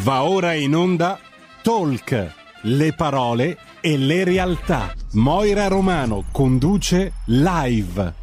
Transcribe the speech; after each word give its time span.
Va 0.00 0.22
ora 0.22 0.52
in 0.52 0.76
onda 0.76 1.18
Talk, 1.60 2.34
le 2.62 2.92
parole 2.92 3.58
e 3.80 3.98
le 3.98 4.22
realtà. 4.22 4.94
Moira 5.14 5.66
Romano 5.66 6.26
conduce 6.30 7.14
live. 7.26 8.14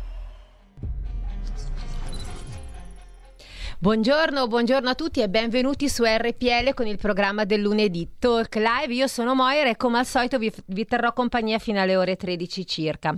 Buongiorno, 3.77 4.47
buongiorno 4.47 4.89
a 4.89 4.95
tutti 4.95 5.19
e 5.19 5.27
benvenuti 5.27 5.89
su 5.89 6.03
RPL 6.05 6.73
con 6.73 6.87
il 6.87 6.97
programma 6.97 7.43
del 7.43 7.59
lunedì 7.59 8.13
Talk 8.19 8.55
Live. 8.55 8.93
Io 8.93 9.07
sono 9.07 9.35
Moira 9.35 9.69
e 9.69 9.75
come 9.75 9.99
al 9.99 10.05
solito 10.05 10.37
vi, 10.37 10.49
vi 10.67 10.85
terrò 10.85 11.11
compagnia 11.11 11.59
fino 11.59 11.81
alle 11.81 11.97
ore 11.97 12.15
13 12.15 12.65
circa. 12.65 13.13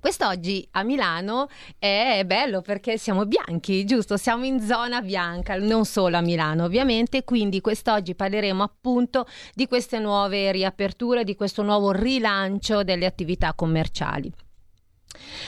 Quest'oggi 0.00 0.66
a 0.72 0.82
Milano 0.82 1.48
è 1.78 2.22
bello 2.24 2.60
perché 2.60 2.98
siamo 2.98 3.26
bianchi, 3.26 3.84
giusto? 3.84 4.16
Siamo 4.16 4.44
in 4.44 4.60
zona 4.60 5.00
bianca, 5.00 5.56
non 5.56 5.84
solo 5.84 6.16
a 6.16 6.20
Milano 6.20 6.64
ovviamente, 6.64 7.24
quindi 7.24 7.60
quest'oggi 7.60 8.14
parleremo 8.14 8.62
appunto 8.62 9.26
di 9.54 9.66
queste 9.66 9.98
nuove 9.98 10.52
riaperture, 10.52 11.24
di 11.24 11.34
questo 11.34 11.62
nuovo 11.62 11.92
rilancio 11.92 12.82
delle 12.82 13.06
attività 13.06 13.54
commerciali. 13.54 14.32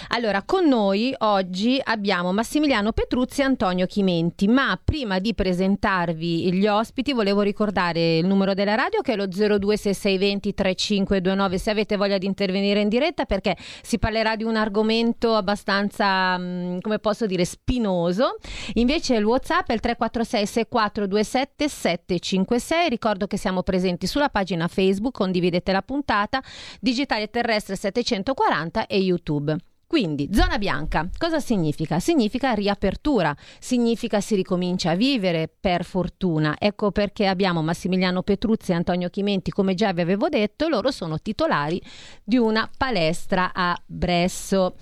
Allora, 0.09 0.43
con 0.43 0.67
noi 0.67 1.15
oggi 1.19 1.81
abbiamo 1.83 2.33
Massimiliano 2.33 2.93
Petruzzi 2.93 3.41
e 3.41 3.45
Antonio 3.45 3.87
Chimenti, 3.87 4.49
ma 4.49 4.79
prima 4.83 5.19
di 5.19 5.35
presentarvi 5.35 6.53
gli 6.53 6.67
ospiti 6.67 7.13
volevo 7.13 7.43
ricordare 7.43 8.19
il 8.19 8.27
numero 8.27 8.55
della 8.55 8.75
radio 8.75 9.01
che 9.01 9.13
è 9.13 9.17
lo 9.17 9.27
026620 9.27 10.55
3529 10.55 11.59
se 11.59 11.71
avete 11.71 11.97
voglia 11.97 12.19
di 12.19 12.27
intervenire 12.27 12.81
in 12.81 12.89
diretta 12.89 13.25
perché 13.25 13.57
si 13.83 13.99
parlerà 13.99 14.37
di 14.37 14.45
un 14.45 14.57
argomento 14.57 15.35
abbastanza, 15.35 16.37
mm, 16.39 16.79
come 16.81 16.99
posso 16.99 17.27
dire, 17.27 17.45
spinoso. 17.45 18.37
Invece 18.75 19.15
il 19.17 19.25
WhatsApp 19.25 19.69
è 19.71 19.73
il 19.73 19.81
346 19.81 20.47
6427 20.47 21.69
756. 21.69 22.89
Ricordo 22.89 23.27
che 23.27 23.37
siamo 23.37 23.63
presenti 23.63 24.07
sulla 24.07 24.29
pagina 24.29 24.69
Facebook, 24.69 25.15
condividete 25.15 25.73
la 25.73 25.83
puntata, 25.83 26.43
Digitale 26.81 27.29
Terrestre 27.29 27.77
740 27.77 28.87
e 28.87 28.99
YouTube. 28.99 29.57
Quindi, 29.91 30.29
zona 30.33 30.57
bianca, 30.57 31.09
cosa 31.19 31.41
significa? 31.41 31.99
Significa 31.99 32.53
riapertura, 32.53 33.35
significa 33.59 34.21
si 34.21 34.37
ricomincia 34.37 34.93
a 34.93 34.95
vivere 34.95 35.49
per 35.49 35.85
fortuna. 35.85 36.55
Ecco 36.61 36.93
perché 36.93 37.27
abbiamo 37.27 37.61
Massimiliano 37.61 38.23
Petruzzi 38.23 38.71
e 38.71 38.75
Antonio 38.75 39.09
Chimenti, 39.09 39.51
come 39.51 39.75
già 39.75 39.93
vi 39.93 40.01
avevo 40.01 40.29
detto, 40.29 40.69
loro 40.69 40.93
sono 40.93 41.19
titolari 41.19 41.83
di 42.23 42.37
una 42.37 42.71
palestra 42.79 43.51
a 43.53 43.77
Bresso. 43.85 44.77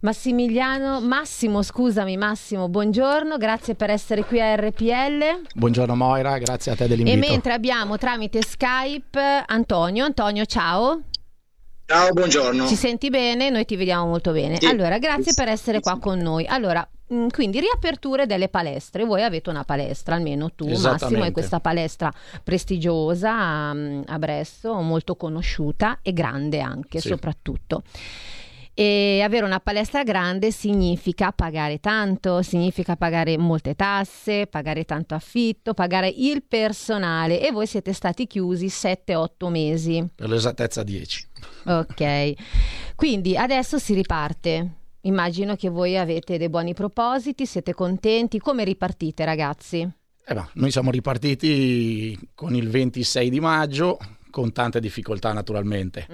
Massimiliano, 0.00 1.02
Massimo, 1.02 1.60
scusami 1.62 2.16
Massimo, 2.16 2.70
buongiorno, 2.70 3.36
grazie 3.36 3.74
per 3.74 3.90
essere 3.90 4.24
qui 4.24 4.40
a 4.40 4.54
RPL. 4.54 5.48
Buongiorno 5.54 5.94
Moira, 5.94 6.38
grazie 6.38 6.72
a 6.72 6.76
te 6.76 6.88
dell'invito. 6.88 7.14
E 7.14 7.28
mentre 7.28 7.52
abbiamo 7.52 7.98
tramite 7.98 8.40
Skype 8.40 9.44
Antonio, 9.44 10.06
Antonio 10.06 10.46
ciao. 10.46 11.02
Ciao, 11.90 12.12
buongiorno. 12.12 12.68
Ci 12.68 12.76
senti 12.76 13.10
bene? 13.10 13.50
Noi 13.50 13.64
ti 13.64 13.74
vediamo 13.74 14.06
molto 14.06 14.30
bene. 14.30 14.58
Sì. 14.60 14.66
Allora, 14.66 14.98
grazie 14.98 15.32
per 15.34 15.48
essere 15.48 15.80
qua 15.80 15.98
con 15.98 16.20
noi. 16.20 16.46
Allora, 16.46 16.88
mh, 17.08 17.26
quindi 17.32 17.58
riaperture 17.58 18.26
delle 18.26 18.48
palestre. 18.48 19.04
Voi 19.04 19.24
avete 19.24 19.50
una 19.50 19.64
palestra, 19.64 20.14
almeno 20.14 20.52
tu, 20.54 20.68
Massimo, 20.68 21.24
hai 21.24 21.32
questa 21.32 21.58
palestra 21.58 22.12
prestigiosa 22.44 23.32
a, 23.34 23.70
a 24.06 24.18
Bresso, 24.20 24.72
molto 24.74 25.16
conosciuta 25.16 25.98
e 26.00 26.12
grande 26.12 26.60
anche, 26.60 27.00
Sì. 27.00 27.08
soprattutto. 27.08 27.82
E 28.80 29.20
avere 29.20 29.44
una 29.44 29.60
palestra 29.60 30.02
grande 30.04 30.50
significa 30.50 31.32
pagare 31.32 31.80
tanto, 31.80 32.40
significa 32.40 32.96
pagare 32.96 33.36
molte 33.36 33.74
tasse, 33.74 34.46
pagare 34.46 34.86
tanto 34.86 35.14
affitto, 35.14 35.74
pagare 35.74 36.08
il 36.08 36.42
personale 36.48 37.46
e 37.46 37.52
voi 37.52 37.66
siete 37.66 37.92
stati 37.92 38.26
chiusi 38.26 38.68
7-8 38.68 39.50
mesi. 39.50 40.02
Per 40.14 40.30
l'esattezza 40.30 40.82
10. 40.82 41.28
Ok, 41.66 42.32
quindi 42.94 43.36
adesso 43.36 43.78
si 43.78 43.92
riparte. 43.92 44.76
Immagino 45.02 45.56
che 45.56 45.68
voi 45.68 45.98
avete 45.98 46.38
dei 46.38 46.48
buoni 46.48 46.72
propositi, 46.72 47.44
siete 47.44 47.74
contenti. 47.74 48.38
Come 48.38 48.64
ripartite, 48.64 49.26
ragazzi? 49.26 49.86
Eh 50.26 50.34
beh, 50.34 50.48
noi 50.54 50.70
siamo 50.70 50.90
ripartiti 50.90 52.18
con 52.34 52.54
il 52.54 52.70
26 52.70 53.28
di 53.28 53.40
maggio, 53.40 53.98
con 54.30 54.52
tante 54.52 54.80
difficoltà 54.80 55.32
naturalmente. 55.32 56.06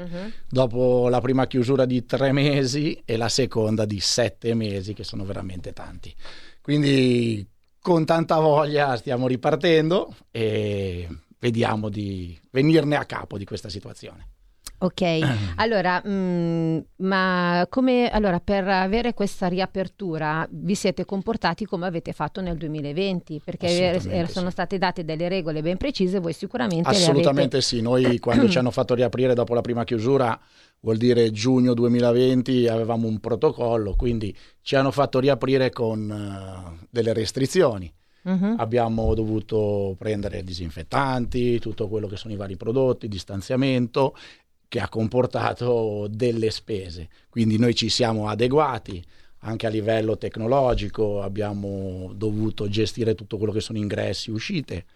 Dopo 0.48 1.08
la 1.08 1.20
prima 1.20 1.46
chiusura 1.46 1.84
di 1.84 2.04
tre 2.04 2.32
mesi 2.32 3.00
e 3.04 3.16
la 3.16 3.28
seconda 3.28 3.84
di 3.84 4.00
sette 4.00 4.54
mesi, 4.54 4.94
che 4.94 5.04
sono 5.04 5.24
veramente 5.24 5.72
tanti. 5.72 6.14
Quindi 6.60 7.46
con 7.78 8.04
tanta 8.04 8.40
voglia 8.40 8.96
stiamo 8.96 9.28
ripartendo 9.28 10.14
e 10.30 11.08
vediamo 11.38 11.88
di 11.88 12.36
venirne 12.50 12.96
a 12.96 13.04
capo 13.04 13.38
di 13.38 13.44
questa 13.44 13.68
situazione. 13.68 14.30
Ok, 14.78 15.02
allora, 15.56 16.02
mm, 16.06 16.78
ma 16.96 17.66
come 17.70 18.10
allora 18.10 18.40
per 18.40 18.68
avere 18.68 19.14
questa 19.14 19.46
riapertura 19.46 20.46
vi 20.50 20.74
siete 20.74 21.04
comportati 21.04 21.64
come 21.64 21.86
avete 21.86 22.12
fatto 22.12 22.40
nel 22.40 22.56
2020? 22.56 23.40
Perché 23.44 23.66
Assolutamente 23.66 24.14
er- 24.16 24.30
sono 24.30 24.46
sì. 24.46 24.52
state 24.52 24.78
date 24.78 25.04
delle 25.04 25.28
regole 25.28 25.62
ben 25.62 25.76
precise, 25.76 26.18
voi 26.18 26.32
sicuramente 26.32 26.88
Assolutamente 26.88 27.56
avete. 27.56 27.60
sì, 27.60 27.80
noi 27.80 28.18
quando 28.20 28.48
ci 28.48 28.58
hanno 28.58 28.70
fatto 28.70 28.94
riaprire 28.94 29.34
dopo 29.34 29.54
la 29.54 29.62
prima 29.62 29.84
chiusura, 29.84 30.38
vuol 30.80 30.98
dire 30.98 31.30
giugno 31.30 31.72
2020, 31.74 32.68
avevamo 32.68 33.08
un 33.08 33.18
protocollo, 33.18 33.94
quindi 33.96 34.36
ci 34.60 34.76
hanno 34.76 34.90
fatto 34.90 35.18
riaprire 35.18 35.70
con 35.70 36.10
eh, 36.10 36.86
delle 36.90 37.12
restrizioni. 37.12 37.92
Mhm. 38.22 38.56
Abbiamo 38.58 39.14
dovuto 39.14 39.94
prendere 39.96 40.42
disinfettanti, 40.42 41.60
tutto 41.60 41.88
quello 41.88 42.08
che 42.08 42.16
sono 42.16 42.34
i 42.34 42.36
vari 42.36 42.56
prodotti, 42.56 43.06
distanziamento, 43.06 44.16
che 44.68 44.80
ha 44.80 44.88
comportato 44.88 46.06
delle 46.10 46.50
spese. 46.50 47.08
Quindi 47.28 47.58
noi 47.58 47.74
ci 47.74 47.88
siamo 47.88 48.28
adeguati 48.28 49.04
anche 49.40 49.66
a 49.66 49.70
livello 49.70 50.18
tecnologico, 50.18 51.22
abbiamo 51.22 52.10
dovuto 52.14 52.68
gestire 52.68 53.14
tutto 53.14 53.36
quello 53.36 53.52
che 53.52 53.60
sono 53.60 53.78
ingressi, 53.78 54.30
uscite. 54.30 54.86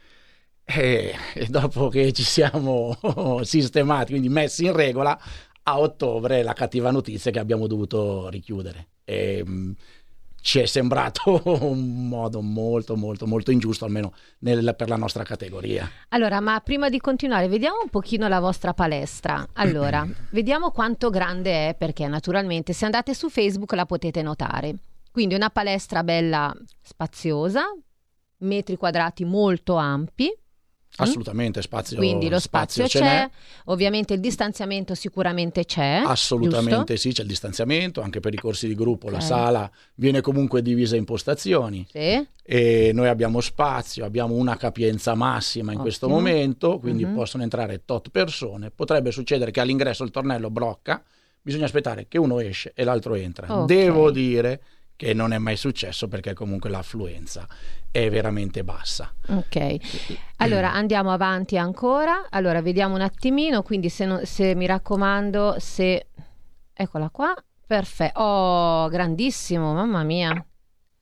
E, 0.64 1.14
e 1.34 1.46
dopo 1.46 1.88
che 1.88 2.12
ci 2.12 2.22
siamo 2.22 2.96
sistemati, 3.42 4.10
quindi 4.10 4.28
messi 4.28 4.64
in 4.64 4.72
regola, 4.72 5.18
a 5.62 5.78
ottobre 5.78 6.42
la 6.42 6.52
cattiva 6.52 6.90
notizia 6.90 7.30
è 7.30 7.32
che 7.32 7.40
abbiamo 7.40 7.66
dovuto 7.66 8.28
richiudere. 8.28 8.88
E, 9.04 9.44
mh, 9.44 9.74
ci 10.40 10.58
è 10.58 10.66
sembrato 10.66 11.42
un 11.64 12.08
modo 12.08 12.40
molto 12.40 12.96
molto 12.96 13.26
molto 13.26 13.50
ingiusto 13.50 13.84
almeno 13.84 14.12
nel- 14.40 14.74
per 14.76 14.88
la 14.88 14.96
nostra 14.96 15.22
categoria 15.22 15.88
Allora, 16.08 16.40
ma 16.40 16.60
prima 16.60 16.88
di 16.88 16.98
continuare, 16.98 17.48
vediamo 17.48 17.78
un 17.82 17.88
pochino 17.88 18.28
la 18.28 18.40
vostra 18.40 18.72
palestra. 18.74 19.46
Allora, 19.54 20.06
vediamo 20.30 20.70
quanto 20.70 21.10
grande 21.10 21.68
è, 21.68 21.74
perché 21.74 22.06
naturalmente 22.06 22.72
se 22.72 22.84
andate 22.84 23.14
su 23.14 23.28
Facebook 23.28 23.72
la 23.72 23.86
potete 23.86 24.22
notare. 24.22 24.74
Quindi 25.10 25.34
una 25.34 25.50
palestra 25.50 26.02
bella 26.02 26.54
spaziosa, 26.80 27.64
metri 28.38 28.76
quadrati 28.76 29.24
molto 29.24 29.74
ampi, 29.74 30.32
assolutamente 30.96 31.62
spazio 31.62 31.96
quindi 31.96 32.28
lo 32.28 32.38
spazio, 32.38 32.86
ce 32.86 32.98
c'è, 32.98 33.04
n'è. 33.04 33.30
ovviamente 33.66 34.14
il 34.14 34.20
distanziamento 34.20 34.94
sicuramente 34.94 35.64
c'è. 35.64 36.02
assolutamente 36.04 36.96
sì 36.96 37.12
c'è 37.12 37.22
il 37.22 37.28
distanziamento 37.28 38.00
anche 38.02 38.20
per 38.20 38.34
i 38.34 38.38
corsi 38.38 38.66
di 38.66 38.74
gruppo 38.74 39.08
la 39.08 39.16
Ok. 39.18 39.22
sala 39.22 39.70
viene 39.94 40.20
comunque 40.20 40.62
divisa 40.62 40.96
in 40.96 41.04
postazioni 41.04 41.86
giusto? 41.90 41.98
Sì. 41.98 42.26
e 42.42 42.90
noi 42.92 43.08
abbiamo 43.08 43.40
spazio 43.40 44.04
abbiamo 44.04 44.34
una 44.34 44.56
capienza 44.56 45.14
massima 45.14 45.72
in 45.72 45.78
questo 45.78 46.06
Ottimo. 46.06 46.20
momento 46.20 46.78
quindi 46.78 47.04
Mhm. 47.04 47.14
possono 47.14 47.42
entrare 47.42 47.82
tot 47.84 48.10
persone 48.10 48.70
potrebbe 48.70 49.10
succedere 49.12 49.50
che 49.52 49.60
all'ingresso 49.60 50.04
il 50.04 50.10
tornello 50.10 50.50
blocca 50.50 51.02
bisogna 51.40 51.64
aspettare 51.64 52.06
che 52.08 52.18
uno 52.18 52.40
esce 52.40 52.72
e 52.74 52.84
l'altro 52.84 53.14
entra 53.14 53.60
Ok. 53.60 53.66
devo 53.66 54.10
dire 54.10 54.60
che 55.00 55.14
non 55.14 55.32
è 55.32 55.38
mai 55.38 55.56
successo 55.56 56.08
perché 56.08 56.34
comunque 56.34 56.68
l'affluenza 56.68 57.48
è 57.90 58.10
veramente 58.10 58.62
bassa 58.62 59.10
Ok, 59.28 59.76
allora 60.36 60.74
andiamo 60.74 61.10
avanti 61.10 61.56
ancora. 61.56 62.26
Allora 62.28 62.60
vediamo 62.60 62.96
un 62.96 63.00
attimino, 63.00 63.62
quindi 63.62 63.88
se, 63.88 64.04
non- 64.04 64.26
se 64.26 64.54
mi 64.54 64.66
raccomando, 64.66 65.56
se... 65.58 66.08
Eccola 66.74 67.08
qua, 67.08 67.34
perfetto. 67.66 68.20
Oh, 68.20 68.88
grandissimo, 68.88 69.72
mamma 69.72 70.02
mia. 70.02 70.44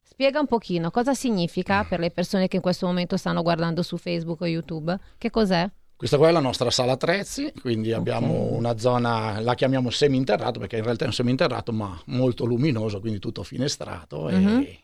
Spiega 0.00 0.38
un 0.38 0.46
pochino 0.46 0.92
cosa 0.92 1.12
significa 1.12 1.82
per 1.82 1.98
le 1.98 2.12
persone 2.12 2.46
che 2.46 2.56
in 2.56 2.62
questo 2.62 2.86
momento 2.86 3.16
stanno 3.16 3.42
guardando 3.42 3.82
su 3.82 3.96
Facebook 3.96 4.40
o 4.42 4.46
YouTube. 4.46 4.96
Che 5.18 5.30
cos'è? 5.30 5.68
Questa 5.98 6.16
qua 6.16 6.28
è 6.28 6.30
la 6.30 6.38
nostra 6.38 6.70
sala 6.70 6.92
attrezzi, 6.92 7.52
quindi 7.60 7.92
abbiamo 7.92 8.52
una 8.52 8.78
zona, 8.78 9.40
la 9.40 9.54
chiamiamo 9.54 9.90
seminterrato 9.90 10.60
perché 10.60 10.76
in 10.76 10.84
realtà 10.84 11.02
è 11.02 11.06
un 11.08 11.12
seminterrato 11.12 11.72
ma 11.72 12.00
molto 12.06 12.44
luminoso, 12.44 13.00
quindi 13.00 13.18
tutto 13.18 13.42
finestrato 13.42 14.28
Mhm. 14.30 14.60
e 14.60 14.78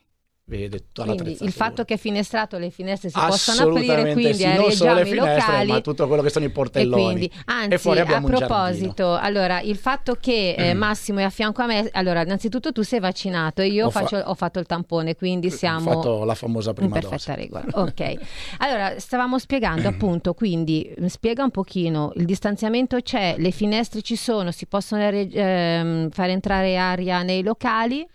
vede 0.46 0.88
tutta 0.92 1.04
quindi 1.04 1.38
il 1.40 1.52
fatto 1.52 1.84
che 1.84 1.94
è 1.94 1.96
finestrato 1.96 2.58
le 2.58 2.68
finestre 2.68 3.08
si 3.08 3.18
possono 3.18 3.70
aprire 3.70 4.12
quindi 4.12 4.34
sì, 4.34 4.54
non 4.54 4.70
solo 4.72 4.94
le 4.94 5.06
finestre, 5.06 5.34
locali 5.36 5.70
ma 5.70 5.80
tutto 5.80 6.06
quello 6.06 6.20
che 6.22 6.28
sono 6.28 6.44
i 6.44 6.50
portelloni. 6.50 7.02
e 7.02 7.06
quindi, 7.06 7.32
anzi 7.46 7.88
e 7.88 8.00
a 8.00 8.20
proposito 8.20 9.14
allora 9.14 9.62
il 9.62 9.76
fatto 9.76 10.16
che 10.20 10.54
eh, 10.54 10.74
mm. 10.74 10.78
Massimo 10.78 11.20
è 11.20 11.22
a 11.22 11.30
fianco 11.30 11.62
a 11.62 11.66
me 11.66 11.88
allora 11.92 12.22
innanzitutto 12.22 12.72
tu 12.72 12.82
sei 12.82 13.00
vaccinato 13.00 13.62
e 13.62 13.68
io 13.68 13.86
ho, 13.86 13.90
faccio, 13.90 14.18
fa- 14.18 14.28
ho 14.28 14.34
fatto 14.34 14.58
il 14.58 14.66
tampone 14.66 15.16
quindi 15.16 15.50
siamo 15.50 15.90
ho 15.90 15.94
fatto 15.94 16.24
la 16.24 16.34
famosa 16.34 16.74
prima 16.74 16.94
in 16.94 17.00
perfetta 17.00 17.32
dose. 17.32 17.34
regola. 17.34 17.64
Ok. 17.72 18.14
Allora 18.58 18.98
stavamo 18.98 19.38
spiegando 19.38 19.88
appunto 19.88 20.34
quindi 20.34 20.94
spiega 21.06 21.42
un 21.42 21.50
pochino 21.50 22.12
il 22.16 22.26
distanziamento 22.26 23.00
c'è 23.00 23.36
le 23.38 23.50
finestre 23.50 24.02
ci 24.02 24.16
sono 24.16 24.50
si 24.50 24.66
possono 24.66 25.08
eh, 25.08 26.08
fare 26.10 26.32
entrare 26.32 26.76
aria 26.76 27.22
nei 27.22 27.42
locali 27.42 28.06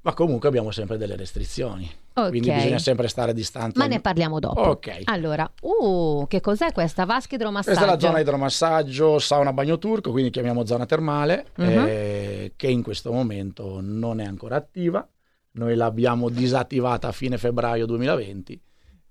ma 0.00 0.14
comunque 0.14 0.48
abbiamo 0.48 0.70
sempre 0.70 0.96
delle 0.96 1.16
restrizioni. 1.16 1.90
Okay. 2.12 2.30
Quindi 2.30 2.50
bisogna 2.50 2.78
sempre 2.78 3.08
stare 3.08 3.32
distanti. 3.32 3.78
Ma 3.78 3.86
ne 3.86 4.00
parliamo 4.00 4.38
dopo. 4.38 4.60
Ok. 4.60 5.02
Allora, 5.04 5.50
uh, 5.60 6.26
che 6.28 6.40
cos'è 6.40 6.72
questa? 6.72 7.04
Vasca 7.04 7.34
idromassaggio? 7.34 7.76
Questa 7.76 7.92
è 7.92 7.94
la 7.94 8.00
zona 8.00 8.20
idromassaggio, 8.20 9.18
sauna 9.18 9.52
bagno 9.52 9.78
turco, 9.78 10.10
quindi 10.10 10.30
chiamiamo 10.30 10.64
zona 10.66 10.86
termale, 10.86 11.46
uh-huh. 11.56 11.64
eh, 11.64 12.52
che 12.56 12.68
in 12.68 12.82
questo 12.82 13.12
momento 13.12 13.80
non 13.80 14.20
è 14.20 14.24
ancora 14.24 14.56
attiva. 14.56 15.06
Noi 15.52 15.74
l'abbiamo 15.74 16.28
disattivata 16.28 17.08
a 17.08 17.12
fine 17.12 17.38
febbraio 17.38 17.86
2020 17.86 18.62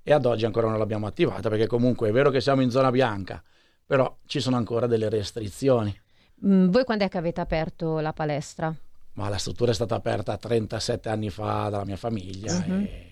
e 0.03 0.13
ad 0.13 0.25
oggi 0.25 0.45
ancora 0.45 0.69
non 0.69 0.77
l'abbiamo 0.77 1.05
attivata 1.05 1.49
perché 1.49 1.67
comunque 1.67 2.07
è 2.07 2.11
vero 2.13 2.29
che 2.29 2.39
siamo 2.39 2.61
in 2.61 2.69
zona 2.69 2.91
bianca, 2.91 3.43
però 3.85 4.17
ci 4.25 4.39
sono 4.39 4.55
ancora 4.55 4.87
delle 4.87 5.09
restrizioni. 5.09 5.93
Mm, 6.45 6.69
voi 6.69 6.85
quando 6.85 7.03
è 7.03 7.09
che 7.09 7.17
avete 7.17 7.41
aperto 7.41 7.99
la 7.99 8.13
palestra? 8.13 8.73
Ma 9.17 9.29
la 9.29 9.37
struttura 9.37 9.71
è 9.71 9.73
stata 9.73 9.95
aperta 9.95 10.37
37 10.37 11.09
anni 11.09 11.29
fa 11.29 11.69
dalla 11.69 11.85
mia 11.85 11.97
famiglia. 11.97 12.53
Uh-huh. 12.53 12.73
E... 12.73 13.05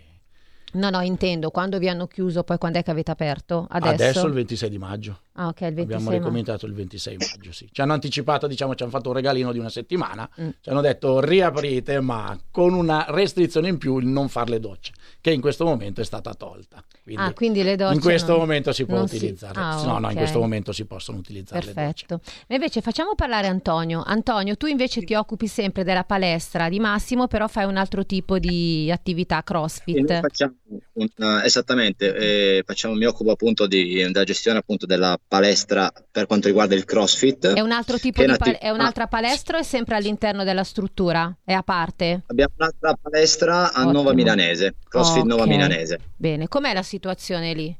No, 0.73 0.89
no, 0.89 0.99
intendo, 1.01 1.51
quando 1.51 1.79
vi 1.79 1.87
hanno 1.87 2.05
chiuso, 2.05 2.43
poi 2.43 2.57
quando 2.57 2.79
è 2.79 2.83
che 2.83 2.91
avete 2.91 3.09
aperto? 3.09 3.65
Adesso? 3.69 3.93
Adesso 3.93 4.27
il 4.27 4.33
26 4.33 4.69
di 4.69 4.77
maggio. 4.77 5.19
Ah, 5.33 5.47
ok, 5.47 5.61
il 5.61 5.73
26 5.73 5.83
Abbiamo 5.83 6.11
ricominciato 6.11 6.65
il 6.65 6.73
26 6.73 7.17
maggio, 7.17 7.51
sì. 7.53 7.69
Ci 7.71 7.81
hanno 7.81 7.93
anticipato, 7.93 8.45
diciamo, 8.45 8.75
ci 8.75 8.83
hanno 8.83 8.91
fatto 8.91 9.09
un 9.09 9.15
regalino 9.15 9.51
di 9.53 9.59
una 9.59 9.69
settimana, 9.69 10.29
mm. 10.39 10.49
ci 10.59 10.69
hanno 10.69 10.81
detto 10.81 11.21
riaprite, 11.21 12.01
ma 12.01 12.37
con 12.51 12.73
una 12.73 13.05
restrizione 13.07 13.69
in 13.69 13.77
più 13.77 13.97
il 13.99 14.05
non 14.05 14.27
fare 14.27 14.49
le 14.49 14.59
docce, 14.59 14.91
che 15.25 15.31
in 15.31 15.41
questo 15.41 15.65
momento 15.65 16.01
è 16.01 16.03
stata 16.03 16.35
tolta. 16.35 16.83
Quindi, 17.01 17.21
ah, 17.23 17.33
quindi 17.33 17.63
le 17.63 17.75
docce 17.75 17.95
in 17.95 17.99
questo 17.99 18.33
non, 18.33 18.41
momento 18.41 18.71
si 18.71 18.85
può 18.85 18.99
utilizzare. 18.99 19.53
Si... 19.53 19.59
Ah, 19.59 19.73
no, 19.73 19.89
okay. 19.89 20.01
no, 20.01 20.09
in 20.11 20.17
questo 20.17 20.39
momento 20.39 20.71
si 20.71 20.85
possono 20.85 21.17
utilizzare 21.17 21.65
Perfetto. 21.65 22.21
Ma 22.47 22.53
invece 22.53 22.81
facciamo 22.81 23.15
parlare 23.15 23.47
Antonio. 23.47 24.03
Antonio, 24.05 24.55
tu 24.55 24.67
invece 24.67 25.01
ti 25.01 25.15
occupi 25.15 25.47
sempre 25.47 25.83
della 25.83 26.03
palestra 26.03 26.69
di 26.69 26.79
Massimo, 26.79 27.25
però 27.25 27.47
fai 27.47 27.65
un 27.65 27.75
altro 27.75 28.05
tipo 28.05 28.37
di 28.37 28.91
attività 28.91 29.41
CrossFit. 29.41 30.19
Facciamo, 30.19 30.53
uh, 30.93 31.23
esattamente, 31.43 32.15
eh, 32.15 32.63
facciamo, 32.63 32.93
mi 32.93 33.05
occupo 33.05 33.31
appunto 33.31 33.65
di, 33.65 33.95
della 33.95 34.23
gestione 34.25 34.59
appunto 34.59 34.85
della 34.85 35.19
palestra 35.27 35.91
per 36.11 36.27
quanto 36.27 36.45
riguarda 36.45 36.75
il 36.75 36.85
CrossFit. 36.85 37.53
È 37.53 37.61
un 37.61 37.71
altro 37.71 37.97
tipo 37.97 38.23
di 38.23 38.31
pal- 38.37 38.57
è 38.57 38.69
un'altra 38.69 39.07
palestra 39.07 39.57
o 39.57 39.61
è 39.61 39.63
sempre 39.63 39.95
all'interno 39.95 40.43
della 40.43 40.63
struttura? 40.63 41.35
È 41.43 41.53
a 41.53 41.63
parte? 41.63 42.21
Abbiamo 42.27 42.53
un'altra 42.57 42.95
palestra 43.01 43.73
a 43.73 43.79
Ottimo. 43.79 43.91
Nova 43.91 44.13
Milanese, 44.13 44.75
CrossFit 44.87 45.14
okay. 45.19 45.29
Nova 45.29 45.45
Milanese. 45.45 45.99
Bene, 46.15 46.47
com'è 46.47 46.73
la 46.73 46.83
situazione 46.83 47.53
lì? 47.53 47.75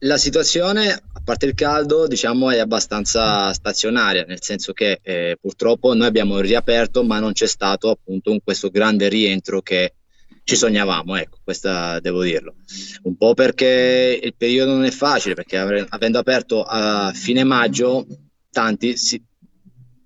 La 0.00 0.18
situazione, 0.18 0.92
a 0.92 1.20
parte 1.24 1.46
il 1.46 1.54
caldo, 1.54 2.06
diciamo 2.06 2.50
è 2.50 2.58
abbastanza 2.58 3.52
stazionaria, 3.52 4.24
nel 4.24 4.42
senso 4.42 4.72
che 4.72 5.00
eh, 5.02 5.38
purtroppo 5.40 5.94
noi 5.94 6.06
abbiamo 6.06 6.38
riaperto, 6.40 7.02
ma 7.02 7.18
non 7.18 7.32
c'è 7.32 7.46
stato 7.46 7.90
appunto 7.90 8.30
un, 8.30 8.40
questo 8.44 8.68
grande 8.68 9.08
rientro 9.08 9.62
che 9.62 9.94
ci 10.44 10.54
sognavamo, 10.54 11.16
ecco, 11.16 11.38
questa 11.42 11.98
devo 11.98 12.22
dirlo. 12.22 12.54
Un 13.02 13.16
po' 13.16 13.34
perché 13.34 14.20
il 14.22 14.34
periodo 14.36 14.74
non 14.74 14.84
è 14.84 14.90
facile, 14.90 15.34
perché 15.34 15.56
avendo 15.56 16.18
aperto 16.18 16.62
a 16.62 17.10
fine 17.12 17.42
maggio, 17.42 18.06
tanti 18.50 18.96
si, 18.96 19.20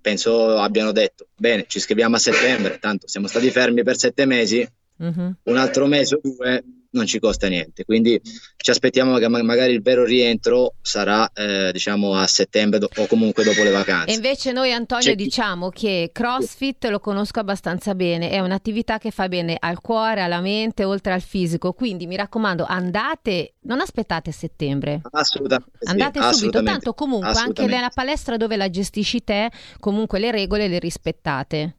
penso 0.01 0.57
abbiano 0.57 0.91
detto, 0.91 1.27
bene, 1.37 1.65
ci 1.67 1.79
scriviamo 1.79 2.15
a 2.15 2.19
settembre, 2.19 2.79
tanto 2.79 3.07
siamo 3.07 3.27
stati 3.27 3.51
fermi 3.51 3.83
per 3.83 3.97
sette 3.97 4.25
mesi, 4.25 4.67
uh-huh. 5.01 5.35
un 5.43 5.57
altro 5.57 5.85
mese 5.87 6.15
o 6.15 6.19
due 6.21 6.63
non 6.91 7.05
ci 7.05 7.19
costa 7.19 7.47
niente. 7.47 7.83
Quindi 7.85 8.19
ci 8.57 8.69
aspettiamo 8.69 9.17
che 9.17 9.27
magari 9.27 9.73
il 9.73 9.81
vero 9.81 10.03
rientro 10.03 10.75
sarà 10.81 11.29
eh, 11.33 11.69
diciamo 11.71 12.15
a 12.15 12.27
settembre 12.27 12.79
do- 12.79 12.89
o 12.95 13.05
comunque 13.07 13.43
dopo 13.43 13.63
le 13.63 13.71
vacanze. 13.71 14.11
E 14.11 14.15
invece 14.15 14.51
noi 14.51 14.71
Antonio 14.71 15.05
C'è... 15.05 15.15
diciamo 15.15 15.69
che 15.69 16.09
CrossFit 16.11 16.85
lo 16.85 16.99
conosco 16.99 17.39
abbastanza 17.39 17.95
bene, 17.95 18.29
è 18.29 18.39
un'attività 18.39 18.97
che 18.97 19.11
fa 19.11 19.27
bene 19.27 19.55
al 19.59 19.81
cuore, 19.81 20.21
alla 20.21 20.41
mente, 20.41 20.83
oltre 20.83 21.13
al 21.13 21.21
fisico. 21.21 21.73
Quindi 21.73 22.07
mi 22.07 22.15
raccomando, 22.15 22.65
andate, 22.67 23.55
non 23.61 23.79
aspettate 23.79 24.31
settembre. 24.31 25.01
Assolutamente. 25.11 25.77
Andate 25.85 26.21
sì, 26.21 26.39
subito, 26.39 26.63
tanto 26.63 26.93
comunque 26.93 27.29
anche 27.29 27.65
nella 27.65 27.89
palestra 27.93 28.37
dove 28.37 28.57
la 28.57 28.69
gestisci 28.69 29.23
te, 29.23 29.49
comunque 29.79 30.19
le 30.19 30.31
regole 30.31 30.67
le 30.67 30.79
rispettate. 30.79 31.75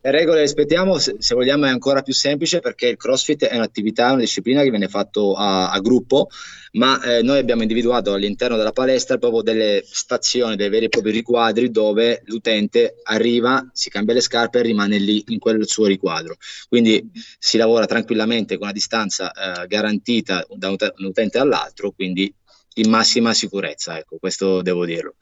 Le 0.00 0.10
regole 0.12 0.42
rispettiamo, 0.42 0.98
se, 0.98 1.16
se, 1.18 1.34
vogliamo 1.34 1.66
è 1.66 1.68
ancora 1.68 2.02
più 2.02 2.12
semplice 2.12 2.60
perché 2.60 2.86
il 2.86 2.96
CrossFit 2.96 3.46
è 3.46 3.56
un'attività, 3.56 4.12
una 4.12 4.20
disciplina 4.20 4.62
che 4.62 4.70
viene 4.70 4.88
fatto 4.88 5.34
a, 5.34 5.70
a 5.70 5.80
gruppo, 5.80 6.28
ma 6.72 7.02
eh, 7.02 7.22
noi 7.22 7.38
abbiamo 7.38 7.62
individuato 7.62 8.12
all'interno 8.12 8.56
della 8.56 8.72
palestra 8.72 9.18
proprio 9.18 9.42
delle 9.42 9.82
stazioni, 9.84 10.54
dei 10.54 10.68
veri 10.68 10.84
e 10.84 10.88
propri 10.88 11.10
riquadri 11.10 11.70
dove 11.70 12.22
l'utente 12.26 12.96
arriva, 13.02 13.68
si 13.72 13.90
cambia 13.90 14.14
le 14.14 14.20
scarpe 14.20 14.60
e 14.60 14.62
rimane 14.62 14.98
lì 14.98 15.24
in 15.28 15.38
quel 15.40 15.66
suo 15.66 15.86
riquadro. 15.86 16.36
Quindi 16.68 17.10
si 17.38 17.56
lavora 17.56 17.86
tranquillamente 17.86 18.54
con 18.54 18.64
una 18.64 18.72
distanza 18.72 19.32
eh, 19.32 19.66
garantita 19.66 20.46
da 20.48 20.68
un 20.68 20.76
utente 20.98 21.38
all'altro, 21.38 21.90
quindi 21.90 22.32
in 22.74 22.88
massima 22.88 23.34
sicurezza, 23.34 23.98
ecco, 23.98 24.18
questo 24.18 24.62
devo 24.62 24.84
dirlo. 24.84 25.16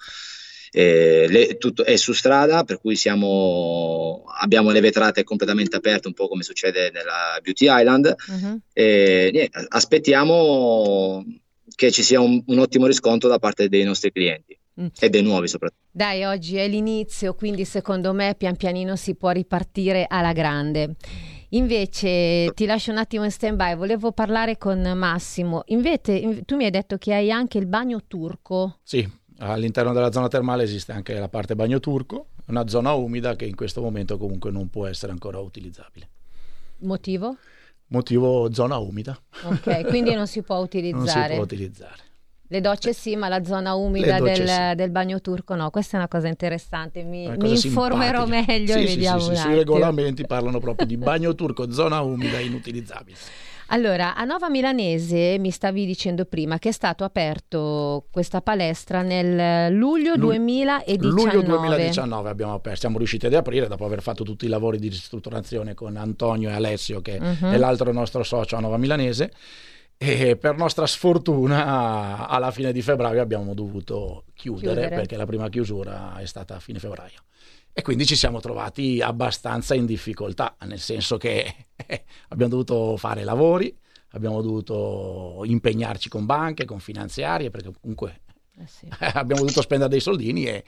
Eh, 0.79 1.27
le, 1.31 1.57
tutto 1.57 1.87
è 1.87 1.97
su 1.97 2.13
strada, 2.13 2.63
per 2.65 2.79
cui 2.79 2.97
siamo, 2.97 4.25
abbiamo 4.39 4.71
le 4.73 4.81
vetrate 4.81 5.25
completamente 5.25 5.77
aperte, 5.77 6.07
un 6.07 6.13
po' 6.13 6.29
come 6.29 6.43
succede 6.43 6.91
nella 6.91 7.39
Beauty 7.41 7.65
Island. 7.67 8.15
Uh-huh. 8.29 8.61
E, 8.75 9.31
niente, 9.33 9.59
aspettiamo 9.69 11.25
che 11.75 11.91
ci 11.91 12.03
sia 12.03 12.21
un, 12.21 12.43
un, 12.45 12.59
ottimo 12.59 12.85
riscontro 12.85 13.27
da 13.27 13.39
parte 13.39 13.71
dei 13.71 13.85
nostri 13.85 14.13
clienti. 14.13 14.55
Mm. 14.79 14.89
E 15.01 15.09
dei 15.09 15.23
nuovi 15.23 15.49
soprattutto. 15.49 15.81
Dai, 15.91 16.25
oggi 16.25 16.57
è 16.57 16.69
l'inizio, 16.69 17.33
quindi 17.33 17.65
secondo 17.65 18.13
me 18.13 18.35
pian 18.37 18.57
pianino 18.57 18.97
si 18.97 19.15
può 19.15 19.31
ripartire 19.31 20.05
alla 20.07 20.35
grande. 20.35 20.97
Invece 21.51 22.53
ti 22.55 22.67
lascio 22.67 22.91
un 22.91 22.99
attimo 22.99 23.25
in 23.25 23.31
stand 23.31 23.57
by, 23.57 23.77
volevo 23.77 24.13
parlare 24.13 24.59
con 24.59 24.83
Massimo. 24.95 25.63
Invece 25.69 26.43
tu 26.45 26.57
mi 26.57 26.67
hai 26.67 26.71
detto 26.71 26.99
che 26.99 27.15
hai 27.15 27.31
anche 27.31 27.57
il 27.57 27.67
bagno 27.67 28.03
turco. 28.07 28.81
Sì, 28.83 29.09
All'interno 29.39 29.93
della 29.93 30.11
zona 30.11 30.29
termale 30.29 30.63
esiste 30.63 30.93
anche 30.93 31.19
la 31.19 31.29
parte 31.29 31.55
bagno 31.55 31.79
turco, 31.79 32.29
una 32.47 32.67
zona 32.69 32.93
umida 32.93 33.37
che 33.37 33.45
in 33.45 33.55
questo 33.55 33.83
momento 33.83 34.17
comunque 34.17 34.51
non 34.51 34.69
può 34.71 34.87
essere 34.87 35.13
ancora 35.13 35.39
utilizzabile. 35.39 36.09
Motivo? 36.79 37.37
Motivo 37.89 38.53
zona 38.53 38.79
umida. 38.79 39.19
Ok, 39.43 39.87
quindi 39.89 40.15
non 40.15 40.27
si 40.27 40.43
può 40.43 40.57
utilizzare. 40.57 41.05
non 41.05 41.29
si 41.29 41.35
può 41.35 41.43
utilizzare. 41.43 42.05
Le 42.49 42.61
docce 42.61 42.93
sì, 42.93 43.17
ma 43.17 43.29
la 43.29 43.43
zona 43.45 43.75
umida 43.75 44.21
del, 44.21 44.49
sì. 44.49 44.75
del, 44.77 44.91
bagno 44.91 45.21
turco 45.21 45.57
no. 45.57 45.69
Questa 45.71 45.97
è 45.97 45.99
una 45.99 46.09
cosa 46.09 46.29
interessante. 46.29 47.03
Mi, 47.03 47.27
cosa 47.27 47.39
mi 47.39 47.51
informerò 47.51 48.25
meglio 48.25 48.75
sì, 48.75 48.83
e 48.85 48.87
sì, 48.87 48.95
vediamo. 48.95 49.19
Sì, 49.19 49.35
sì, 49.35 49.41
sui 49.41 49.55
regolamenti 49.57 50.25
parlano 50.27 50.61
proprio 50.61 50.87
di 50.87 50.97
bagno 50.97 51.35
turco, 51.35 51.73
zona 51.73 52.03
umida 52.03 52.39
inutilizzabile. 52.39 53.17
Allora, 53.69 54.15
a 54.15 54.25
Nova 54.25 54.49
Milanese 54.49 55.39
mi 55.39 55.51
stavi 55.51 55.87
dicendo 55.87 56.25
prima 56.25 56.59
che 56.59 56.69
è 56.69 56.73
stato 56.73 57.03
aperto 57.03 58.07
questa 58.13 58.41
palestra 58.41 59.03
nel 59.03 59.75
luglio 59.75 60.15
Lu- 60.15 60.27
2019. 60.27 61.09
Luglio 61.09 61.43
2019 61.43 62.29
abbiamo 62.29 62.55
aperto, 62.55 62.79
siamo 62.79 62.99
riusciti 62.99 63.27
ad 63.27 63.35
aprire 63.35 63.67
dopo 63.67 63.85
aver 63.85 64.03
fatto 64.03 64.23
tutti 64.23 64.45
i 64.45 64.49
lavori 64.49 64.79
di 64.79 64.89
ristrutturazione 64.89 65.75
con 65.75 65.97
Antonio 65.97 66.49
e 66.49 66.53
Alessio 66.53 67.01
che 67.01 67.19
uh-huh. 67.21 67.51
è 67.51 67.57
l'altro 67.57 67.93
nostro 67.93 68.23
socio 68.23 68.57
a 68.57 68.61
Nova 68.61 68.77
Milanese 68.77 69.33
e 69.99 70.37
per 70.37 70.57
nostra 70.57 70.87
sfortuna 70.87 72.29
alla 72.29 72.51
fine 72.51 72.71
di 72.71 72.83
febbraio 72.83 73.21
abbiamo 73.21 73.55
dovuto 73.55 74.25
chiudere, 74.35 74.73
chiudere. 74.73 74.95
perché 74.95 75.17
la 75.17 75.27
prima 75.27 75.49
chiusura 75.49 76.19
è 76.19 76.27
stata 76.27 76.57
a 76.57 76.61
fine 76.61 76.79
febbraio. 76.79 77.19
E 77.79 77.83
quindi 77.83 78.07
ci 78.07 78.17
siamo 78.17 78.41
trovati 78.41 79.03
abbastanza 79.03 79.75
in 79.75 79.85
difficoltà, 79.85 80.57
nel 80.65 80.81
senso 80.81 81.19
che 81.19 81.55
abbiamo 82.29 82.53
dovuto 82.53 82.97
fare 82.97 83.23
lavori, 83.23 83.77
abbiamo 84.13 84.41
dovuto 84.41 85.43
impegnarci 85.45 86.09
con 86.09 86.25
banche, 86.25 86.65
con 86.65 86.81
finanziarie, 86.81 87.51
perché 87.51 87.71
comunque 87.79 88.23
eh 88.59 88.67
sì. 88.67 88.89
abbiamo 89.13 89.43
dovuto 89.43 89.61
spendere 89.61 89.91
dei 89.91 90.01
soldini 90.01 90.47
e, 90.47 90.65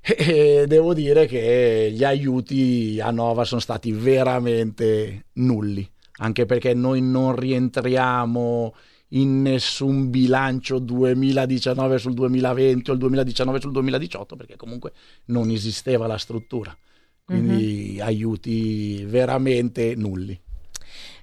e, 0.00 0.66
devo 0.68 0.94
dire 0.94 1.26
che 1.26 1.90
gli 1.92 2.04
aiuti 2.04 3.00
a 3.00 3.10
Nova 3.10 3.42
sono 3.42 3.60
stati 3.60 3.90
veramente 3.90 5.26
nulli, 5.32 5.84
anche 6.18 6.46
perché 6.46 6.74
noi 6.74 7.02
non 7.02 7.34
rientriamo 7.34 8.72
in 9.10 9.42
nessun 9.42 10.10
bilancio 10.10 10.78
2019 10.78 11.98
sul 11.98 12.14
2020 12.14 12.90
o 12.90 12.92
il 12.94 12.98
2019 12.98 13.60
sul 13.60 13.72
2018 13.72 14.36
perché 14.36 14.56
comunque 14.56 14.92
non 15.26 15.50
esisteva 15.50 16.06
la 16.06 16.18
struttura 16.18 16.76
quindi 17.24 17.96
uh-huh. 17.98 18.04
aiuti 18.04 19.04
veramente 19.04 19.94
nulli 19.94 20.38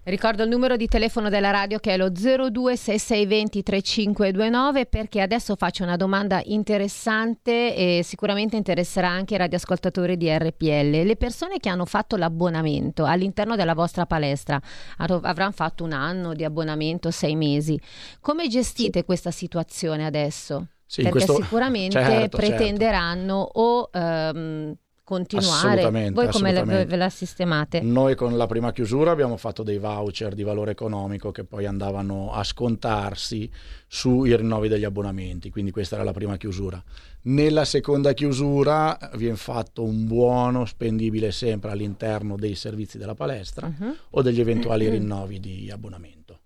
Ricordo 0.06 0.44
il 0.44 0.50
numero 0.50 0.76
di 0.76 0.88
telefono 0.88 1.30
della 1.30 1.50
radio 1.50 1.80
che 1.80 1.94
è 1.94 1.98
lo 1.98 2.10
026620 2.10 3.64
3529 3.64 4.86
perché 4.86 5.22
adesso 5.22 5.56
faccio 5.56 5.84
una 5.84 5.96
domanda 5.96 6.42
interessante 6.44 7.74
e 7.74 8.02
sicuramente 8.04 8.58
interesserà 8.58 9.08
anche 9.08 9.36
i 9.36 9.38
radioascoltatori 9.38 10.18
di 10.18 10.30
RPL. 10.30 11.04
Le 11.06 11.16
persone 11.16 11.58
che 11.60 11.70
hanno 11.70 11.86
fatto 11.86 12.18
l'abbonamento 12.18 13.06
all'interno 13.06 13.56
della 13.56 13.74
vostra 13.74 14.06
palestra 14.06 14.60
avranno 14.98 15.54
fatto 15.54 15.86
un 15.86 15.94
anno 15.94 16.34
di 16.34 16.44
abbonamento, 16.44 17.10
sei 17.10 17.38
mesi. 17.38 17.80
Come 18.20 18.50
gestite 18.50 19.06
questa 19.06 19.32
situazione 19.32 20.06
adesso? 20.06 20.68
Sì, 20.86 21.02
perché 21.02 21.26
questo... 21.26 21.42
sicuramente 21.42 21.96
certo, 22.04 22.12
certo. 22.12 22.38
pretenderanno 22.38 23.44
certo. 23.46 23.60
o 23.60 23.90
um, 23.94 24.76
continuare. 25.04 26.12
Voi 26.12 26.28
come 26.28 26.52
la, 26.52 26.64
ve 26.64 26.96
la 26.96 27.10
sistemate? 27.10 27.82
Noi 27.82 28.16
con 28.16 28.38
la 28.38 28.46
prima 28.48 28.72
chiusura 28.72 29.12
abbiamo 29.12 29.38
fatto 29.38 29.64
dei 29.64 29.78
voucher 29.78 30.34
di 30.34 30.44
valore 30.44 30.72
economico 30.72 31.32
che 31.32 31.44
poi 31.44 31.66
andavano 31.66 32.32
a 32.32 32.44
scontarsi 32.44 33.50
sui 33.88 34.36
rinnovi 34.36 34.68
degli 34.68 34.86
abbonamenti, 34.86 35.50
quindi 35.50 35.72
questa 35.72 35.96
era 35.96 36.04
la 36.04 36.14
prima 36.14 36.38
chiusura. 36.38 36.82
Nella 37.24 37.66
seconda 37.66 38.14
chiusura 38.14 38.98
viene 39.16 39.36
fatto 39.36 39.84
un 39.84 40.08
buono 40.08 40.66
spendibile 40.66 41.32
sempre 41.32 41.72
all'interno 41.72 42.36
dei 42.38 42.56
servizi 42.56 42.98
della 42.98 43.16
palestra 43.16 43.68
uh-huh. 43.68 43.96
o 44.12 44.22
degli 44.22 44.40
eventuali 44.40 44.88
rinnovi 44.90 45.40
di 45.40 45.70
abbonamento. 45.72 46.40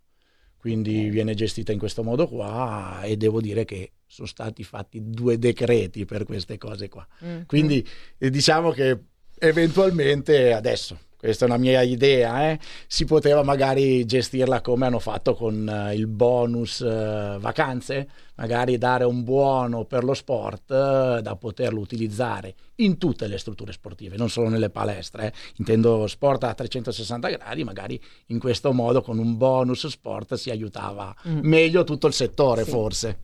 Quindi 0.58 1.10
viene 1.10 1.34
gestita 1.34 1.72
in 1.72 1.80
questo 1.80 2.04
modo 2.04 2.28
qua 2.28 3.02
e 3.04 3.16
devo 3.16 3.40
dire 3.40 3.64
che 3.64 3.92
sono 4.08 4.28
stati 4.28 4.64
fatti 4.64 5.02
due 5.04 5.38
decreti 5.38 6.06
per 6.06 6.24
queste 6.24 6.58
cose 6.58 6.90
qua. 6.90 7.06
Mm. 7.24 7.42
Quindi 7.46 7.88
eh, 8.18 8.30
diciamo 8.30 8.72
che 8.72 8.98
eventualmente 9.38 10.54
adesso 10.54 10.98
questa 11.18 11.46
è 11.46 11.48
una 11.48 11.58
mia 11.58 11.82
idea, 11.82 12.52
eh? 12.52 12.60
si 12.86 13.06
poteva 13.06 13.42
magari 13.42 14.06
gestirla 14.06 14.62
come 14.62 14.86
hanno 14.86 15.00
fatto 15.00 15.34
con 15.34 15.68
uh, 15.68 15.92
il 15.92 16.06
bonus 16.06 16.80
uh, 16.80 17.40
vacanze, 17.40 18.08
magari 18.36 18.78
dare 18.78 19.04
un 19.04 19.24
buono 19.24 19.84
per 19.86 20.04
lo 20.04 20.14
sport 20.14 20.68
da 20.68 21.36
poterlo 21.36 21.80
utilizzare 21.80 22.54
in 22.76 23.00
tutte 23.00 23.26
le 23.26 23.40
strutture 23.40 23.72
sportive, 23.72 24.16
non 24.16 24.30
solo 24.30 24.50
nelle 24.50 24.70
palestre, 24.70 25.34
intendo 25.56 26.06
sport 26.06 26.44
a 26.44 26.54
360 26.54 27.30
gradi, 27.30 27.64
magari 27.64 28.00
in 28.28 28.38
questo 28.38 28.72
modo 28.72 29.02
con 29.02 29.18
un 29.18 29.38
bonus 29.38 29.88
sport 29.88 30.36
si 30.36 30.52
aiutava 30.52 31.16
mm. 31.28 31.40
meglio 31.42 31.84
tutto 31.84 32.06
il 32.06 32.14
settore 32.14 32.64
sì. 32.64 32.70
forse. 32.70 33.18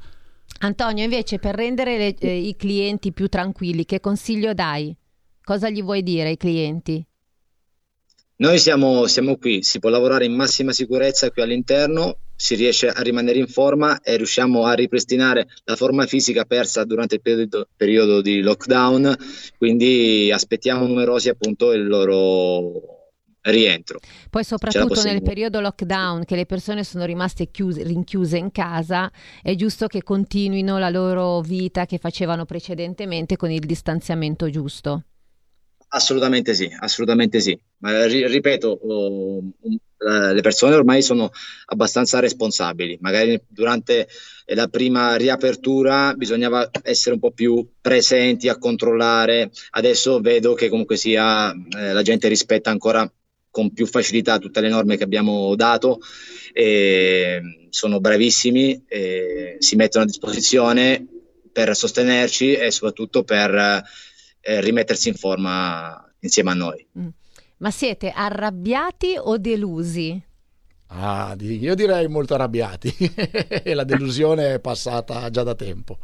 Antonio, 0.59 1.03
invece, 1.03 1.39
per 1.39 1.55
rendere 1.55 1.97
le, 1.97 2.15
eh, 2.17 2.38
i 2.38 2.55
clienti 2.55 3.12
più 3.12 3.27
tranquilli, 3.27 3.85
che 3.85 4.00
consiglio 4.00 4.53
dai? 4.53 4.95
Cosa 5.43 5.69
gli 5.69 5.83
vuoi 5.83 6.03
dire 6.03 6.29
ai 6.29 6.38
clienti? 6.38 7.05
Noi 8.35 8.57
siamo, 8.57 9.05
siamo 9.07 9.38
qui, 9.38 9.62
si 9.62 9.79
può 9.79 9.89
lavorare 9.89 10.25
in 10.25 10.33
massima 10.33 10.71
sicurezza 10.71 11.29
qui 11.31 11.41
all'interno, 11.41 12.17
si 12.35 12.55
riesce 12.55 12.89
a 12.89 13.01
rimanere 13.01 13.39
in 13.39 13.47
forma 13.47 14.01
e 14.01 14.17
riusciamo 14.17 14.65
a 14.65 14.73
ripristinare 14.73 15.47
la 15.65 15.75
forma 15.75 16.05
fisica 16.07 16.43
persa 16.43 16.83
durante 16.83 17.15
il 17.15 17.21
periodo, 17.21 17.67
periodo 17.75 18.21
di 18.21 18.41
lockdown, 18.41 19.15
quindi 19.57 20.31
aspettiamo 20.31 20.88
numerosi 20.88 21.29
appunto 21.29 21.71
il 21.73 21.88
loro 21.88 22.92
rientro. 23.43 24.00
Poi 24.29 24.43
soprattutto 24.43 25.03
nel 25.03 25.21
periodo 25.21 25.59
lockdown 25.59 26.25
che 26.25 26.35
le 26.35 26.45
persone 26.45 26.83
sono 26.83 27.05
rimaste 27.05 27.50
chiuse, 27.51 27.83
rinchiuse 27.83 28.38
in 28.38 28.51
casa, 28.51 29.12
è 29.41 29.55
giusto 29.55 29.88
che 29.88 30.03
continuino 30.03 30.77
la 30.77 30.89
loro 30.89 31.41
vita 31.41 31.85
che 31.85 31.97
facevano 31.97 32.45
precedentemente 32.45 33.35
con 33.35 33.51
il 33.51 33.65
distanziamento 33.65 34.50
giusto. 34.50 35.03
Assolutamente 35.95 36.55
sì, 36.55 36.67
assolutamente 36.79 37.39
sì. 37.39 37.59
Ma 37.79 38.05
ri- 38.07 38.25
ripeto, 38.25 38.67
oh, 38.67 39.43
le 39.97 40.41
persone 40.41 40.73
ormai 40.73 41.03
sono 41.03 41.29
abbastanza 41.65 42.19
responsabili. 42.19 42.97
Magari 43.00 43.39
durante 43.47 44.07
la 44.47 44.67
prima 44.67 45.15
riapertura 45.15 46.13
bisognava 46.15 46.69
essere 46.81 47.13
un 47.13 47.19
po' 47.19 47.31
più 47.31 47.73
presenti 47.79 48.50
a 48.50 48.57
controllare. 48.57 49.51
Adesso 49.71 50.19
vedo 50.19 50.55
che 50.55 50.67
comunque 50.69 50.97
sia 50.97 51.51
eh, 51.51 51.93
la 51.93 52.01
gente 52.01 52.27
rispetta 52.27 52.71
ancora 52.71 53.09
con 53.53 53.72
più 53.72 53.86
facilità 53.86 54.39
tutte 54.39 54.62
le 54.62 54.69
norme 54.69 54.98
che 54.98 55.03
abbiamo 55.03 55.53
dato, 55.55 56.00
e 56.51 57.67
sono 57.69 58.00
bravissimi, 58.00 58.83
si 59.60 59.75
mettono 59.75 60.05
a 60.05 60.07
disposizione 60.07 61.05
per 61.51 61.75
sostenerci 61.75 62.55
e 62.55 62.72
soprattutto 62.72 63.24
per 63.24 63.83
eh, 64.41 64.60
rimettersi 64.60 65.10
in 65.10 65.15
forma 65.15 66.03
insieme 66.19 66.50
a 66.50 66.55
noi. 66.55 66.86
Mm. 66.98 67.07
Ma 67.57 67.72
siete 67.72 68.10
arrabbiati 68.10 69.15
o 69.17 69.38
delusi? 69.38 70.22
Ah, 70.88 71.36
io 71.39 71.75
direi 71.75 72.07
molto 72.07 72.33
arrabbiati. 72.33 72.93
La 73.74 73.83
delusione 73.83 74.55
è 74.55 74.60
passata 74.60 75.29
già 75.29 75.43
da 75.43 75.55
tempo. 75.55 76.00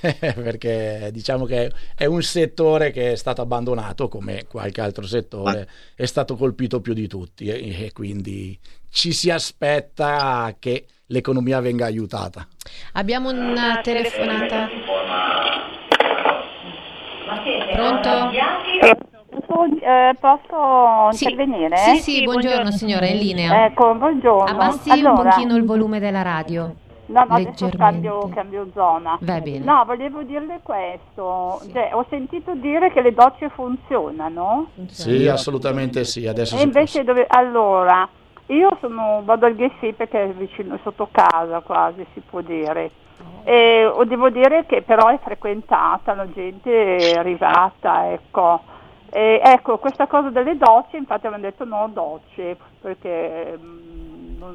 perché 0.34 1.10
diciamo 1.12 1.44
che 1.44 1.72
è 1.96 2.04
un 2.06 2.22
settore 2.22 2.90
che 2.90 3.12
è 3.12 3.16
stato 3.16 3.42
abbandonato 3.42 4.08
come 4.08 4.46
qualche 4.48 4.80
altro 4.80 5.06
settore, 5.06 5.68
è 5.94 6.04
stato 6.04 6.36
colpito 6.36 6.80
più 6.80 6.94
di 6.94 7.06
tutti 7.06 7.46
e, 7.48 7.90
quindi 7.92 8.58
ci 8.90 9.12
si 9.12 9.30
aspetta 9.30 10.54
che 10.58 10.86
l'economia 11.06 11.60
venga 11.60 11.86
aiutata. 11.86 12.46
Abbiamo 12.92 13.30
una 13.30 13.80
telefonata. 13.82 14.68
Pronto? 17.72 18.30
Eh, 19.84 20.16
posso 20.18 21.10
sì. 21.12 21.24
intervenire? 21.24 21.76
Sì, 21.76 21.96
sì, 21.98 22.22
buongiorno, 22.24 22.62
buongiorno 22.62 22.70
signora, 22.70 23.06
in 23.06 23.18
linea. 23.18 23.64
Ecco, 23.66 23.94
buongiorno. 23.94 24.44
Abbassi 24.44 24.90
allora, 24.90 25.10
un 25.10 25.28
pochino 25.28 25.56
il 25.56 25.64
volume 25.64 25.98
della 25.98 26.22
radio. 26.22 26.74
No, 27.06 27.26
ma 27.28 27.34
adesso 27.34 27.68
cambio, 27.76 28.28
cambio, 28.28 28.68
zona. 28.72 29.18
Va 29.20 29.40
bene. 29.40 29.64
No, 29.64 29.84
volevo 29.84 30.22
dirle 30.22 30.60
questo. 30.62 31.60
Cioè, 31.72 31.90
ho 31.92 32.06
sentito 32.08 32.54
dire 32.54 32.90
che 32.92 33.02
le 33.02 33.12
docce 33.12 33.50
funzionano. 33.50 34.70
Sì, 34.86 35.28
assolutamente 35.28 36.04
sì. 36.04 36.26
Adesso 36.26 36.56
e 36.56 36.62
invece 36.62 37.04
dove... 37.04 37.26
Allora, 37.28 38.08
io 38.46 38.76
sono, 38.80 39.22
vado 39.24 39.46
al 39.46 39.56
Gessi 39.56 39.92
perché 39.92 40.24
è 40.24 40.28
vicino, 40.28 40.78
sotto 40.82 41.08
casa 41.10 41.60
quasi, 41.60 42.06
si 42.14 42.20
può 42.20 42.40
dire. 42.40 42.90
E 43.44 43.90
devo 44.06 44.30
dire 44.30 44.64
che 44.64 44.82
però 44.82 45.08
è 45.08 45.18
frequentata, 45.22 46.14
la 46.14 46.30
gente 46.30 46.96
è 46.96 47.18
arrivata, 47.18 48.10
ecco. 48.10 48.62
E, 49.10 49.40
ecco, 49.44 49.76
questa 49.78 50.06
cosa 50.06 50.30
delle 50.30 50.56
docce, 50.56 50.96
infatti 50.96 51.26
avevano 51.26 51.48
detto 51.48 51.64
no 51.64 51.90
docce, 51.92 52.56
perché... 52.80 53.58
Mh, 53.60 54.44
mm, 54.44 54.54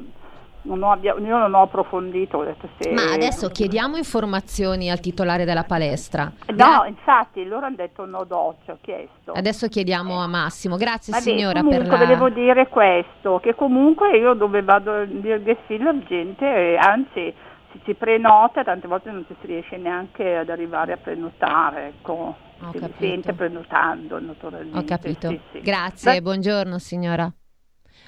non 0.62 0.82
abbia, 0.82 1.14
io 1.14 1.38
non 1.38 1.54
ho 1.54 1.62
approfondito. 1.62 2.44
Se... 2.78 2.90
Ma 2.90 3.12
adesso 3.12 3.48
chiediamo 3.48 3.96
informazioni 3.96 4.90
al 4.90 5.00
titolare 5.00 5.44
della 5.44 5.64
palestra. 5.64 6.24
No, 6.24 6.54
Gra- 6.54 6.86
infatti 6.86 7.44
loro 7.44 7.66
hanno 7.66 7.76
detto 7.76 8.04
no 8.04 8.24
doccia, 8.24 8.72
ho 8.72 8.78
chiesto. 8.80 9.32
Adesso 9.32 9.68
chiediamo 9.68 10.20
a 10.20 10.26
Massimo. 10.26 10.76
Grazie 10.76 11.12
Vabbè, 11.12 11.22
signora 11.24 11.62
per 11.62 11.86
la... 11.86 11.96
volevo 11.96 12.28
dire 12.28 12.68
questo, 12.68 13.38
che 13.42 13.54
comunque 13.54 14.16
io 14.16 14.34
dove 14.34 14.62
vado 14.62 14.92
a 14.92 15.04
dire 15.04 15.42
la 15.78 15.98
gente, 16.04 16.76
anzi 16.76 17.32
si 17.72 17.80
ci 17.84 17.94
prenota, 17.94 18.64
tante 18.64 18.88
volte 18.88 19.10
non 19.10 19.24
ci 19.26 19.34
si 19.40 19.46
riesce 19.46 19.76
neanche 19.76 20.36
ad 20.36 20.48
arrivare 20.48 20.92
a 20.92 20.96
prenotare, 20.96 21.86
ecco. 21.88 22.48
Ho 22.62 22.72
si 22.72 22.92
sente 22.98 23.32
prenotando 23.32 24.20
naturalmente. 24.20 24.78
Ho 24.78 24.84
capito. 24.84 25.28
Sì, 25.28 25.40
sì. 25.52 25.60
Grazie, 25.60 26.12
Beh. 26.12 26.22
buongiorno 26.22 26.78
signora. 26.78 27.32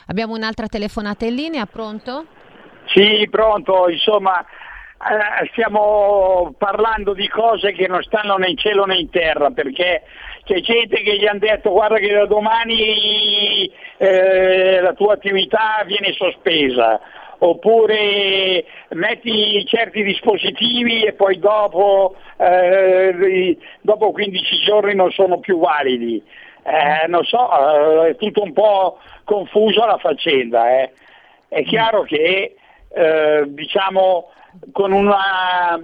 Abbiamo 0.07 0.35
un'altra 0.35 0.67
telefonata 0.67 1.25
in 1.25 1.35
linea, 1.35 1.65
pronto? 1.65 2.27
Sì, 2.95 3.27
pronto, 3.31 3.89
insomma, 3.89 4.41
eh, 4.43 5.49
stiamo 5.53 6.55
parlando 6.59 7.15
di 7.15 7.27
cose 7.27 7.73
che 7.73 7.89
non 7.89 8.03
stanno 8.03 8.37
né 8.37 8.51
in 8.51 8.59
cielo 8.59 8.85
né 8.85 8.99
in 8.99 9.09
terra, 9.09 9.51
perché 9.51 10.03
c'è 10.45 10.61
gente 10.61 11.01
che 11.01 11.17
gli 11.17 11.27
hanno 11.27 11.39
detto 11.39 11.71
guarda 11.71 11.97
che 11.97 12.13
da 12.13 12.27
domani 12.27 13.73
eh, 13.97 14.81
la 14.81 14.93
tua 14.93 15.15
attività 15.15 15.83
viene 15.87 16.13
sospesa, 16.13 17.01
oppure 17.39 18.65
metti 18.91 19.65
certi 19.65 20.03
dispositivi 20.03 21.05
e 21.05 21.15
poi 21.15 21.39
dopo, 21.39 22.17
eh, 22.37 23.57
dopo 23.81 24.13
15 24.13 24.59
giorni 24.65 24.95
non 24.95 25.11
sono 25.13 25.41
più 25.41 25.59
validi. 25.59 26.23
Eh, 26.65 27.09
non 27.09 27.25
so, 27.25 28.05
eh, 28.05 28.11
è 28.11 28.17
tutto 28.17 28.43
un 28.43 28.53
po' 28.53 28.99
confuso 29.25 29.85
la 29.87 29.97
faccenda. 29.97 30.71
Eh. 30.79 30.93
È 31.49 31.63
chiaro 31.65 32.03
che 32.03 32.57
eh, 32.95 33.45
diciamo, 33.49 34.31
con 34.73 34.93
una, 34.93 35.83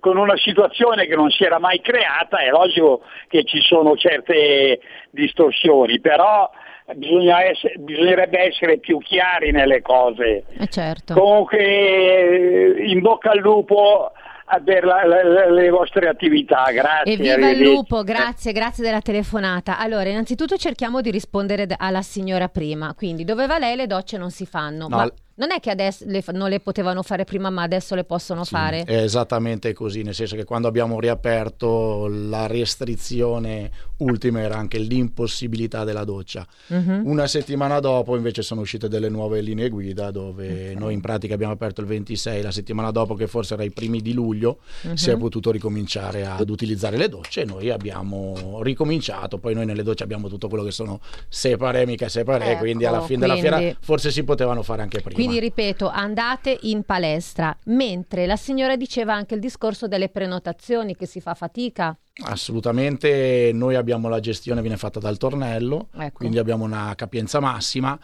con 0.00 0.16
una 0.16 0.36
situazione 0.36 1.06
che 1.06 1.14
non 1.14 1.30
si 1.30 1.44
era 1.44 1.58
mai 1.58 1.80
creata, 1.80 2.38
è 2.38 2.50
logico 2.50 3.02
che 3.28 3.44
ci 3.44 3.60
sono 3.60 3.96
certe 3.96 4.80
distorsioni, 5.10 6.00
però 6.00 6.50
bisogna 6.94 7.42
essere, 7.44 7.74
bisognerebbe 7.78 8.40
essere 8.40 8.78
più 8.78 8.98
chiari 8.98 9.50
nelle 9.50 9.82
cose. 9.82 10.44
Eh 10.58 10.66
certo. 10.68 11.14
Comunque 11.14 12.82
in 12.84 13.00
bocca 13.00 13.30
al 13.30 13.38
lupo 13.38 14.12
per 14.64 14.84
la, 14.84 15.06
la, 15.06 15.48
le 15.50 15.70
vostre 15.70 16.08
attività. 16.08 16.70
Grazie. 16.72 17.12
E 17.12 17.16
viva 17.16 17.50
il 17.50 17.62
lupo, 17.62 18.02
grazie, 18.02 18.52
grazie 18.52 18.84
della 18.84 19.00
telefonata. 19.00 19.78
Allora, 19.78 20.08
innanzitutto 20.08 20.56
cerchiamo 20.56 21.00
di 21.00 21.10
rispondere 21.10 21.66
alla 21.78 22.02
signora 22.02 22.48
prima. 22.48 22.94
Quindi, 22.94 23.24
dove 23.24 23.46
va 23.46 23.58
lei 23.58 23.76
le 23.76 23.86
docce 23.86 24.18
non 24.18 24.30
si 24.30 24.44
fanno. 24.44 24.88
No, 24.88 24.96
ma 24.96 25.10
non 25.34 25.50
è 25.50 25.60
che 25.60 25.70
adesso 25.70 26.04
le, 26.06 26.22
non 26.32 26.48
le 26.48 26.60
potevano 26.60 27.02
fare 27.02 27.24
prima, 27.24 27.50
ma 27.50 27.62
adesso 27.62 27.94
le 27.94 28.04
possono 28.04 28.44
sì, 28.44 28.50
fare? 28.50 28.82
È 28.84 29.02
esattamente 29.02 29.72
così, 29.72 30.02
nel 30.02 30.14
senso 30.14 30.36
che 30.36 30.44
quando 30.44 30.68
abbiamo 30.68 31.00
riaperto 31.00 32.06
la 32.08 32.46
restrizione 32.46 33.70
ultima 33.98 34.40
era 34.40 34.56
anche 34.56 34.78
l'impossibilità 34.78 35.84
della 35.84 36.04
doccia. 36.04 36.46
Uh-huh. 36.66 37.02
Una 37.04 37.26
settimana 37.26 37.78
dopo 37.80 38.16
invece 38.16 38.42
sono 38.42 38.60
uscite 38.60 38.88
delle 38.88 39.08
nuove 39.08 39.40
linee 39.40 39.68
guida 39.68 40.10
dove 40.10 40.46
okay. 40.46 40.74
noi 40.74 40.94
in 40.94 41.00
pratica 41.00 41.34
abbiamo 41.34 41.52
aperto 41.52 41.80
il 41.80 41.86
26, 41.86 42.42
la 42.42 42.50
settimana 42.50 42.90
dopo 42.90 43.14
che 43.14 43.26
forse 43.26 43.54
era 43.54 43.62
i 43.62 43.70
primi 43.70 44.00
di 44.00 44.12
luglio 44.12 44.58
uh-huh. 44.82 44.96
si 44.96 45.10
è 45.10 45.16
potuto 45.16 45.50
ricominciare 45.50 46.26
ad 46.26 46.50
utilizzare 46.50 46.96
le 46.96 47.08
docce 47.08 47.42
e 47.42 47.44
noi 47.44 47.70
abbiamo 47.70 48.60
ricominciato, 48.62 49.38
poi 49.38 49.54
noi 49.54 49.66
nelle 49.66 49.82
docce 49.82 50.02
abbiamo 50.02 50.28
tutto 50.28 50.48
quello 50.48 50.64
che 50.64 50.72
sono 50.72 51.00
separe, 51.28 51.86
mica 51.86 52.08
separe, 52.08 52.50
ecco, 52.50 52.60
quindi 52.60 52.84
alla 52.84 53.02
fine 53.02 53.26
quindi... 53.26 53.40
della 53.40 53.58
fiera 53.58 53.76
forse 53.80 54.10
si 54.10 54.24
potevano 54.24 54.62
fare 54.62 54.82
anche 54.82 55.00
prima. 55.00 55.14
Quindi 55.14 55.21
ripeto, 55.38 55.88
andate 55.88 56.58
in 56.62 56.82
palestra, 56.84 57.56
mentre 57.64 58.26
la 58.26 58.36
signora 58.36 58.76
diceva 58.76 59.14
anche 59.14 59.34
il 59.34 59.40
discorso 59.40 59.86
delle 59.88 60.08
prenotazioni 60.08 60.96
che 60.96 61.06
si 61.06 61.20
fa 61.20 61.34
fatica. 61.34 61.96
Assolutamente, 62.24 63.50
noi 63.54 63.74
abbiamo 63.74 64.08
la 64.08 64.20
gestione, 64.20 64.60
viene 64.60 64.76
fatta 64.76 65.00
dal 65.00 65.16
tornello, 65.16 65.88
ecco. 65.96 66.18
quindi 66.18 66.38
abbiamo 66.38 66.64
una 66.64 66.92
capienza 66.96 67.40
massima. 67.40 67.98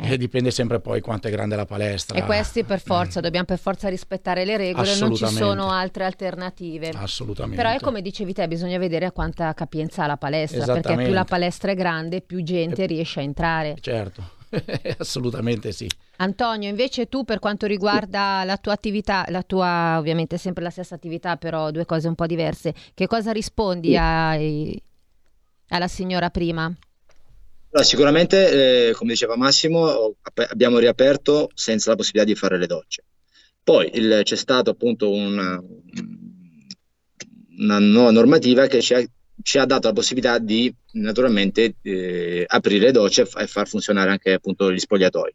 Eh. 0.00 0.16
dipende 0.16 0.52
sempre 0.52 0.78
poi 0.78 1.00
quanto 1.00 1.26
è 1.26 1.30
grande 1.32 1.56
la 1.56 1.64
palestra. 1.64 2.16
E 2.16 2.22
questi 2.22 2.62
per 2.62 2.80
forza, 2.80 3.18
mm. 3.18 3.22
dobbiamo 3.22 3.46
per 3.46 3.58
forza 3.58 3.88
rispettare 3.88 4.44
le 4.44 4.56
regole, 4.56 4.94
non 4.96 5.12
ci 5.12 5.26
sono 5.26 5.70
altre 5.70 6.04
alternative. 6.04 6.90
Assolutamente. 6.90 7.60
Però 7.60 7.74
è 7.74 7.80
come 7.80 8.00
dicevi 8.00 8.32
te, 8.32 8.46
bisogna 8.46 8.78
vedere 8.78 9.06
a 9.06 9.12
quanta 9.12 9.52
capienza 9.54 10.04
ha 10.04 10.06
la 10.06 10.16
palestra, 10.16 10.72
perché 10.72 10.94
più 10.94 11.12
la 11.12 11.24
palestra 11.24 11.72
è 11.72 11.74
grande, 11.74 12.20
più 12.20 12.44
gente 12.44 12.84
e... 12.84 12.86
riesce 12.86 13.18
a 13.18 13.22
entrare. 13.24 13.76
Certo. 13.80 14.22
Assolutamente 14.98 15.72
sì. 15.72 15.88
Antonio, 16.20 16.68
invece 16.68 17.08
tu 17.08 17.24
per 17.24 17.38
quanto 17.38 17.66
riguarda 17.66 18.42
la 18.44 18.56
tua 18.56 18.72
attività, 18.72 19.24
la 19.28 19.42
tua 19.42 19.96
ovviamente 19.98 20.36
sempre 20.36 20.64
la 20.64 20.70
stessa 20.70 20.96
attività, 20.96 21.36
però 21.36 21.70
due 21.70 21.84
cose 21.84 22.08
un 22.08 22.16
po' 22.16 22.26
diverse, 22.26 22.74
che 22.94 23.06
cosa 23.06 23.30
rispondi 23.30 23.96
ai, 23.96 24.80
alla 25.68 25.86
signora 25.86 26.30
prima? 26.30 26.64
Allora, 26.64 27.86
sicuramente, 27.86 28.88
eh, 28.88 28.92
come 28.94 29.12
diceva 29.12 29.36
Massimo, 29.36 30.16
abbiamo 30.48 30.78
riaperto 30.78 31.50
senza 31.54 31.90
la 31.90 31.96
possibilità 31.96 32.32
di 32.32 32.38
fare 32.38 32.58
le 32.58 32.66
docce. 32.66 33.04
Poi 33.62 33.90
il, 33.94 34.22
c'è 34.24 34.36
stata 34.36 34.70
appunto 34.70 35.10
una, 35.10 35.62
una 37.58 37.78
nuova 37.78 38.10
normativa 38.10 38.66
che 38.66 38.80
ci 38.80 38.94
ha 38.94 39.04
ci 39.42 39.58
ha 39.58 39.64
dato 39.64 39.88
la 39.88 39.92
possibilità 39.92 40.38
di 40.38 40.72
naturalmente 40.92 41.76
eh, 41.82 42.44
aprire 42.46 42.86
le 42.86 42.92
docce 42.92 43.28
e 43.36 43.46
far 43.46 43.68
funzionare 43.68 44.10
anche 44.10 44.32
appunto 44.32 44.72
gli 44.72 44.78
spogliatoi. 44.78 45.34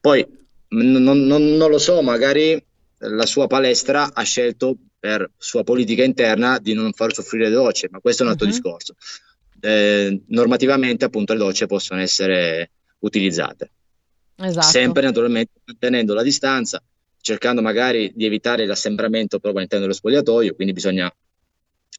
Poi 0.00 0.26
non, 0.68 1.02
non, 1.02 1.26
non, 1.26 1.70
lo 1.70 1.78
so, 1.78 2.02
magari 2.02 2.62
la 2.98 3.26
sua 3.26 3.46
palestra 3.46 4.12
ha 4.12 4.22
scelto 4.22 4.76
per 4.98 5.30
sua 5.36 5.64
politica 5.64 6.02
interna 6.02 6.58
di 6.58 6.72
non 6.72 6.92
far 6.92 7.12
soffrire 7.12 7.48
le 7.48 7.54
docce, 7.54 7.88
ma 7.90 8.00
questo 8.00 8.22
è 8.22 8.26
un 8.26 8.32
altro 8.32 8.46
uh-huh. 8.46 8.52
discorso. 8.52 8.94
Eh, 9.60 10.22
normativamente 10.28 11.04
appunto 11.04 11.32
le 11.32 11.38
docce 11.38 11.66
possono 11.66 12.00
essere 12.00 12.70
utilizzate. 13.00 13.70
Esatto. 14.36 14.66
Sempre 14.66 15.02
naturalmente 15.02 15.52
mantenendo 15.64 16.14
la 16.14 16.22
distanza, 16.22 16.82
cercando 17.20 17.62
magari 17.62 18.12
di 18.14 18.26
evitare 18.26 18.66
l'assembramento 18.66 19.38
proprio 19.38 19.56
all'interno 19.56 19.84
dello 19.84 19.96
spogliatoio, 19.96 20.54
quindi 20.54 20.72
bisogna 20.72 21.10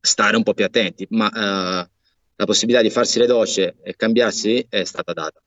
stare 0.06 0.38
un 0.38 0.44
po' 0.44 0.54
più 0.54 0.66
attenti, 0.66 1.06
ma 1.10 1.30
eh, 1.30 1.90
la 2.36 2.46
possibilità 2.46 2.82
di 2.82 2.90
farsi 2.90 3.20
le 3.20 3.26
docce 3.26 3.76
e 3.84 3.96
cambiarsi 3.96 4.66
è 4.70 4.84
stata 4.84 5.14
data. 5.14 5.40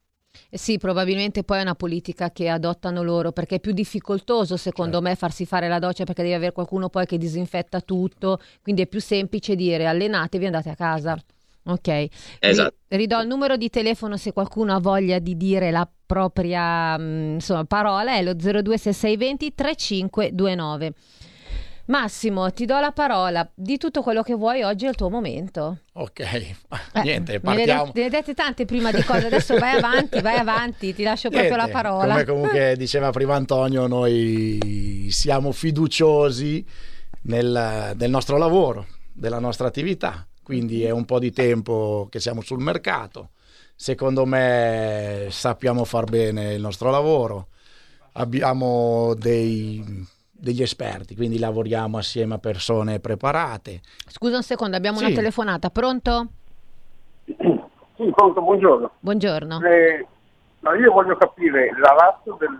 Eh 0.51 0.59
sì, 0.59 0.79
probabilmente 0.79 1.45
poi 1.45 1.59
è 1.59 1.63
una 1.63 1.75
politica 1.75 2.31
che 2.31 2.49
adottano 2.49 3.03
loro 3.03 3.33
perché 3.33 3.57
è 3.57 3.61
più 3.61 3.73
difficoltoso 3.73 4.57
secondo 4.57 4.93
certo. 4.93 5.09
me 5.09 5.15
farsi 5.15 5.45
fare 5.45 5.69
la 5.69 5.79
doccia 5.79 6.05
perché 6.05 6.23
devi 6.23 6.35
avere 6.35 6.53
qualcuno 6.53 6.89
poi 6.89 7.07
che 7.07 7.19
disinfetta 7.19 7.81
tutto, 7.81 8.41
quindi 8.63 8.83
è 8.83 8.87
più 8.87 9.01
semplice 9.01 9.55
dire 9.55 9.87
allenatevi 9.87 10.45
e 10.45 10.47
andate 10.47 10.71
a 10.71 10.75
casa. 10.75 11.19
Ok, 11.65 12.07
esatto. 12.39 12.77
ridò 12.89 13.21
il 13.21 13.29
numero 13.29 13.59
di 13.59 13.69
telefono 13.69 14.17
se 14.17 14.33
qualcuno 14.33 14.75
ha 14.75 14.79
voglia 14.79 15.19
di 15.19 15.37
dire 15.37 15.71
la 15.71 15.87
propria 16.07 16.97
mm, 16.99 17.35
insomma, 17.35 17.65
parola, 17.65 18.17
è 18.17 18.23
lo 18.23 18.33
026620 18.33 19.55
3529. 19.55 20.93
Massimo, 21.89 22.53
ti 22.53 22.67
do 22.67 22.79
la 22.81 22.93
parola. 22.93 23.49
Di 23.55 23.79
tutto 23.79 24.03
quello 24.03 24.23
che 24.23 24.35
vuoi, 24.35 24.63
oggi 24.63 24.85
è 24.85 24.91
il 24.91 24.95
tuo 24.95 25.09
momento. 25.09 25.79
Ok, 25.95 26.21
eh, 26.21 26.55
niente, 27.03 27.41
partiamo. 27.41 27.93
Ne 27.95 28.03
hai 28.03 28.11
dette 28.11 28.35
tante 28.35 28.67
prima 28.67 28.91
di 28.91 29.03
cose, 29.03 29.27
adesso 29.27 29.57
vai 29.57 29.77
avanti, 29.79 30.21
vai 30.21 30.37
avanti, 30.37 30.95
ti 30.95 31.03
lascio 31.03 31.29
niente, 31.31 31.49
proprio 31.49 31.67
la 31.67 31.73
parola. 31.73 32.13
Come 32.13 32.25
comunque 32.25 32.75
diceva 32.79 33.11
prima 33.11 33.37
Antonio, 33.37 33.87
noi 33.87 35.09
siamo 35.11 35.51
fiduciosi 35.51 36.65
nel, 37.23 37.95
nel 37.97 38.11
nostro 38.11 38.37
lavoro, 38.37 38.87
della 39.11 39.39
nostra 39.39 39.67
attività, 39.67 40.27
quindi 40.43 40.85
è 40.85 40.91
un 40.91 41.07
po' 41.07 41.19
di 41.19 41.33
tempo 41.33 42.07
che 42.11 42.21
siamo 42.21 42.43
sul 42.43 42.61
mercato. 42.61 43.31
Secondo 43.75 44.27
me 44.27 45.29
sappiamo 45.31 45.85
far 45.85 46.05
bene 46.05 46.53
il 46.53 46.61
nostro 46.61 46.91
lavoro, 46.91 47.47
abbiamo 48.13 49.15
dei 49.15 50.07
degli 50.39 50.63
esperti, 50.63 51.17
quindi 51.17 51.39
lavoriamo 51.39 51.99
assieme 51.99 52.35
a 52.35 52.39
persone 52.39 53.01
preparate. 53.01 53.81
Scusa 54.07 54.37
un 54.37 54.43
secondo, 54.43 54.77
abbiamo 54.77 54.99
sì. 54.99 55.05
una 55.05 55.15
telefonata, 55.15 55.71
pronto? 55.71 56.27
Sì, 57.25 58.11
pronto, 58.15 58.41
buongiorno. 58.41 58.91
Buongiorno. 59.01 59.61
Eh, 59.63 60.07
no, 60.61 60.75
io 60.75 60.93
voglio 60.93 61.17
capire 61.17 61.71
la 61.81 61.93
razza 61.93 62.37
del, 62.39 62.57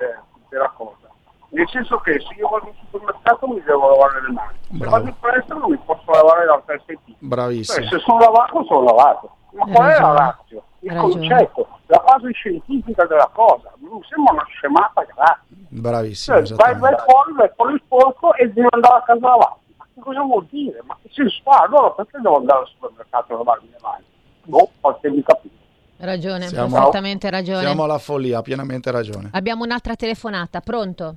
della 0.49 0.73
cosa, 0.77 1.09
nel 1.51 1.69
senso 1.69 1.99
che 1.99 2.19
se 2.19 2.35
io 2.35 2.49
vado 2.49 2.67
in 2.67 2.75
supermercato 2.91 3.47
mi 3.47 3.63
devo 3.63 3.91
lavare 3.91 4.23
le 4.23 4.33
mani, 4.33 4.59
Bravo. 4.71 4.85
se 4.85 4.91
vado 4.91 5.09
in 5.09 5.15
palestra 5.21 5.57
non 5.57 5.71
mi 5.71 5.79
posso 5.79 6.11
lavare 6.11 6.45
dal 6.47 6.63
PSP. 6.65 7.15
Bravissimo. 7.19 7.87
Cioè, 7.87 7.99
se 7.99 8.05
sono 8.05 8.19
lavato, 8.19 8.65
sono 8.65 8.83
lavato. 8.83 9.31
Ma 9.53 9.65
qual 9.67 9.91
è 9.91 10.01
la 10.01 10.13
razza? 10.13 10.63
Il 10.81 10.95
concetto, 10.95 11.69
la 11.87 12.03
base 12.05 12.31
scientifica 12.33 13.05
della 13.07 13.31
cosa, 13.33 13.73
mi 13.79 13.89
sembra 14.09 14.35
una 14.35 14.45
scemata 14.47 15.05
grazie. 15.05 15.48
Bravissimo. 15.69 16.45
Cioè, 16.45 16.57
vai, 16.57 16.77
vai 16.79 16.95
fuori, 17.07 17.33
vai 17.35 17.51
fuori 17.55 17.81
sporco 17.85 18.35
e 18.35 18.47
devi 18.47 18.67
andare 18.71 18.97
a 18.97 19.03
casa 19.03 19.27
lavata. 19.27 19.59
Ma 19.77 19.87
che 19.95 20.01
cosa 20.01 20.23
vuol 20.23 20.47
dire? 20.51 20.83
Ma 20.85 20.97
che 21.03 21.11
senso 21.13 21.41
fa? 21.43 21.65
Allora 21.67 21.91
perché 21.91 22.19
devo 22.21 22.37
andare 22.37 22.61
al 22.61 22.67
supermercato 22.69 23.35
a 23.35 23.37
lavarmi 23.37 23.69
le 23.71 23.79
mani? 23.81 24.05
No, 24.45 24.71
fatemi 24.81 25.23
capire. 25.23 25.55
Ragione, 25.99 26.47
siamo, 26.47 26.75
perfettamente 26.75 27.29
ragione. 27.29 27.61
Siamo 27.61 27.83
alla 27.83 27.99
follia, 27.99 28.39
ha 28.39 28.43
pienamente 28.43 28.91
ragione. 28.91 29.31
Abbiamo 29.33 29.65
un'altra 29.65 29.97
telefonata, 29.97 30.61
pronto? 30.61 31.17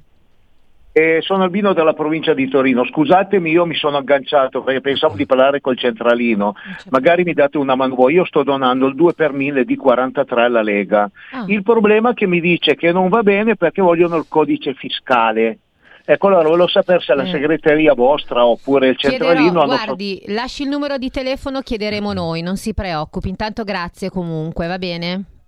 Eh, 0.93 1.19
sono 1.21 1.43
Albino 1.43 1.73
della 1.73 1.93
provincia 1.93 2.33
di 2.33 2.49
Torino. 2.49 2.85
Scusatemi, 2.85 3.49
io 3.49 3.65
mi 3.65 3.75
sono 3.75 3.97
agganciato 3.97 4.61
perché 4.61 4.81
pensavo 4.81 5.15
di 5.15 5.25
parlare 5.25 5.61
col 5.61 5.77
centralino. 5.77 6.55
Magari 6.89 7.23
mi 7.23 7.33
date 7.33 7.57
una 7.57 7.75
mano 7.75 7.95
voi. 7.95 8.15
Io 8.15 8.25
sto 8.25 8.43
donando 8.43 8.87
il 8.87 8.95
2 8.95 9.13
per 9.13 9.31
1000 9.31 9.63
di 9.63 9.75
43 9.77 10.43
alla 10.43 10.61
Lega. 10.61 11.09
Ah. 11.31 11.45
Il 11.47 11.63
problema 11.63 12.11
è 12.11 12.13
che 12.13 12.27
mi 12.27 12.41
dice 12.41 12.75
che 12.75 12.91
non 12.91 13.07
va 13.07 13.23
bene 13.23 13.55
perché 13.55 13.81
vogliono 13.81 14.17
il 14.17 14.25
codice 14.27 14.73
fiscale. 14.73 15.59
Ecco, 16.03 16.27
allora 16.27 16.43
volevo 16.43 16.67
sapere 16.67 16.99
se 16.99 17.13
la 17.13 17.23
eh. 17.23 17.29
segreteria 17.29 17.93
vostra 17.93 18.45
oppure 18.45 18.89
il 18.89 18.97
centralino 18.97 19.61
Chiederò, 19.61 19.65
Guardi, 19.65 20.21
so... 20.25 20.33
lasci 20.33 20.63
il 20.63 20.69
numero 20.69 20.97
di 20.97 21.09
telefono, 21.09 21.61
chiederemo 21.61 22.11
noi, 22.11 22.41
non 22.41 22.57
si 22.57 22.73
preoccupi. 22.73 23.29
Intanto 23.29 23.63
grazie 23.63 24.09
comunque, 24.09 24.67
va 24.67 24.77
bene? 24.77 25.40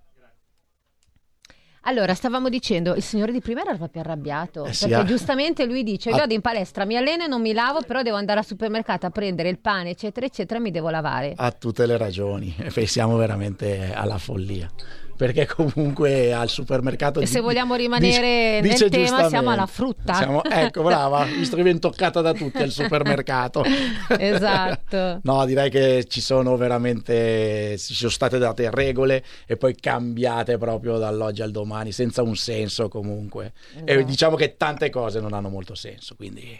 Allora, 1.85 2.13
stavamo 2.13 2.47
dicendo, 2.47 2.95
il 2.95 3.03
signore 3.03 3.31
di 3.33 3.41
prima 3.41 3.61
era 3.61 3.75
proprio 3.75 4.01
arrabbiato, 4.01 4.65
eh 4.65 4.71
perché 4.77 4.95
ah. 4.95 5.03
giustamente 5.03 5.65
lui 5.65 5.83
dice, 5.83 6.09
io 6.09 6.15
vado 6.15 6.33
in 6.33 6.39
palestra, 6.39 6.85
mi 6.85 6.95
alleno 6.95 7.25
e 7.25 7.27
non 7.27 7.41
mi 7.41 7.51
lavo, 7.51 7.81
però 7.81 8.01
devo 8.01 8.15
andare 8.15 8.39
al 8.39 8.45
supermercato 8.45 9.05
a 9.05 9.09
prendere 9.09 9.49
il 9.49 9.59
pane, 9.59 9.89
eccetera, 9.89 10.25
eccetera, 10.25 10.59
e 10.59 10.61
mi 10.61 10.71
devo 10.71 10.89
lavare. 10.89 11.33
Ha 11.35 11.51
tutte 11.51 11.85
le 11.85 11.97
ragioni, 11.97 12.55
pensiamo 12.73 13.17
veramente 13.17 13.93
alla 13.93 14.17
follia 14.17 14.69
perché 15.23 15.45
comunque 15.45 16.33
al 16.33 16.49
supermercato... 16.49 17.21
E 17.21 17.27
se 17.27 17.39
vogliamo 17.39 17.75
rimanere 17.75 18.59
dice, 18.61 18.87
nel 18.87 18.89
dice 18.89 18.89
tema 18.89 19.29
siamo 19.29 19.51
alla 19.51 19.67
frutta. 19.67 20.15
Siamo, 20.15 20.43
ecco, 20.43 20.83
brava, 20.83 21.23
visto 21.23 21.55
che 21.55 21.63
viene 21.63 21.79
toccata 21.79 22.19
da 22.19 22.33
tutti 22.33 22.57
al 22.57 22.71
supermercato. 22.71 23.63
esatto. 24.19 25.21
no, 25.23 25.45
direi 25.45 25.69
che 25.69 26.03
ci 26.09 26.19
sono 26.19 26.57
veramente, 26.57 27.77
ci 27.77 27.93
sono 27.93 28.09
state 28.09 28.37
date 28.37 28.69
regole 28.69 29.23
e 29.45 29.55
poi 29.55 29.73
cambiate 29.75 30.57
proprio 30.57 30.97
dall'oggi 30.97 31.41
al 31.41 31.51
domani, 31.51 31.93
senza 31.93 32.21
un 32.21 32.35
senso 32.35 32.89
comunque. 32.89 33.53
Esatto. 33.75 33.91
E 33.93 34.03
diciamo 34.03 34.35
che 34.35 34.57
tante 34.57 34.89
cose 34.89 35.21
non 35.21 35.31
hanno 35.31 35.47
molto 35.47 35.73
senso, 35.73 36.15
quindi... 36.15 36.59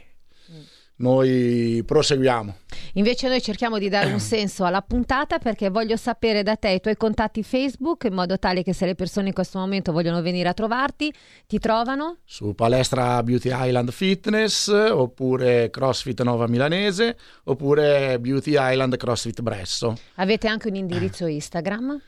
Mm 0.53 0.61
noi 0.97 1.83
proseguiamo. 1.85 2.55
Invece 2.93 3.27
noi 3.27 3.41
cerchiamo 3.41 3.77
di 3.77 3.89
dare 3.89 4.11
un 4.11 4.19
senso 4.21 4.65
alla 4.65 4.81
puntata 4.81 5.39
perché 5.39 5.69
voglio 5.69 5.95
sapere 5.95 6.43
da 6.43 6.55
te 6.55 6.69
i 6.69 6.79
tuoi 6.79 6.95
contatti 6.95 7.43
Facebook 7.43 8.03
in 8.05 8.13
modo 8.13 8.37
tale 8.37 8.63
che 8.63 8.73
se 8.73 8.85
le 8.85 8.95
persone 8.95 9.27
in 9.27 9.33
questo 9.33 9.59
momento 9.59 9.91
vogliono 9.91 10.21
venire 10.21 10.49
a 10.49 10.53
trovarti, 10.53 11.13
ti 11.47 11.59
trovano? 11.59 12.17
Su 12.25 12.53
palestra 12.53 13.21
Beauty 13.23 13.49
Island 13.51 13.91
Fitness 13.91 14.67
oppure 14.67 15.69
CrossFit 15.69 16.21
Nova 16.21 16.47
Milanese 16.47 17.17
oppure 17.45 18.19
Beauty 18.19 18.53
Island 18.55 18.95
CrossFit 18.97 19.41
Bresso. 19.41 19.95
Avete 20.15 20.47
anche 20.47 20.67
un 20.67 20.75
indirizzo 20.75 21.25
Instagram? 21.25 22.01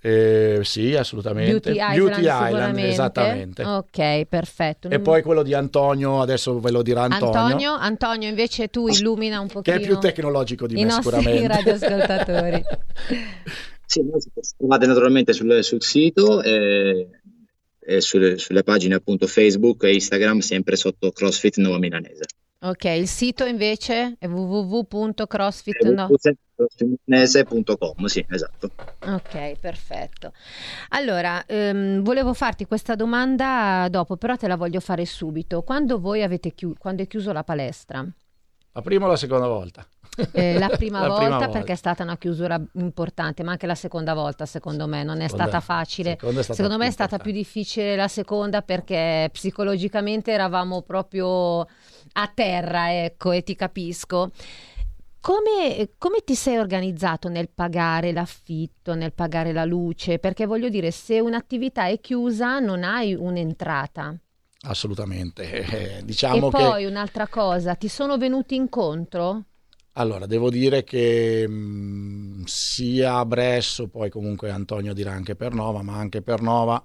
Eh, 0.00 0.60
sì, 0.64 0.94
assolutamente. 0.94 1.50
Beauty 1.50 1.70
Island, 1.70 1.96
Beauty 1.96 2.20
Island 2.20 2.78
esattamente. 2.78 3.64
Ok, 3.64 4.24
perfetto. 4.26 4.90
E 4.90 5.00
poi 5.00 5.22
quello 5.22 5.42
di 5.42 5.54
Antonio, 5.54 6.20
adesso 6.20 6.60
ve 6.60 6.70
lo 6.70 6.82
dirà 6.82 7.04
Antonio. 7.04 7.38
Antonio, 7.38 7.72
Antonio 7.72 8.28
invece 8.28 8.68
tu 8.68 8.86
illumina 8.86 9.40
un 9.40 9.48
pochino. 9.48 9.76
Che 9.76 9.82
è 9.82 9.86
più 9.86 9.98
tecnologico 9.98 10.66
di 10.66 10.74
i 10.74 10.84
me 10.84 10.90
nostri 10.90 11.10
sicuramente. 11.10 11.48
radioascoltatori. 11.56 12.62
Sì, 13.86 14.02
noi 14.02 14.18
trovate 14.56 14.86
naturalmente 14.86 15.32
sul, 15.34 15.62
sul 15.62 15.82
sito 15.82 16.42
e, 16.42 17.08
e 17.78 18.00
sulle, 18.00 18.38
sulle 18.38 18.62
pagine 18.62 18.94
appunto 18.94 19.26
Facebook 19.26 19.84
e 19.84 19.92
Instagram 19.92 20.38
sempre 20.40 20.74
sotto 20.74 21.12
CrossFit 21.12 21.58
Nuova 21.58 21.78
Milanese. 21.78 22.24
Ok, 22.68 22.84
il 22.84 23.08
sito 23.08 23.44
invece 23.44 24.16
è 24.18 24.26
www.crossfit 24.26 25.82
no. 25.84 26.08
sì, 28.08 28.24
esatto. 28.28 28.70
Ok, 29.06 29.58
perfetto. 29.58 30.32
Allora, 30.90 31.44
ehm, 31.46 32.02
volevo 32.02 32.32
farti 32.32 32.64
questa 32.66 32.94
domanda 32.94 33.86
dopo, 33.90 34.16
però 34.16 34.36
te 34.36 34.46
la 34.48 34.56
voglio 34.56 34.80
fare 34.80 35.04
subito. 35.04 35.62
Quando 35.62 35.98
voi 35.98 36.22
avete 36.22 36.50
chiuso, 36.52 36.76
quando 36.78 37.02
è 37.02 37.06
chiuso 37.06 37.32
la 37.32 37.44
palestra? 37.44 38.06
La 38.72 38.82
prima 38.82 39.06
o 39.06 39.08
la 39.08 39.16
seconda 39.16 39.46
volta? 39.46 39.86
Eh, 40.32 40.58
la 40.58 40.68
prima 40.76 41.00
La 41.00 41.08
volta 41.08 41.22
prima 41.24 41.38
perché 41.38 41.56
volta. 41.58 41.72
è 41.72 41.76
stata 41.76 42.02
una 42.02 42.16
chiusura 42.16 42.60
importante, 42.74 43.42
ma 43.42 43.52
anche 43.52 43.66
la 43.66 43.74
seconda 43.74 44.14
volta 44.14 44.46
secondo 44.46 44.86
me 44.86 45.02
non 45.02 45.20
è 45.20 45.24
Seconda- 45.28 45.44
stata 45.48 45.60
facile. 45.60 46.12
è 46.16 46.16
stata 46.30 46.54
Secondo 46.54 46.78
me 46.78 46.86
è 46.86 46.90
stata 46.90 47.18
più 47.18 47.32
difficile 47.32 47.96
la 47.96 48.08
seconda 48.08 48.62
perché 48.62 49.28
psicologicamente 49.32 50.30
eravamo 50.32 50.82
proprio 50.82 51.60
a 51.60 52.30
terra, 52.32 52.94
ecco, 53.04 53.32
e 53.32 53.42
ti 53.42 53.54
capisco. 53.56 54.30
Come, 55.20 55.88
come 55.96 56.18
ti 56.22 56.34
sei 56.34 56.58
organizzato 56.58 57.28
nel 57.30 57.48
pagare 57.48 58.12
l'affitto, 58.12 58.94
nel 58.94 59.14
pagare 59.14 59.52
la 59.54 59.64
luce? 59.64 60.18
Perché 60.18 60.44
voglio 60.44 60.68
dire, 60.68 60.90
se 60.90 61.18
un'attività 61.18 61.86
è 61.86 61.98
chiusa 61.98 62.58
non 62.58 62.84
hai 62.84 63.14
un'entrata. 63.14 64.14
Assolutamente. 64.66 65.50
Eh, 65.50 65.98
E 65.98 66.04
diciamo 66.04 66.50
che 66.50 66.56
poi 66.62 66.84
un'altra 66.84 67.26
cosa, 67.26 67.74
ti 67.74 67.88
sono 67.88 68.18
venuti 68.18 68.54
incontro? 68.54 69.44
Allora, 69.96 70.26
devo 70.26 70.50
dire 70.50 70.82
che 70.82 71.46
mh, 71.48 72.44
sia 72.46 73.18
a 73.18 73.24
Bresso, 73.26 73.86
poi 73.88 74.10
comunque 74.10 74.50
Antonio 74.50 74.92
dirà 74.92 75.12
anche 75.12 75.36
per 75.36 75.54
Nova, 75.54 75.82
ma 75.82 75.96
anche 75.96 76.20
per 76.20 76.40
Nova 76.40 76.82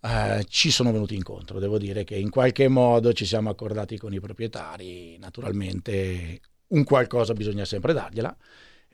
eh, 0.00 0.44
ci 0.48 0.70
sono 0.70 0.92
venuti 0.92 1.14
incontro. 1.16 1.58
Devo 1.58 1.76
dire 1.78 2.04
che 2.04 2.14
in 2.14 2.30
qualche 2.30 2.68
modo 2.68 3.12
ci 3.12 3.24
siamo 3.24 3.50
accordati 3.50 3.98
con 3.98 4.12
i 4.12 4.20
proprietari, 4.20 5.16
naturalmente 5.18 6.40
un 6.68 6.84
qualcosa 6.84 7.32
bisogna 7.32 7.64
sempre 7.64 7.92
dargliela. 7.92 8.36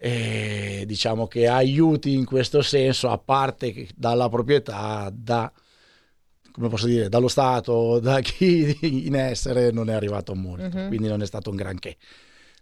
E 0.03 0.85
diciamo 0.87 1.27
che 1.27 1.47
aiuti 1.47 2.15
in 2.15 2.25
questo 2.25 2.63
senso, 2.63 3.11
a 3.11 3.19
parte 3.19 3.87
dalla 3.95 4.31
proprietà, 4.31 5.13
da, 5.15 5.53
come 6.53 6.69
posso 6.69 6.87
dire, 6.87 7.11
dallo 7.11 7.29
Stato, 7.29 7.99
da 8.01 8.21
chi 8.21 8.79
in 9.07 9.15
essere 9.15 9.71
non 9.73 9.91
è 9.91 9.93
arrivato 9.93 10.35
molto, 10.35 10.65
Mhm. 10.79 10.87
quindi 10.89 11.07
non 11.07 11.21
è 11.21 11.27
stato 11.27 11.51
un 11.51 11.57
granché. 11.57 11.99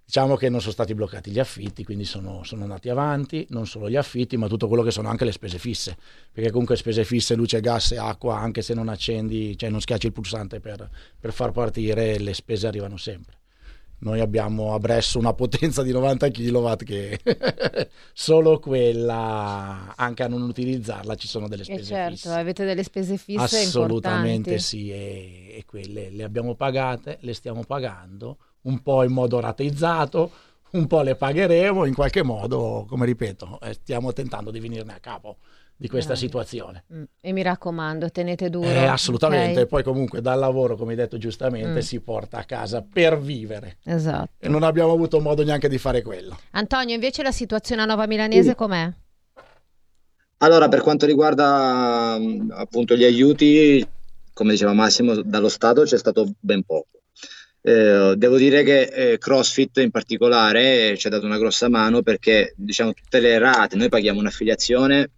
Diciamo 0.09 0.37
che 0.37 0.49
non 0.49 0.61
sono 0.61 0.73
stati 0.73 0.94
bloccati 0.94 1.31
gli 1.31 1.38
affitti, 1.38 1.85
quindi 1.85 2.07
sono, 2.07 2.42
sono 2.42 2.62
andati 2.62 2.88
avanti, 2.88 3.47
non 3.51 3.66
solo 3.66 3.90
gli 3.90 3.97
affitti, 3.97 4.38
ma 4.38 4.49
tutto 4.49 4.66
quello 4.66 4.83
che 4.83 4.90
sono 4.90 5.11
anche 5.11 5.27
le 5.27 5.33
spese 5.33 5.59
fisse, 5.59 5.99
perché 6.33 6.51
comunque 6.51 6.77
spese 6.77 7.05
fisse, 7.05 7.35
luce, 7.35 7.61
gas 7.61 7.92
e 7.92 7.99
acqua, 7.99 8.38
anche 8.38 8.62
se 8.62 8.73
non 8.73 8.88
accendi, 8.88 9.55
cioè 9.59 9.68
non 9.68 9.83
schiacci 9.83 10.07
il 10.07 10.12
pulsante 10.14 10.61
per, 10.61 10.88
per 11.21 11.31
far 11.35 11.51
partire, 11.53 12.18
le 12.18 12.33
spese 12.33 12.66
arrivano 12.66 12.97
sempre. 12.97 13.37
Noi 13.99 14.21
abbiamo 14.21 14.73
a 14.73 14.79
Bresso 14.79 15.18
una 15.18 15.35
potenza 15.35 15.83
di 15.83 15.92
90 15.92 16.31
kW 16.31 16.73
che 16.85 17.21
solo 18.14 18.59
quella, 18.61 19.92
anche 19.94 20.23
a 20.23 20.29
non 20.29 20.40
utilizzarla, 20.40 21.16
ci 21.16 21.29
sono 21.29 21.49
delle 21.49 21.62
E 21.62 21.64
spese 21.66 21.85
certo, 21.85 22.14
fisse. 22.16 22.29
avete 22.31 22.64
delle 22.64 22.83
spese 22.83 23.18
fisse 23.18 23.42
Assolutamente 23.42 24.55
importanti. 24.55 24.59
sì, 24.62 24.90
e, 24.90 25.55
e 25.59 25.64
quelle 25.66 26.09
le 26.09 26.23
abbiamo 26.23 26.55
pagate, 26.55 27.18
le 27.21 27.35
stiamo 27.35 27.62
pagando, 27.64 28.38
un 28.68 28.83
po' 28.83 29.02
in 29.02 29.12
modo 29.12 29.40
rateizzato, 29.40 30.31
un 30.72 30.87
po' 30.87 31.00
le 31.00 31.14
pagheremo, 31.16 31.87
in 31.87 31.94
qualche 31.94 32.22
modo, 32.22 32.85
come 32.88 33.07
ripeto, 33.07 33.59
eh, 33.62 33.72
stiamo 33.74 34.12
tentando 34.12 34.50
di 34.50 34.61
venirne 34.61 34.92
a 34.92 34.98
capo 35.00 35.38
di 35.81 35.88
questa 35.88 36.12
Grande. 36.14 36.26
situazione. 36.28 36.85
Mm, 36.92 37.02
E 37.20 37.33
mi 37.33 37.42
raccomando, 37.42 38.11
tenete 38.11 38.50
duro. 38.50 38.68
Eh, 38.68 38.85
assolutamente, 38.87 39.61
ok? 39.61 39.64
e 39.64 39.66
poi 39.68 39.83
comunque 39.85 40.20
dal 40.20 40.38
lavoro, 40.38 40.76
come 40.76 40.90
hai 40.90 40.96
detto 40.96 41.16
giustamente, 41.18 41.78
Mm. 41.78 41.83
si 41.83 42.00
porta 42.00 42.38
a 42.38 42.44
casa 42.44 42.83
per 42.83 43.18
vivere 43.18 43.78
Esatto. 43.85 44.31
e 44.38 44.48
non 44.48 44.62
abbiamo 44.64 44.92
avuto 44.92 45.20
modo 45.20 45.42
neanche 45.44 45.68
di 45.68 45.78
fare 45.78 46.02
quello. 46.02 46.37
Antonio, 46.50 46.94
invece 46.94 47.22
la 47.22 47.33
situazione 47.33 47.83
a 47.83 47.85
Nova 47.87 48.07
Milanese 48.07 48.50
Sì. 48.50 48.54
com'è? 48.57 48.92
Allora, 50.38 50.68
per 50.68 50.83
quanto 50.83 51.07
riguarda 51.07 52.16
mh, 52.18 52.52
appunto 52.57 52.94
gli 52.96 53.04
aiuti, 53.04 53.85
come 54.33 54.52
diceva 54.52 54.72
Massimo, 54.72 55.14
dallo 55.22 55.48
Stato 55.48 55.83
c'è 55.83 55.98
stato 55.98 56.28
ben 56.38 56.62
poco. 56.64 56.87
Eh, 57.68 58.16
devo 58.16 58.38
dire 58.38 58.62
che 58.62 58.81
eh, 58.85 59.18
CrossFit 59.18 59.76
in 59.81 59.90
particolare 59.90 60.92
eh, 60.92 60.96
ci 60.96 61.07
ha 61.07 61.11
dato 61.11 61.26
una 61.26 61.37
grossa 61.37 61.68
mano 61.68 62.00
perché 62.00 62.54
diciamo 62.57 62.94
tutte 62.94 63.20
le 63.20 63.38
rate, 63.38 63.76
noi 63.76 63.90
paghiamo 63.90 64.18
un'affiliazione 64.18 65.11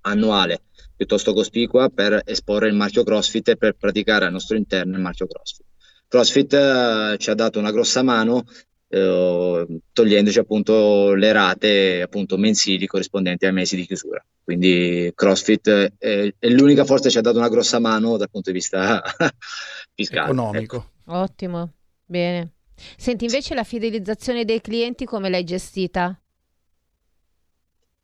annuale 0.00 0.62
piuttosto 0.96 1.32
cospicua 1.32 1.90
per 1.90 2.22
esporre 2.24 2.66
il 2.66 2.74
marchio 2.74 3.04
CrossFit 3.04 3.50
e 3.50 3.56
per 3.56 3.76
praticare 3.76 4.24
al 4.24 4.32
nostro 4.32 4.56
interno 4.56 4.96
il 4.96 5.00
marchio 5.00 5.28
CrossFit. 5.28 5.64
CrossFit 6.08 6.54
eh, 6.54 7.16
ci 7.18 7.30
ha 7.30 7.34
dato 7.34 7.60
una 7.60 7.70
grossa 7.70 8.02
mano 8.02 8.46
eh, 8.88 9.66
togliendoci 9.92 10.38
appunto 10.40 11.14
le 11.14 11.30
rate 11.30 12.02
appunto 12.02 12.36
mensili 12.36 12.88
corrispondenti 12.88 13.46
ai 13.46 13.52
mesi 13.52 13.76
di 13.76 13.86
chiusura. 13.86 14.24
Quindi 14.42 15.12
CrossFit 15.14 15.94
è, 15.98 16.34
è 16.36 16.48
l'unica 16.48 16.84
forse 16.84 17.04
che 17.04 17.10
ci 17.10 17.18
ha 17.18 17.22
dato 17.22 17.38
una 17.38 17.48
grossa 17.48 17.78
mano 17.78 18.16
dal 18.16 18.28
punto 18.28 18.50
di 18.50 18.56
vista 18.56 19.00
fiscale. 19.94 20.32
Economico. 20.32 20.76
ecco. 20.76 20.92
Ottimo, 21.06 21.72
bene. 22.04 22.52
Senti, 22.96 23.24
invece 23.24 23.54
la 23.54 23.64
fidelizzazione 23.64 24.44
dei 24.44 24.60
clienti 24.60 25.04
come 25.04 25.28
l'hai 25.30 25.44
gestita? 25.44 26.18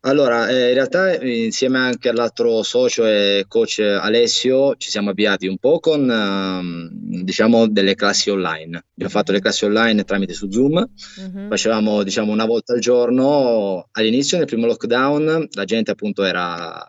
Allora, 0.03 0.49
eh, 0.49 0.69
in 0.69 0.73
realtà 0.73 1.11
eh, 1.11 1.43
insieme 1.45 1.77
anche 1.77 2.09
all'altro 2.09 2.63
socio 2.63 3.05
e 3.05 3.45
coach 3.47 3.79
Alessio 3.79 4.75
ci 4.77 4.89
siamo 4.89 5.11
avviati 5.11 5.45
un 5.45 5.59
po' 5.59 5.79
con 5.79 6.09
ehm, 6.09 6.89
diciamo 7.23 7.67
delle 7.67 7.93
classi 7.93 8.31
online. 8.31 8.83
Abbiamo 8.93 9.11
fatto 9.11 9.31
le 9.31 9.39
classi 9.39 9.65
online 9.65 10.03
tramite 10.03 10.33
su 10.33 10.49
Zoom, 10.49 10.89
Mhm. 11.17 11.49
facevamo 11.49 12.01
diciamo 12.01 12.31
una 12.31 12.45
volta 12.45 12.73
al 12.73 12.79
giorno. 12.79 13.87
All'inizio, 13.91 14.37
nel 14.37 14.47
primo 14.47 14.65
lockdown, 14.65 15.47
la 15.51 15.65
gente 15.65 15.91
appunto 15.91 16.23
era 16.23 16.83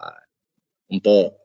un 0.86 1.00
po' 1.00 1.36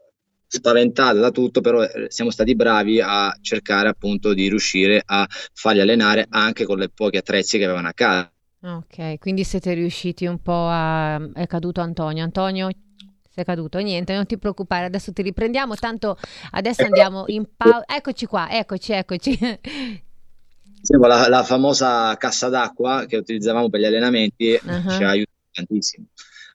spaventata 0.47 1.19
da 1.19 1.31
tutto, 1.31 1.62
però 1.62 1.83
eh, 1.83 2.05
siamo 2.10 2.31
stati 2.31 2.55
bravi 2.55 3.01
a 3.01 3.36
cercare 3.41 3.89
appunto 3.89 4.33
di 4.33 4.47
riuscire 4.49 5.01
a 5.05 5.27
farli 5.53 5.81
allenare 5.81 6.25
anche 6.29 6.65
con 6.65 6.77
le 6.77 6.89
pochi 6.89 7.17
attrezzi 7.17 7.57
che 7.57 7.65
avevano 7.65 7.89
a 7.89 7.93
casa. 7.93 8.31
Ok, 8.60 9.19
quindi 9.19 9.43
siete 9.43 9.73
riusciti 9.73 10.25
un 10.25 10.41
po' 10.41 10.67
a... 10.67 11.15
È 11.33 11.45
caduto 11.45 11.81
Antonio. 11.81 12.23
Antonio, 12.23 12.69
sei 13.29 13.45
caduto? 13.45 13.77
Niente, 13.79 14.15
non 14.15 14.25
ti 14.25 14.38
preoccupare, 14.38 14.86
adesso 14.86 15.13
ti 15.13 15.21
riprendiamo. 15.21 15.75
Tanto 15.75 16.17
adesso 16.51 16.83
andiamo 16.83 17.25
in 17.27 17.47
pausa. 17.55 17.83
Eccoci 17.86 18.25
qua, 18.25 18.49
eccoci, 18.49 18.93
eccoci. 18.93 19.38
La, 20.89 21.27
la 21.27 21.43
famosa 21.43 22.15
cassa 22.17 22.49
d'acqua 22.49 23.05
che 23.07 23.17
utilizzavamo 23.17 23.69
per 23.69 23.81
gli 23.81 23.86
allenamenti 23.86 24.60
Ah. 24.65 24.89
ci 24.89 25.03
ha 25.03 25.10
aiutato 25.10 25.36
tantissimo. 25.51 26.05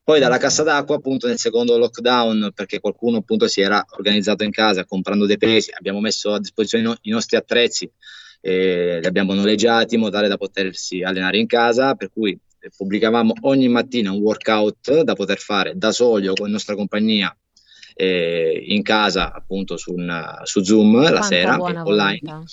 Poi 0.04 0.18
dalla 0.18 0.38
cassa 0.38 0.64
d'acqua, 0.64 0.96
appunto, 0.96 1.28
nel 1.28 1.38
secondo 1.38 1.78
lockdown, 1.78 2.50
perché 2.54 2.80
qualcuno 2.80 3.18
appunto 3.18 3.46
si 3.46 3.60
era 3.60 3.84
organizzato 3.96 4.42
in 4.42 4.50
casa 4.50 4.84
comprando 4.84 5.26
dei 5.26 5.38
pesi, 5.38 5.70
abbiamo 5.72 6.00
messo 6.00 6.32
a 6.32 6.40
disposizione 6.40 6.82
i, 6.82 6.86
no- 6.88 6.96
i 7.02 7.10
nostri 7.10 7.36
attrezzi, 7.36 7.88
eh, 8.40 8.98
li 9.00 9.06
abbiamo 9.06 9.32
noleggiati 9.32 9.94
in 9.94 10.00
modo 10.00 10.12
tale 10.16 10.26
da 10.26 10.36
potersi 10.36 11.02
allenare 11.02 11.38
in 11.38 11.46
casa, 11.46 11.94
per 11.94 12.10
cui 12.10 12.32
eh, 12.32 12.70
pubblicavamo 12.76 13.32
ogni 13.42 13.68
mattina 13.68 14.10
un 14.10 14.18
workout 14.18 15.02
da 15.02 15.14
poter 15.14 15.38
fare 15.38 15.74
da 15.76 15.92
soli 15.92 16.26
o 16.26 16.34
con 16.34 16.46
la 16.46 16.52
nostra 16.52 16.74
compagnia 16.74 17.32
eh, 17.94 18.62
in 18.66 18.82
casa, 18.82 19.32
appunto, 19.32 19.76
su, 19.76 19.92
un- 19.92 20.40
su 20.44 20.62
Zoom 20.62 21.00
la 21.00 21.08
Quanta 21.08 21.22
sera, 21.22 21.56
buona 21.56 21.82
online. 21.84 22.20
volontà. 22.22 22.44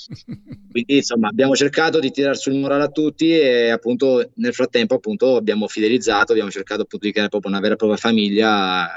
Quindi 0.71 0.95
insomma 0.95 1.27
abbiamo 1.29 1.55
cercato 1.55 1.99
di 1.99 2.11
tirar 2.11 2.37
sul 2.37 2.55
morale 2.55 2.83
a 2.83 2.89
tutti 2.89 3.31
e 3.31 3.69
appunto 3.69 4.31
nel 4.35 4.53
frattempo 4.53 4.95
appunto 4.95 5.35
abbiamo 5.35 5.67
fidelizzato, 5.67 6.31
abbiamo 6.31 6.51
cercato 6.51 6.81
appunto 6.81 7.05
di 7.05 7.11
creare 7.11 7.29
proprio 7.29 7.51
una 7.51 7.59
vera 7.59 7.73
e 7.73 7.77
propria 7.77 7.97
famiglia 7.97 8.87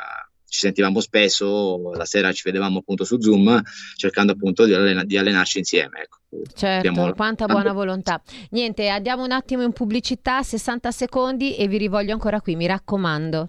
ci 0.53 0.59
sentivamo 0.59 1.01
spesso, 1.01 1.93
la 1.95 2.05
sera 2.05 2.31
ci 2.31 2.43
vedevamo 2.45 2.81
appunto 2.81 3.05
su 3.05 3.19
Zoom 3.19 3.63
cercando 3.97 4.33
appunto 4.33 4.67
di, 4.67 4.75
allena- 4.75 5.03
di 5.03 5.17
allenarci 5.17 5.57
insieme. 5.57 6.03
Ecco. 6.03 6.19
Certo, 6.55 6.89
abbiamo... 6.89 7.13
quanta 7.15 7.47
buona 7.47 7.73
volontà. 7.73 8.21
Niente, 8.51 8.89
andiamo 8.89 9.25
un 9.25 9.33
attimo 9.33 9.63
in 9.63 9.73
pubblicità, 9.73 10.43
60 10.43 10.91
secondi 10.91 11.57
e 11.57 11.69
vi 11.69 11.79
rivoglio 11.79 12.13
ancora 12.13 12.43
qui, 12.43 12.55
mi 12.55 12.67
raccomando. 12.67 13.49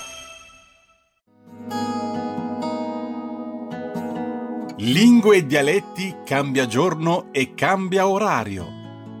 Lingue 4.83 5.37
e 5.37 5.45
dialetti 5.45 6.15
cambia 6.25 6.65
giorno 6.65 7.27
e 7.31 7.53
cambia 7.53 8.07
orario. 8.07 8.65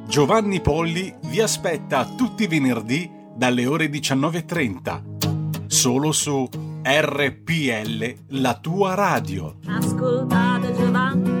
Giovanni 0.07 0.59
Polli 0.59 1.13
vi 1.25 1.39
aspetta 1.39 2.03
tutti 2.17 2.43
i 2.43 2.47
venerdì 2.47 3.07
dalle 3.35 3.67
ore 3.67 3.85
19.30. 3.85 5.67
Solo 5.67 6.11
su 6.13 6.49
RPL, 6.81 8.15
la 8.29 8.57
tua 8.59 8.95
radio. 8.95 9.57
Ascoltate 9.67 10.73
Giovanni 10.73 11.40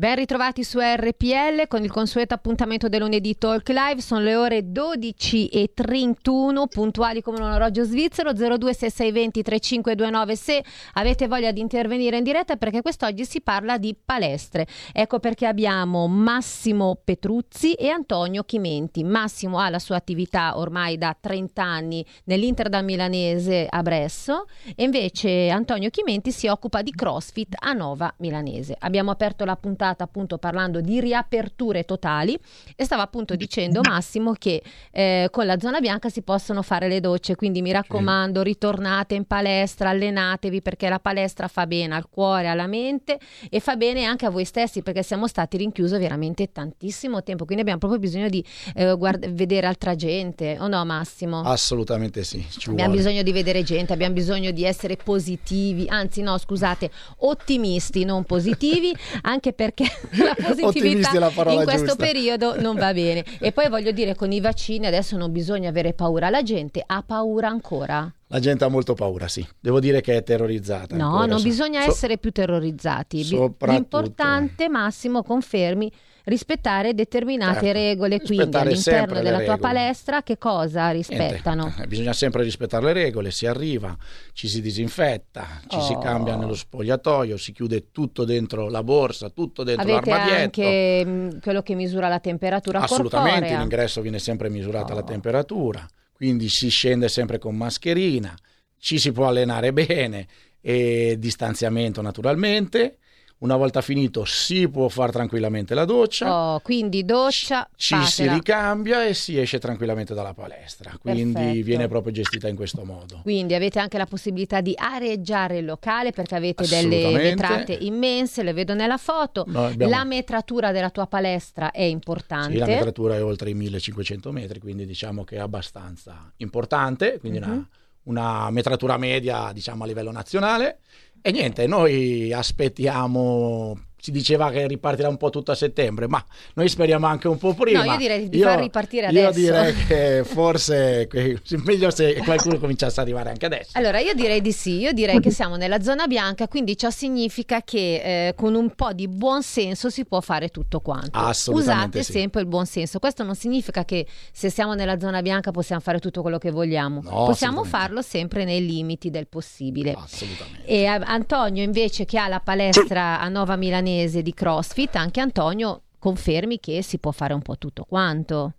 Ben 0.00 0.14
ritrovati 0.14 0.64
su 0.64 0.78
RPL 0.78 1.68
con 1.68 1.84
il 1.84 1.90
consueto 1.90 2.32
appuntamento 2.32 2.88
del 2.88 3.00
lunedì 3.00 3.36
Talk 3.36 3.68
Live. 3.68 4.00
Sono 4.00 4.22
le 4.22 4.34
ore 4.34 4.72
12 4.72 5.48
e 5.48 5.72
31, 5.74 6.68
puntuali 6.68 7.20
come 7.20 7.36
un 7.36 7.50
orologio 7.50 7.84
svizzero 7.84 8.32
026620 8.32 9.42
3529 9.42 10.36
se 10.36 10.64
avete 10.94 11.28
voglia 11.28 11.52
di 11.52 11.60
intervenire 11.60 12.16
in 12.16 12.24
diretta 12.24 12.56
perché 12.56 12.80
quest'oggi 12.80 13.26
si 13.26 13.42
parla 13.42 13.76
di 13.76 13.94
palestre. 14.02 14.66
Ecco 14.94 15.18
perché 15.18 15.44
abbiamo 15.44 16.06
Massimo 16.06 16.98
Petruzzi 17.04 17.74
e 17.74 17.90
Antonio 17.90 18.42
Chimenti. 18.44 19.04
Massimo 19.04 19.58
ha 19.58 19.68
la 19.68 19.78
sua 19.78 19.96
attività 19.96 20.56
ormai 20.56 20.96
da 20.96 21.14
30 21.20 21.62
anni 21.62 22.02
nell'Inter 22.24 22.70
da 22.70 22.80
Milanese 22.80 23.66
a 23.68 23.82
Bresso 23.82 24.46
e 24.74 24.82
invece 24.82 25.50
Antonio 25.50 25.90
Chimenti 25.90 26.32
si 26.32 26.46
occupa 26.46 26.80
di 26.80 26.90
CrossFit 26.90 27.54
a 27.58 27.74
Nova 27.74 28.10
Milanese. 28.20 28.74
Abbiamo 28.78 29.10
aperto 29.10 29.44
la 29.44 29.56
puntata 29.56 29.88
appunto 29.98 30.38
parlando 30.38 30.80
di 30.80 31.00
riaperture 31.00 31.84
totali 31.84 32.38
e 32.76 32.84
stava 32.84 33.02
appunto 33.02 33.34
dicendo 33.36 33.80
Massimo 33.82 34.32
che 34.32 34.62
eh, 34.92 35.28
con 35.30 35.46
la 35.46 35.58
zona 35.58 35.80
bianca 35.80 36.08
si 36.08 36.22
possono 36.22 36.62
fare 36.62 36.88
le 36.88 37.00
docce, 37.00 37.34
quindi 37.34 37.62
mi 37.62 37.72
raccomando 37.72 38.42
ritornate 38.42 39.14
in 39.14 39.24
palestra, 39.24 39.90
allenatevi 39.90 40.62
perché 40.62 40.88
la 40.88 40.98
palestra 40.98 41.48
fa 41.48 41.66
bene 41.66 41.94
al 41.94 42.08
cuore, 42.08 42.48
alla 42.48 42.66
mente 42.66 43.18
e 43.48 43.60
fa 43.60 43.76
bene 43.76 44.04
anche 44.04 44.26
a 44.26 44.30
voi 44.30 44.44
stessi 44.44 44.82
perché 44.82 45.02
siamo 45.02 45.26
stati 45.26 45.56
rinchiusi 45.56 45.96
veramente 45.96 46.52
tantissimo 46.52 47.22
tempo, 47.22 47.44
quindi 47.44 47.62
abbiamo 47.62 47.78
proprio 47.80 48.00
bisogno 48.00 48.28
di 48.28 48.44
eh, 48.74 48.94
guard- 48.96 49.30
vedere 49.32 49.66
altra 49.66 49.94
gente, 49.94 50.56
o 50.60 50.68
no 50.68 50.84
Massimo? 50.84 51.42
Assolutamente 51.42 52.24
sì. 52.24 52.44
abbiamo 52.66 52.90
vuole. 52.90 52.96
bisogno 52.96 53.22
di 53.22 53.32
vedere 53.32 53.62
gente, 53.62 53.92
abbiamo 53.92 54.14
bisogno 54.14 54.50
di 54.50 54.64
essere 54.64 54.96
positivi, 54.96 55.86
anzi 55.88 56.22
no 56.22 56.36
scusate, 56.38 56.90
ottimisti, 57.18 58.04
non 58.04 58.24
positivi, 58.24 58.94
anche 59.22 59.52
perché 59.52 59.79
perché 59.80 59.88
la 60.22 60.34
positività 60.34 61.18
la 61.18 61.32
in 61.52 61.62
questo 61.64 61.86
giusta. 61.86 61.96
periodo 61.96 62.60
non 62.60 62.76
va 62.76 62.92
bene. 62.92 63.24
E 63.38 63.52
poi 63.52 63.68
voglio 63.68 63.90
dire, 63.92 64.14
con 64.14 64.32
i 64.32 64.40
vaccini 64.40 64.86
adesso 64.86 65.16
non 65.16 65.32
bisogna 65.32 65.68
avere 65.68 65.94
paura, 65.94 66.30
la 66.30 66.42
gente 66.42 66.82
ha 66.84 67.02
paura 67.02 67.48
ancora. 67.48 68.12
La 68.28 68.38
gente 68.38 68.64
ha 68.64 68.68
molto 68.68 68.94
paura, 68.94 69.26
sì. 69.26 69.46
Devo 69.58 69.80
dire 69.80 70.00
che 70.00 70.16
è 70.16 70.22
terrorizzata. 70.22 70.96
No, 70.96 71.06
ancora. 71.06 71.26
non 71.26 71.38
so, 71.38 71.44
bisogna 71.44 71.82
so, 71.82 71.90
essere 71.90 72.18
più 72.18 72.30
terrorizzati. 72.30 73.24
L'importante, 73.24 74.68
Massimo, 74.68 75.22
confermi, 75.22 75.90
rispettare 76.24 76.94
determinate 76.94 77.64
certo. 77.66 77.72
regole. 77.72 78.18
Rispettare 78.18 78.68
quindi 78.70 78.88
all'interno 78.90 79.20
della 79.22 79.40
tua 79.44 79.56
palestra 79.58 80.22
che 80.22 80.38
cosa 80.38 80.90
rispettano? 80.90 81.64
Niente. 81.64 81.86
Bisogna 81.86 82.12
sempre 82.12 82.42
rispettare 82.42 82.84
le 82.86 82.92
regole, 82.92 83.30
si 83.30 83.46
arriva, 83.46 83.96
ci 84.32 84.48
si 84.48 84.60
disinfetta, 84.60 85.46
ci 85.68 85.76
Oh. 85.76 85.80
si 85.82 85.96
cambia 86.00 86.36
nello 86.36 86.54
spogliatoio, 86.54 87.36
si 87.36 87.52
chiude 87.52 87.90
tutto 87.90 88.24
dentro 88.24 88.68
la 88.68 88.82
borsa, 88.82 89.30
tutto 89.30 89.62
dentro 89.62 89.90
Avete 89.92 90.10
l'armadietto. 90.10 90.42
anche 90.60 91.04
mh, 91.04 91.40
quello 91.40 91.62
che 91.62 91.74
misura 91.74 92.08
la 92.08 92.20
temperatura 92.20 92.80
Assolutamente, 92.80 93.32
corporea. 93.40 93.58
l'ingresso 93.58 94.00
viene 94.00 94.18
sempre 94.18 94.48
misurata 94.50 94.92
Oh. 94.92 94.96
la 94.96 95.02
temperatura, 95.02 95.86
quindi 96.12 96.48
si 96.48 96.68
scende 96.68 97.08
sempre 97.08 97.38
con 97.38 97.56
mascherina, 97.56 98.34
ci 98.78 98.98
si 98.98 99.12
può 99.12 99.26
allenare 99.28 99.72
bene 99.72 100.26
e 100.60 101.16
distanziamento 101.18 102.02
naturalmente. 102.02 102.98
Una 103.42 103.56
volta 103.56 103.80
finito 103.80 104.26
si 104.26 104.68
può 104.68 104.88
fare 104.90 105.12
tranquillamente 105.12 105.72
la 105.72 105.86
doccia. 105.86 106.30
Oh, 106.54 106.60
quindi 106.60 107.06
doccia, 107.06 107.66
ci 107.74 107.96
si 108.04 108.16
fatela. 108.24 108.34
ricambia 108.34 109.06
e 109.06 109.14
si 109.14 109.38
esce 109.40 109.58
tranquillamente 109.58 110.12
dalla 110.12 110.34
palestra. 110.34 110.94
Quindi 111.00 111.32
Perfetto. 111.32 111.64
viene 111.64 111.88
proprio 111.88 112.12
gestita 112.12 112.48
in 112.48 112.56
questo 112.56 112.84
modo. 112.84 113.20
Quindi 113.22 113.54
avete 113.54 113.78
anche 113.78 113.96
la 113.96 114.04
possibilità 114.04 114.60
di 114.60 114.74
areggiare 114.76 115.56
il 115.56 115.64
locale 115.64 116.10
perché 116.12 116.34
avete 116.34 116.66
delle 116.66 117.12
vetrate 117.16 117.72
immense, 117.72 118.42
le 118.42 118.52
vedo 118.52 118.74
nella 118.74 118.98
foto. 118.98 119.46
Abbiamo- 119.50 119.90
La 119.90 120.04
metratura 120.04 120.70
della 120.70 120.90
tua 120.90 121.06
palestra 121.06 121.70
è 121.70 121.80
importante. 121.82 122.52
Sì, 122.52 122.58
la 122.58 122.66
metratura 122.66 123.16
è 123.16 123.24
oltre 123.24 123.48
i 123.48 123.54
1500 123.54 124.32
metri, 124.32 124.60
quindi 124.60 124.84
diciamo 124.84 125.24
che 125.24 125.36
è 125.36 125.38
abbastanza 125.38 126.30
importante, 126.36 127.18
quindi 127.18 127.38
Mhm. 127.38 127.50
una, 127.50 127.68
una 128.02 128.50
metratura 128.50 128.98
media 128.98 129.50
diciamo 129.54 129.84
a 129.84 129.86
livello 129.86 130.10
nazionale. 130.12 130.80
E 131.22 131.32
niente, 131.32 131.66
noi 131.66 132.32
aspettiamo 132.32 133.89
si 134.00 134.10
diceva 134.10 134.50
che 134.50 134.66
ripartirà 134.66 135.08
un 135.08 135.16
po' 135.16 135.30
tutto 135.30 135.52
a 135.52 135.54
settembre, 135.54 136.08
ma 136.08 136.24
noi 136.54 136.68
speriamo 136.68 137.06
anche 137.06 137.28
un 137.28 137.38
po' 137.38 137.54
prima. 137.54 137.84
No, 137.84 137.92
io 137.92 137.98
direi 137.98 138.28
di 138.28 138.40
far 138.40 138.58
ripartire 138.60 139.06
adesso. 139.06 139.26
Io 139.26 139.32
direi 139.32 139.74
che 139.86 140.22
forse 140.24 141.06
que- 141.08 141.40
meglio 141.64 141.90
se 141.90 142.14
qualcuno 142.24 142.58
cominciasse 142.58 143.00
ad 143.00 143.06
arrivare 143.06 143.30
anche 143.30 143.46
adesso. 143.46 143.70
Allora, 143.78 143.98
io 143.98 144.14
direi 144.14 144.40
di 144.40 144.52
sì, 144.52 144.78
io 144.78 144.92
direi 144.92 145.20
che 145.20 145.30
siamo 145.30 145.56
nella 145.56 145.80
zona 145.80 146.06
bianca, 146.06 146.48
quindi 146.48 146.76
ciò 146.76 146.90
significa 146.90 147.62
che 147.62 148.28
eh, 148.28 148.34
con 148.34 148.54
un 148.54 148.74
po' 148.74 148.92
di 148.92 149.08
buon 149.08 149.42
senso 149.42 149.90
si 149.90 150.04
può 150.04 150.20
fare 150.20 150.48
tutto 150.48 150.80
quanto. 150.80 151.18
Assolutamente 151.18 151.98
Usate 151.98 152.02
sì. 152.02 152.12
sempre 152.12 152.40
il 152.40 152.46
buon 152.46 152.66
senso. 152.66 152.98
Questo 152.98 153.22
non 153.22 153.34
significa 153.34 153.84
che 153.84 154.06
se 154.32 154.50
siamo 154.50 154.74
nella 154.74 154.98
zona 154.98 155.20
bianca 155.22 155.50
possiamo 155.50 155.80
fare 155.80 155.98
tutto 155.98 156.22
quello 156.22 156.38
che 156.38 156.50
vogliamo. 156.50 157.00
No, 157.02 157.24
possiamo 157.24 157.64
farlo 157.64 158.02
sempre 158.02 158.44
nei 158.44 158.64
limiti 158.64 159.10
del 159.10 159.26
possibile. 159.26 159.92
Assolutamente. 159.96 160.64
E 160.66 160.86
a- 160.86 161.00
Antonio 161.04 161.62
invece 161.62 162.04
che 162.04 162.18
ha 162.18 162.28
la 162.28 162.40
palestra 162.40 163.20
a 163.20 163.28
Nova 163.28 163.56
Milanese 163.56 163.88
di 164.22 164.34
CrossFit, 164.34 164.96
anche 164.96 165.20
Antonio 165.20 165.82
confermi 165.98 166.58
che 166.60 166.82
si 166.82 166.98
può 166.98 167.10
fare 167.10 167.34
un 167.34 167.42
po' 167.42 167.56
tutto 167.58 167.84
quanto. 167.84 168.54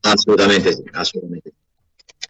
Assolutamente 0.00 0.72
sì, 0.74 0.82
assolutamente. 0.92 1.52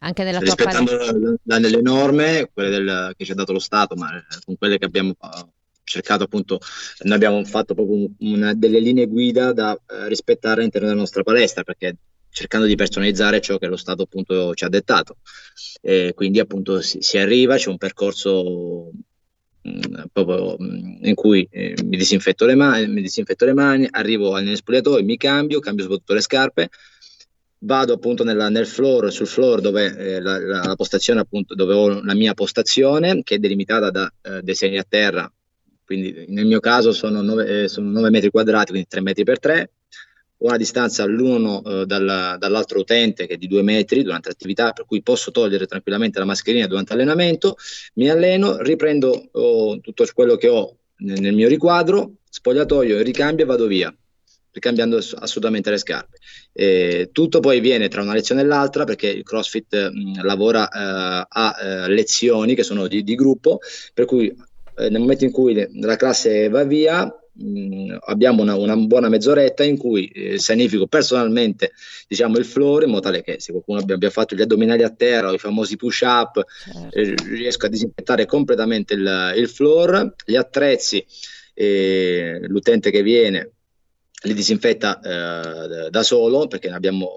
Anche 0.00 0.22
nella 0.24 0.38
tua 0.38 0.54
Rispettando 0.54 0.90
palestra. 0.96 1.18
la- 1.18 1.58
la- 1.58 1.68
le 1.68 1.80
norme, 1.82 2.50
quelle 2.52 2.70
del- 2.70 3.12
che 3.16 3.24
ci 3.24 3.32
ha 3.32 3.34
dato 3.34 3.52
lo 3.52 3.58
Stato, 3.58 3.94
ma 3.96 4.16
eh, 4.16 4.22
con 4.44 4.56
quelle 4.56 4.78
che 4.78 4.84
abbiamo 4.84 5.10
eh, 5.10 5.46
cercato 5.82 6.24
appunto, 6.24 6.60
noi 7.02 7.14
abbiamo 7.16 7.42
fatto 7.44 7.74
proprio 7.74 7.96
un- 7.96 8.12
una- 8.20 8.54
delle 8.54 8.78
linee 8.80 9.06
guida 9.06 9.52
da 9.52 9.72
eh, 9.74 10.08
rispettare 10.08 10.60
all'interno 10.60 10.86
della 10.88 11.00
nostra 11.00 11.22
palestra, 11.22 11.62
perché 11.64 11.96
cercando 12.30 12.66
di 12.66 12.74
personalizzare 12.76 13.40
ciò 13.40 13.58
che 13.58 13.66
lo 13.66 13.76
Stato 13.76 14.02
appunto 14.02 14.54
ci 14.54 14.64
ha 14.64 14.68
dettato. 14.68 15.16
E 15.80 16.12
quindi 16.14 16.38
appunto 16.40 16.80
si, 16.80 16.98
si 17.00 17.18
arriva, 17.18 17.56
c'è 17.56 17.68
un 17.68 17.78
percorso 17.78 18.90
mh, 19.62 20.04
proprio 20.12 20.56
mh, 20.58 20.98
in 21.06 21.14
cui 21.14 21.46
eh, 21.50 21.74
mi 21.84 21.96
disinfetto 21.96 22.44
le 22.46 22.54
mani, 22.54 22.86
mi 22.88 23.02
disinfetto 23.02 23.44
le 23.44 23.54
mani, 23.54 23.86
arrivo 23.90 24.34
all'espoliatoio, 24.34 25.04
mi 25.04 25.16
cambio, 25.16 25.60
cambio 25.60 25.84
soprattutto 25.84 26.14
le 26.14 26.20
scarpe, 26.20 26.68
vado 27.60 27.92
appunto 27.94 28.22
nella- 28.24 28.48
nel 28.48 28.66
floor, 28.66 29.12
sul 29.12 29.26
floor 29.26 29.60
dove 29.60 29.96
eh, 29.96 30.20
la, 30.20 30.38
la- 30.38 30.74
postazione 30.76 31.20
appunto 31.20 31.54
dove 31.54 31.74
ho 31.74 32.02
la 32.02 32.14
mia 32.14 32.34
postazione 32.34 33.22
che 33.22 33.36
è 33.36 33.38
delimitata 33.38 33.90
da 33.90 34.12
eh, 34.22 34.42
dei 34.42 34.54
segni 34.54 34.78
a 34.78 34.84
terra, 34.88 35.30
quindi 35.84 36.26
nel 36.28 36.46
mio 36.46 36.60
caso 36.60 36.92
sono 36.92 37.20
9, 37.22 37.66
sono 37.68 37.90
9 37.90 38.10
metri 38.10 38.30
quadrati, 38.30 38.70
quindi 38.70 38.88
3 38.88 39.00
metri 39.00 39.24
per 39.24 39.38
3, 39.40 39.70
ho 40.40 40.46
una 40.46 40.56
distanza 40.56 41.04
l'uno 41.04 41.62
eh, 41.64 41.86
dal- 41.86 42.36
dall'altro 42.38 42.80
utente 42.80 43.26
che 43.26 43.34
è 43.34 43.36
di 43.36 43.48
2 43.48 43.62
metri 43.62 44.02
durante 44.02 44.28
l'attività, 44.28 44.72
per 44.72 44.86
cui 44.86 45.02
posso 45.02 45.30
togliere 45.30 45.66
tranquillamente 45.66 46.18
la 46.18 46.24
mascherina 46.24 46.66
durante 46.66 46.94
l'allenamento, 46.94 47.56
mi 47.94 48.08
alleno, 48.08 48.58
riprendo 48.58 49.28
oh, 49.32 49.80
tutto 49.80 50.06
quello 50.14 50.36
che 50.36 50.48
ho 50.48 50.76
nel, 50.98 51.20
nel 51.20 51.34
mio 51.34 51.48
riquadro, 51.48 52.14
spogliatoio, 52.28 53.02
ricambio 53.02 53.44
e 53.44 53.48
vado 53.48 53.66
via, 53.66 53.94
ricambiando 54.52 54.98
ass- 54.98 55.16
assolutamente 55.18 55.70
le 55.70 55.78
scarpe. 55.78 56.18
Eh, 56.52 57.10
tutto 57.12 57.40
poi 57.40 57.60
viene 57.60 57.88
tra 57.88 58.02
una 58.02 58.14
lezione 58.14 58.42
e 58.42 58.44
l'altra 58.44 58.84
perché 58.84 59.08
il 59.08 59.24
CrossFit 59.24 59.90
mh, 59.90 60.22
lavora 60.24 60.68
eh, 60.68 61.26
a 61.28 61.56
eh, 61.60 61.88
lezioni 61.88 62.54
che 62.54 62.62
sono 62.62 62.86
di, 62.86 63.02
di 63.02 63.14
gruppo, 63.16 63.58
per 63.92 64.04
cui 64.04 64.28
eh, 64.28 64.88
nel 64.88 65.00
momento 65.00 65.24
in 65.24 65.32
cui 65.32 65.68
la 65.80 65.96
classe 65.96 66.48
va 66.48 66.62
via, 66.62 67.12
mh, 67.38 67.98
abbiamo 68.06 68.42
una, 68.42 68.56
una 68.56 68.76
buona 68.76 69.08
mezz'oretta 69.08 69.64
in 69.64 69.76
cui 69.76 70.08
eh, 70.08 70.38
sanifico 70.38 70.86
personalmente 70.86 71.72
diciamo, 72.06 72.38
il 72.38 72.44
floor 72.44 72.82
in 72.82 72.90
modo 72.90 73.02
tale 73.02 73.22
che 73.22 73.40
se 73.40 73.52
qualcuno 73.52 73.80
abbia, 73.80 73.94
abbia 73.94 74.10
fatto 74.10 74.34
gli 74.34 74.42
addominali 74.42 74.82
a 74.82 74.90
terra 74.90 75.30
o 75.30 75.34
i 75.34 75.38
famosi 75.38 75.76
push 75.76 76.00
up, 76.00 76.44
eh, 76.90 77.14
riesco 77.24 77.66
a 77.66 77.68
disinfettare 77.68 78.26
completamente 78.26 78.94
il, 78.94 79.34
il 79.36 79.48
floor, 79.48 80.14
gli 80.24 80.36
attrezzi, 80.36 81.04
eh, 81.54 82.40
l'utente 82.46 82.90
che 82.90 83.02
viene 83.02 83.52
li 84.22 84.34
disinfetta 84.34 85.00
eh, 85.00 85.90
da 85.90 86.02
solo 86.02 86.48
perché 86.48 86.68
ne 86.68 86.74
abbiamo 86.74 87.08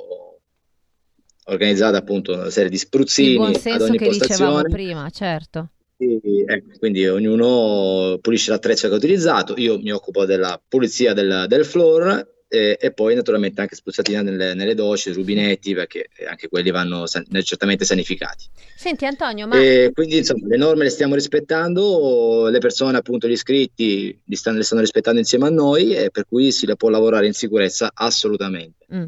organizzato 1.45 1.97
appunto 1.97 2.34
una 2.34 2.49
serie 2.49 2.69
di 2.69 2.75
Il 2.75 2.81
spruzzini 2.81 3.36
buon 3.36 3.49
ad 3.49 3.55
senso 3.55 3.84
ogni 3.86 3.97
che 3.97 4.10
dicevamo 4.10 4.62
prima, 4.62 5.10
certo. 5.10 5.69
Quindi, 6.01 6.43
ecco, 6.47 6.77
quindi 6.79 7.07
ognuno 7.07 8.17
pulisce 8.21 8.49
l'attrezzo 8.49 8.87
che 8.87 8.93
ha 8.95 8.97
utilizzato, 8.97 9.53
io 9.57 9.77
mi 9.77 9.91
occupo 9.91 10.25
della 10.25 10.59
pulizia 10.67 11.13
del, 11.13 11.45
del 11.47 11.63
floor 11.63 12.27
eh, 12.47 12.75
e 12.81 12.91
poi 12.91 13.13
naturalmente 13.13 13.61
anche 13.61 13.75
spruzzatina 13.75 14.23
nelle, 14.23 14.55
nelle 14.55 14.73
docce, 14.73 15.13
rubinetti, 15.13 15.75
perché 15.75 16.09
anche 16.27 16.49
quelli 16.49 16.71
vanno 16.71 17.05
san- 17.05 17.23
certamente 17.43 17.85
sanificati. 17.85 18.45
Senti 18.75 19.05
Antonio, 19.05 19.45
ma 19.45 19.61
E 19.61 19.91
quindi 19.93 20.17
insomma 20.17 20.47
le 20.47 20.57
norme 20.57 20.85
le 20.85 20.89
stiamo 20.89 21.13
rispettando, 21.13 22.47
le 22.49 22.59
persone 22.59 22.97
appunto 22.97 23.27
gli 23.27 23.33
iscritti 23.33 24.19
li 24.25 24.35
stanno, 24.35 24.57
le 24.57 24.63
stanno 24.63 24.81
rispettando 24.81 25.19
insieme 25.19 25.45
a 25.45 25.51
noi 25.51 25.93
e 25.93 26.09
per 26.09 26.25
cui 26.27 26.51
si 26.51 26.65
può 26.75 26.89
lavorare 26.89 27.27
in 27.27 27.33
sicurezza 27.33 27.91
assolutamente. 27.93 28.87
Mm. 28.91 29.05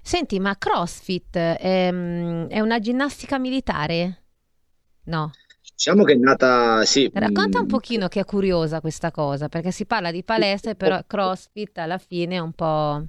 Senti, 0.00 0.38
ma 0.38 0.56
CrossFit 0.56 1.36
è, 1.36 1.88
è 1.88 2.60
una 2.60 2.78
ginnastica 2.78 3.36
militare? 3.36 4.22
No. 5.06 5.32
Diciamo 5.76 6.04
che 6.04 6.14
è 6.14 6.16
nata, 6.16 6.86
sì, 6.86 7.10
Racconta 7.12 7.58
un 7.58 7.66
mh, 7.66 7.68
pochino 7.68 8.08
che 8.08 8.20
è 8.20 8.24
curiosa 8.24 8.80
questa 8.80 9.10
cosa, 9.10 9.50
perché 9.50 9.70
si 9.70 9.84
parla 9.84 10.10
di 10.10 10.24
palestre, 10.24 10.74
però 10.74 10.98
CrossFit 11.06 11.76
alla 11.76 11.98
fine 11.98 12.36
è 12.36 12.38
un 12.38 12.52
po'... 12.52 13.06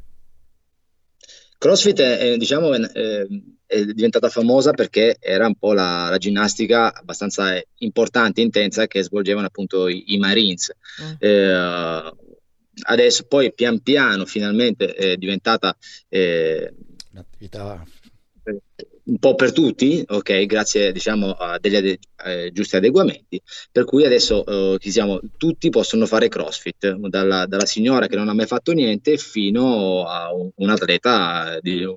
CrossFit 1.57 2.01
è, 2.01 2.17
è, 2.17 2.37
diciamo, 2.37 2.73
è, 2.73 3.25
è 3.65 3.85
diventata 3.85 4.27
famosa 4.27 4.73
perché 4.73 5.15
era 5.17 5.47
un 5.47 5.55
po' 5.55 5.71
la, 5.71 6.09
la 6.09 6.17
ginnastica 6.17 6.93
abbastanza 6.93 7.57
importante, 7.77 8.41
intensa 8.41 8.85
che 8.85 9.01
svolgevano 9.01 9.47
appunto 9.47 9.87
i, 9.87 10.13
i 10.13 10.17
Marines. 10.17 10.69
Eh, 11.19 12.13
adesso 12.81 13.23
poi 13.27 13.53
pian 13.53 13.81
piano 13.81 14.25
finalmente 14.25 14.93
è 14.93 15.15
diventata 15.15 15.73
eh, 16.09 16.73
Un'attività 17.13 17.81
un 19.07 19.17
po' 19.19 19.35
per 19.35 19.53
tutti, 19.53 20.03
ok, 20.05 20.45
grazie 20.45 20.91
diciamo 20.91 21.31
a 21.31 21.57
degli 21.59 21.75
ade- 21.75 21.99
eh, 22.25 22.51
giusti 22.51 22.75
adeguamenti, 22.75 23.41
per 23.71 23.85
cui 23.85 24.05
adesso 24.05 24.45
eh, 24.75 24.89
siamo, 24.89 25.19
tutti 25.37 25.69
possono 25.69 26.05
fare 26.05 26.27
CrossFit, 26.27 26.93
dalla, 27.07 27.45
dalla 27.45 27.65
signora 27.65 28.07
che 28.07 28.15
non 28.17 28.27
ha 28.27 28.33
mai 28.33 28.47
fatto 28.47 28.73
niente 28.73 29.17
fino 29.17 30.03
a 30.05 30.33
un, 30.33 30.49
un 30.53 30.69
atleta 30.69 31.57
di, 31.61 31.87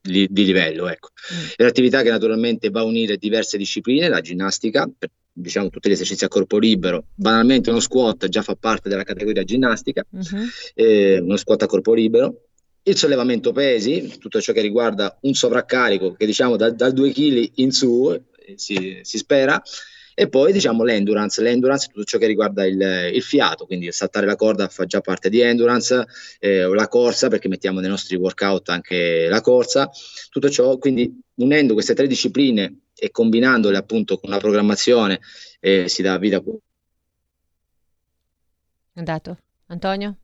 di- 0.00 0.28
di 0.30 0.44
livello. 0.44 0.88
Ecco. 0.88 1.10
È 1.56 1.62
un'attività 1.62 2.02
che 2.02 2.10
naturalmente 2.10 2.70
va 2.70 2.80
a 2.80 2.84
unire 2.84 3.16
diverse 3.18 3.58
discipline, 3.58 4.08
la 4.08 4.20
ginnastica, 4.20 4.88
per, 4.98 5.10
diciamo 5.38 5.68
tutti 5.68 5.90
gli 5.90 5.92
esercizi 5.92 6.24
a 6.24 6.28
corpo 6.28 6.56
libero, 6.56 7.08
banalmente 7.14 7.68
uno 7.68 7.80
squat 7.80 8.28
già 8.28 8.40
fa 8.40 8.54
parte 8.54 8.88
della 8.88 9.02
categoria 9.02 9.44
ginnastica, 9.44 10.02
Mhm. 10.08 10.48
eh, 10.74 11.18
uno 11.18 11.36
squat 11.36 11.62
a 11.62 11.66
corpo 11.66 11.92
libero, 11.92 12.45
il 12.88 12.96
sollevamento 12.96 13.52
pesi, 13.52 14.16
tutto 14.18 14.40
ciò 14.40 14.52
che 14.52 14.60
riguarda 14.60 15.16
un 15.22 15.34
sovraccarico 15.34 16.14
che 16.14 16.24
diciamo 16.24 16.56
da- 16.56 16.70
dal 16.70 16.92
2 16.92 17.12
kg 17.12 17.50
in 17.54 17.72
su, 17.72 18.12
eh, 18.12 18.54
si, 18.56 19.00
si 19.02 19.18
spera, 19.18 19.60
e 20.14 20.28
poi 20.28 20.52
diciamo 20.52 20.82
l'endurance, 20.82 21.42
l'endurance 21.42 21.88
tutto 21.88 22.04
ciò 22.04 22.18
che 22.18 22.26
riguarda 22.26 22.64
il, 22.64 23.10
il 23.12 23.22
fiato, 23.22 23.66
quindi 23.66 23.90
saltare 23.92 24.24
la 24.24 24.36
corda 24.36 24.68
fa 24.68 24.86
già 24.86 25.00
parte 25.00 25.28
di 25.28 25.40
endurance, 25.40 26.06
eh, 26.38 26.66
la 26.66 26.88
corsa, 26.88 27.28
perché 27.28 27.48
mettiamo 27.48 27.80
nei 27.80 27.90
nostri 27.90 28.16
workout 28.16 28.68
anche 28.70 29.26
la 29.28 29.40
corsa, 29.40 29.90
tutto 30.30 30.48
ciò, 30.48 30.78
quindi 30.78 31.20
unendo 31.34 31.74
queste 31.74 31.94
tre 31.94 32.06
discipline 32.06 32.82
e 32.94 33.10
combinandole 33.10 33.76
appunto 33.76 34.16
con 34.16 34.30
una 34.30 34.38
programmazione 34.38 35.20
eh, 35.60 35.88
si 35.88 36.02
dà 36.02 36.16
vita 36.18 36.40
andato? 38.94 39.38
Antonio? 39.66 40.16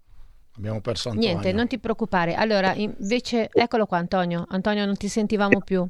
Abbiamo 0.56 0.80
perso 0.80 1.08
Antonio. 1.08 1.30
Niente, 1.30 1.52
non 1.52 1.66
ti 1.66 1.78
preoccupare. 1.78 2.34
Allora, 2.34 2.74
invece, 2.74 3.48
eccolo 3.52 3.86
qua 3.86 3.98
Antonio. 3.98 4.44
Antonio, 4.48 4.84
non 4.84 4.96
ti 4.96 5.08
sentivamo 5.08 5.60
più. 5.60 5.86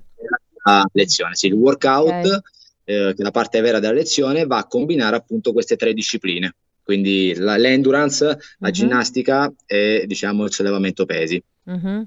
a 0.65 0.85
lezione. 0.93 1.35
Sì, 1.35 1.49
il 1.49 1.55
workout, 1.55 2.09
Ok. 2.25 2.41
eh, 2.85 3.13
che 3.17 3.21
è 3.21 3.23
la 3.23 3.33
parte 3.33 3.61
vera 3.61 3.81
della 3.81 3.93
lezione, 3.95 4.47
va 4.47 4.59
a 4.59 4.67
combinare 4.69 5.17
appunto 5.17 5.53
queste 5.53 5.75
tre 5.75 5.93
discipline. 5.93 6.55
Quindi 6.85 7.35
la- 7.35 7.57
l'endurance, 7.57 8.25
la 8.27 8.69
Mhm. 8.69 8.71
ginnastica 8.73 9.53
e 9.67 10.05
diciamo 10.07 10.45
il 10.45 10.53
sollevamento 10.53 11.05
pesi. 11.05 11.43
Mhm. 11.65 12.07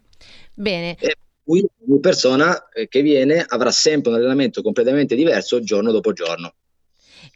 Bene, 0.54 0.96
Qui 1.44 1.64
ogni 1.88 2.00
persona 2.00 2.70
eh, 2.70 2.88
che 2.88 3.02
viene 3.02 3.44
avrà 3.46 3.70
sempre 3.72 4.10
un 4.12 4.18
allenamento 4.18 4.62
completamente 4.64 5.16
diverso 5.16 5.60
giorno 5.62 5.92
dopo 5.92 6.12
giorno. 6.14 6.54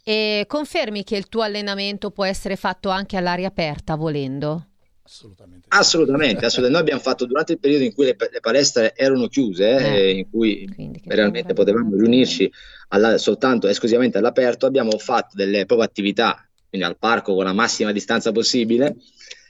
e 0.02 0.44
confermi 0.48 1.04
che 1.04 1.16
il 1.16 1.28
tuo 1.28 1.42
allenamento 1.42 2.10
può 2.10 2.24
essere 2.24 2.56
fatto 2.56 2.88
anche 2.88 3.16
all'aria 3.18 3.48
aperta, 3.48 3.94
volendo? 3.96 4.69
Assolutamente. 5.10 5.66
Assolutamente, 5.70 6.44
assolutamente. 6.44 6.70
Noi 6.70 6.80
abbiamo 6.80 7.00
fatto 7.00 7.26
durante 7.26 7.52
il 7.52 7.58
periodo 7.58 7.82
in 7.82 7.92
cui 7.92 8.04
le, 8.04 8.16
le 8.30 8.40
palestre 8.40 8.94
erano 8.94 9.26
chiuse, 9.26 9.68
Eh. 9.76 9.96
eh, 9.96 10.10
in 10.12 10.30
cui 10.30 10.68
realmente 11.06 11.52
potevamo 11.52 11.96
riunirci 11.96 12.50
alla- 12.88 13.18
soltanto 13.18 13.66
esclusivamente 13.66 14.18
all'aperto, 14.18 14.66
abbiamo 14.66 14.96
fatto 14.98 15.34
delle 15.34 15.66
proprie 15.66 15.88
attività, 15.88 16.48
quindi 16.68 16.86
al 16.86 16.96
parco 16.96 17.34
con 17.34 17.42
la 17.44 17.52
massima 17.52 17.90
distanza 17.90 18.30
possibile, 18.30 18.96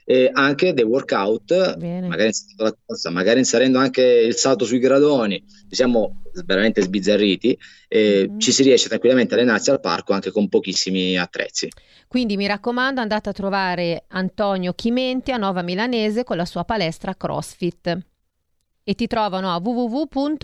eh, 0.05 0.31
anche 0.33 0.73
dei 0.73 0.85
workout, 0.85 1.77
Bene. 1.77 2.09
magari 2.09 2.29
inserendo 2.29 2.65
la 2.65 2.77
corsa, 2.85 3.11
magari 3.11 3.39
inserendo 3.39 3.79
anche 3.79 4.03
il 4.03 4.35
salto 4.35 4.65
sui 4.65 4.79
gradoni, 4.79 5.43
ci 5.69 5.75
siamo 5.77 6.23
veramente 6.45 6.83
sbizzarriti, 6.83 7.59
e 7.89 8.27
Mhm. 8.29 8.39
ci 8.39 8.53
si 8.53 8.63
riesce 8.63 8.89
tranquillamente 8.89 9.35
a 9.35 9.37
allenarsi 9.39 9.71
al 9.71 9.81
parco 9.81 10.13
anche 10.13 10.31
con 10.31 10.49
pochissimi 10.49 11.17
attrezzi. 11.17 11.69
Quindi 12.09 12.37
mi 12.37 12.47
raccomando, 12.47 13.01
andate 13.01 13.29
a 13.29 13.33
trovare 13.33 14.05
Antonio 14.09 14.73
Chimenti 14.73 15.31
a 15.33 15.37
Nova 15.37 15.63
Milanese 15.63 16.25
con 16.25 16.37
la 16.37 16.45
sua 16.45 16.65
palestra 16.65 17.15
CrossFit. 17.15 17.99
E 18.83 18.95
ti 18.95 19.07
trovano 19.07 19.53
a 19.53 19.61
www. 19.63 20.37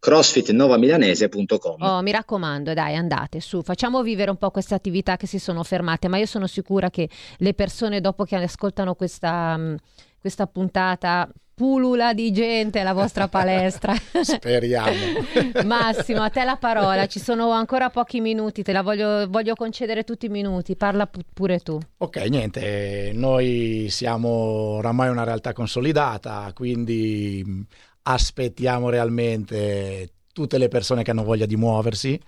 crossfitnovamilanese.com 0.00 1.76
Oh, 1.82 2.02
mi 2.02 2.10
raccomando, 2.10 2.74
dai, 2.74 2.96
andate 2.96 3.40
su, 3.40 3.62
facciamo 3.62 4.02
vivere 4.02 4.30
un 4.30 4.36
po' 4.36 4.50
queste 4.50 4.74
attività 4.74 5.16
che 5.16 5.26
si 5.26 5.38
sono 5.38 5.62
fermate, 5.62 6.08
ma 6.08 6.16
io 6.18 6.26
sono 6.26 6.46
sicura 6.46 6.90
che 6.90 7.08
le 7.38 7.54
persone 7.54 8.00
dopo 8.00 8.24
che 8.24 8.34
ascoltano 8.36 8.94
questa, 8.94 9.56
mh, 9.56 9.76
questa 10.20 10.46
puntata 10.46 11.28
pulula 11.54 12.14
di 12.14 12.32
gente 12.32 12.82
la 12.82 12.94
vostra 12.94 13.28
palestra. 13.28 13.94
Speriamo. 14.22 14.90
Massimo, 15.66 16.22
a 16.22 16.30
te 16.30 16.42
la 16.44 16.56
parola, 16.56 17.06
ci 17.06 17.18
sono 17.20 17.50
ancora 17.50 17.90
pochi 17.90 18.20
minuti, 18.20 18.62
te 18.62 18.72
la 18.72 18.80
voglio, 18.80 19.28
voglio 19.28 19.54
concedere 19.54 20.02
tutti 20.04 20.24
i 20.24 20.30
minuti, 20.30 20.74
parla 20.76 21.06
pu- 21.06 21.20
pure 21.34 21.58
tu. 21.58 21.78
Ok, 21.98 22.16
niente, 22.30 23.10
noi 23.14 23.88
siamo 23.90 24.28
oramai 24.28 25.10
una 25.10 25.24
realtà 25.24 25.52
consolidata, 25.52 26.50
quindi 26.54 27.42
mh, 27.44 27.60
aspettiamo 28.02 28.88
realmente 28.88 30.12
tutte 30.32 30.58
le 30.58 30.68
persone 30.68 31.02
che 31.02 31.10
hanno 31.10 31.24
voglia 31.24 31.46
di 31.46 31.56
muoversi. 31.56 32.20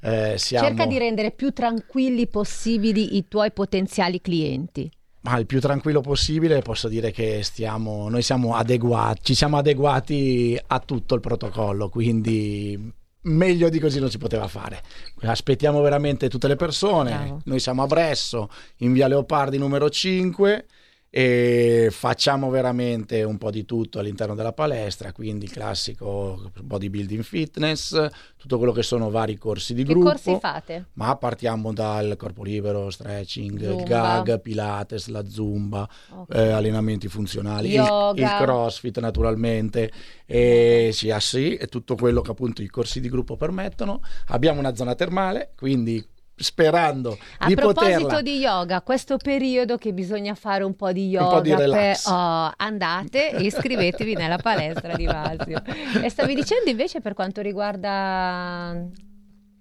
Eh, 0.00 0.34
siamo... 0.38 0.66
Cerca 0.66 0.86
di 0.86 0.98
rendere 0.98 1.30
più 1.32 1.52
tranquilli 1.52 2.26
possibili 2.28 3.16
i 3.16 3.26
tuoi 3.28 3.52
potenziali 3.52 4.20
clienti. 4.20 4.90
Ma 5.20 5.36
il 5.36 5.46
più 5.46 5.60
tranquillo 5.60 6.00
possibile 6.00 6.62
posso 6.62 6.88
dire 6.88 7.10
che 7.10 7.42
stiamo, 7.42 8.08
noi 8.08 8.22
siamo 8.22 8.54
adeguati, 8.54 9.20
ci 9.24 9.34
siamo 9.34 9.58
adeguati 9.58 10.58
a 10.68 10.78
tutto 10.78 11.14
il 11.16 11.20
protocollo, 11.20 11.88
quindi 11.88 12.92
meglio 13.22 13.68
di 13.68 13.80
così 13.80 13.98
non 13.98 14.10
si 14.10 14.18
poteva 14.18 14.46
fare. 14.46 14.80
Aspettiamo 15.22 15.80
veramente 15.80 16.28
tutte 16.28 16.46
le 16.46 16.56
persone, 16.56 17.10
Bravo. 17.10 17.40
noi 17.44 17.58
siamo 17.58 17.82
a 17.82 17.86
Bresso, 17.86 18.48
in 18.78 18.92
via 18.92 19.08
Leopardi 19.08 19.58
numero 19.58 19.90
5 19.90 20.66
e 21.10 21.88
facciamo 21.90 22.50
veramente 22.50 23.22
un 23.22 23.38
po' 23.38 23.50
di 23.50 23.64
tutto 23.64 23.98
all'interno 23.98 24.34
della 24.34 24.52
palestra, 24.52 25.12
quindi 25.12 25.46
il 25.46 25.50
classico 25.52 26.50
bodybuilding 26.62 27.22
fitness, 27.22 28.06
tutto 28.36 28.58
quello 28.58 28.72
che 28.72 28.82
sono 28.82 29.08
vari 29.10 29.36
corsi 29.38 29.72
di 29.72 29.84
Che 29.84 29.92
gruppo. 29.92 30.08
corsi 30.10 30.36
fate? 30.38 30.86
Ma 30.94 31.16
partiamo 31.16 31.72
dal 31.72 32.14
corpo 32.18 32.42
libero, 32.42 32.90
stretching, 32.90 33.58
Zumba. 33.58 33.72
il 33.74 33.82
gag, 33.84 34.40
pilates, 34.40 35.06
la 35.08 35.26
zumba, 35.26 35.88
Ok. 36.10 36.34
eh, 36.34 36.50
allenamenti 36.50 37.08
funzionali, 37.08 37.72
il, 37.72 38.12
il 38.16 38.34
crossfit 38.38 38.98
naturalmente, 39.00 39.90
e 40.26 40.90
sì, 40.92 41.10
ah 41.10 41.20
sì, 41.20 41.54
e 41.56 41.66
tutto 41.68 41.94
quello 41.94 42.20
che 42.20 42.30
appunto 42.32 42.60
i 42.62 42.68
corsi 42.68 43.00
di 43.00 43.08
gruppo 43.08 43.36
permettono. 43.36 44.02
Abbiamo 44.26 44.58
una 44.60 44.74
zona 44.74 44.94
termale, 44.94 45.52
quindi 45.56 46.06
sperando 46.38 47.18
A 47.38 47.46
di 47.46 47.54
proposito 47.54 48.00
poterla... 48.02 48.22
di 48.22 48.38
yoga, 48.38 48.80
questo 48.82 49.16
periodo 49.16 49.76
che 49.76 49.92
bisogna 49.92 50.34
fare 50.34 50.64
un 50.64 50.74
po' 50.74 50.92
di 50.92 51.08
yoga, 51.08 51.36
po' 51.36 51.40
di 51.40 51.54
per- 51.54 51.98
oh, 52.06 52.52
andate 52.56 53.32
e 53.32 53.42
iscrivetevi 53.44 54.14
nella 54.14 54.38
palestra 54.38 54.94
di 54.94 55.04
Vasio. 55.04 55.62
E 56.00 56.08
stavi 56.08 56.34
dicendo 56.34 56.70
invece 56.70 57.00
per 57.00 57.14
quanto 57.14 57.40
riguarda 57.40 58.74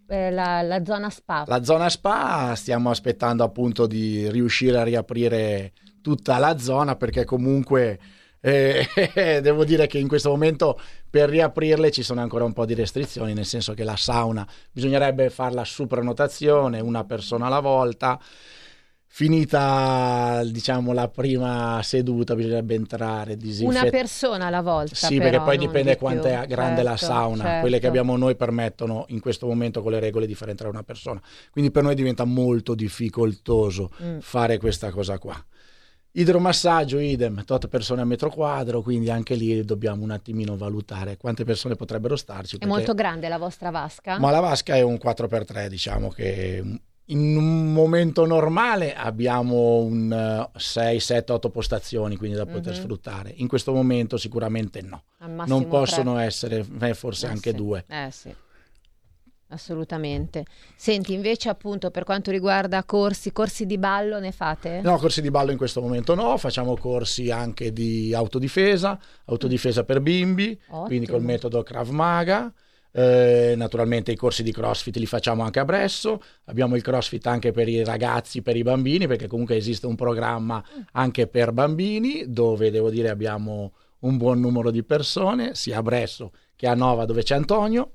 eh, 0.08 0.32
la, 0.32 0.62
la 0.62 0.86
zona 0.86 1.10
spa. 1.10 1.44
La 1.48 1.64
zona 1.64 1.90
spa 1.90 2.54
stiamo 2.56 2.90
aspettando 2.90 3.44
appunto 3.44 3.88
di 3.88 4.30
riuscire 4.30 4.78
a 4.78 4.84
riaprire 4.84 5.74
tutta 6.02 6.38
la 6.38 6.58
zona 6.58 6.96
perché 6.96 7.26
comunque 7.26 8.00
eh, 8.42 8.86
devo 9.42 9.64
dire 9.66 9.88
che 9.88 9.98
in 9.98 10.08
questo 10.08 10.30
momento 10.30 10.80
per 11.10 11.30
riaprirle 11.30 11.92
ci 11.92 12.04
sono 12.04 12.22
ancora 12.22 12.44
un 12.44 12.54
po' 12.54 12.66
di 12.66 12.74
restrizioni, 12.74 13.34
nel 13.34 13.46
senso 13.46 13.74
che 13.74 13.84
la 13.84 13.96
sauna 13.96 14.48
bisognerebbe 14.72 15.30
farla 15.30 15.64
su 15.64 15.88
prenotazione, 15.88 16.80
una 16.80 17.04
persona 17.04 17.48
alla 17.48 17.60
volta. 17.60 18.20
Finita 19.10 20.44
diciamo 20.46 20.94
la 20.94 21.08
prima 21.08 21.80
seduta 21.82 22.36
bisognerebbe 22.36 22.76
entrare, 22.76 23.32
Una 23.34 23.42
disinfettare. 23.42 23.90
persona 23.90 24.46
alla 24.46 24.62
volta. 24.62 24.94
Sì, 24.94 25.18
però, 25.18 25.30
perché 25.30 25.46
poi 25.46 25.58
dipende 25.58 25.92
di 25.94 25.98
quanto 25.98 26.28
è 26.28 26.46
grande 26.46 26.84
la 26.84 26.96
Certo, 26.96 27.14
sauna. 27.16 27.44
certo. 27.44 27.60
Quelle 27.62 27.80
che 27.80 27.88
abbiamo 27.88 28.16
noi 28.16 28.36
permettono 28.36 29.06
in 29.08 29.20
questo 29.20 29.48
momento 29.48 29.82
con 29.82 29.92
le 29.94 30.00
regole 30.00 30.28
di 30.28 30.36
far 30.36 30.50
entrare 30.50 30.72
una 30.72 30.84
persona. 30.84 31.20
Quindi 31.50 31.72
per 31.72 31.82
noi 31.84 31.96
diventa 31.96 32.26
molto 32.26 32.76
difficoltoso 32.76 33.90
Mm. 34.04 34.20
fare 34.20 34.58
questa 34.60 34.92
cosa 34.92 35.18
qua. 35.18 35.44
Idromassaggio, 36.20 36.98
idem, 36.98 37.44
tot 37.46 37.68
persone 37.68 38.02
a 38.02 38.06
metro 38.06 38.32
quadro, 38.32 38.82
quindi 38.82 39.12
anche 39.12 39.36
lì 39.36 39.64
dobbiamo 39.64 40.04
un 40.04 40.10
attimino 40.10 40.58
valutare 40.58 41.16
quante 41.16 41.44
persone 41.44 41.76
potrebbero 41.76 42.16
starci. 42.16 42.56
È 42.56 42.58
perché- 42.58 42.74
molto 42.74 42.94
grande 42.96 43.28
la 43.30 43.38
vostra 43.38 43.70
vasca? 43.70 44.18
Ma 44.18 44.32
la 44.32 44.40
vasca 44.40 44.76
è 44.76 44.82
un 44.82 44.98
4x3, 44.98 45.68
diciamo 45.70 46.10
che 46.10 46.64
in 47.10 47.38
un 47.38 47.72
momento 47.72 48.26
normale 48.26 48.96
abbiamo 48.96 49.78
un 49.78 50.50
6, 50.56 51.00
7, 51.00 51.32
8 51.34 51.52
postazioni, 51.52 52.16
quindi 52.18 52.36
da 52.36 52.48
poter 52.48 52.74
Mhm. 52.74 52.80
sfruttare. 52.80 53.34
In 53.36 53.48
questo 53.48 53.72
momento 53.72 54.18
sicuramente 54.18 54.82
no. 54.82 55.04
Non 55.46 55.68
possono 55.68 56.16
tre. 56.16 56.24
essere, 56.26 56.66
eh, 56.82 56.94
forse 56.96 57.28
Eh 57.28 57.30
anche 57.30 57.52
sì, 57.52 57.56
due. 57.56 57.86
Eh 57.88 58.10
sì, 58.12 58.34
assolutamente. 59.50 60.46
Senti, 60.76 61.14
invece 61.14 61.50
appunto 61.50 61.92
per 61.92 62.04
quanto 62.04 62.32
riguarda 62.32 62.84
corsi, 62.84 63.32
corsi 63.32 63.66
di 63.66 63.78
ballo 63.78 64.20
ne 64.20 64.32
fate? 64.32 64.82
No, 64.82 64.98
corsi 64.98 65.22
di 65.22 65.32
ballo 65.32 65.52
in 65.52 65.58
questo 65.58 65.82
momento 65.82 66.16
no, 66.16 66.38
facciamo 66.38 66.76
corsi 66.78 67.32
anche 67.32 67.72
di 67.72 68.14
autodifesa, 68.14 69.00
autodifesa 69.26 69.84
per 69.84 70.02
bimbi, 70.02 70.60
quindi 70.86 71.06
col 71.06 71.16
Ottimo. 71.16 71.32
metodo 71.32 71.64
Krav 71.64 71.90
Maga. 71.90 72.52
Eh, 72.90 73.54
naturalmente 73.56 74.12
i 74.12 74.16
corsi 74.16 74.42
di 74.42 74.52
CrossFit 74.52 74.96
li 74.96 75.06
facciamo 75.06 75.44
anche 75.44 75.60
a 75.60 75.66
Bresso, 75.66 76.20
abbiamo 76.46 76.76
il 76.76 76.82
CrossFit 76.82 77.28
anche 77.28 77.52
per 77.52 77.68
i 77.68 77.84
ragazzi, 77.84 78.42
per 78.42 78.56
i 78.56 78.64
bambini, 78.64 79.06
perché 79.06 79.28
comunque 79.28 79.56
esiste 79.56 79.86
un 79.86 79.96
programma 79.96 80.64
anche 80.94 81.28
per 81.28 81.52
bambini 81.52 82.24
dove 82.28 82.72
devo 82.72 82.90
dire 82.90 83.10
abbiamo 83.10 83.74
un 84.00 84.18
buon 84.18 84.40
numero 84.40 84.72
di 84.72 84.84
persone, 84.84 85.54
sia 85.54 85.78
a 85.78 85.84
Bresso 85.84 86.32
che 86.56 86.66
a 86.66 86.74
Nova 86.74 87.06
dove 87.06 87.22
c'è 87.22 87.36
Antonio. 87.36 87.92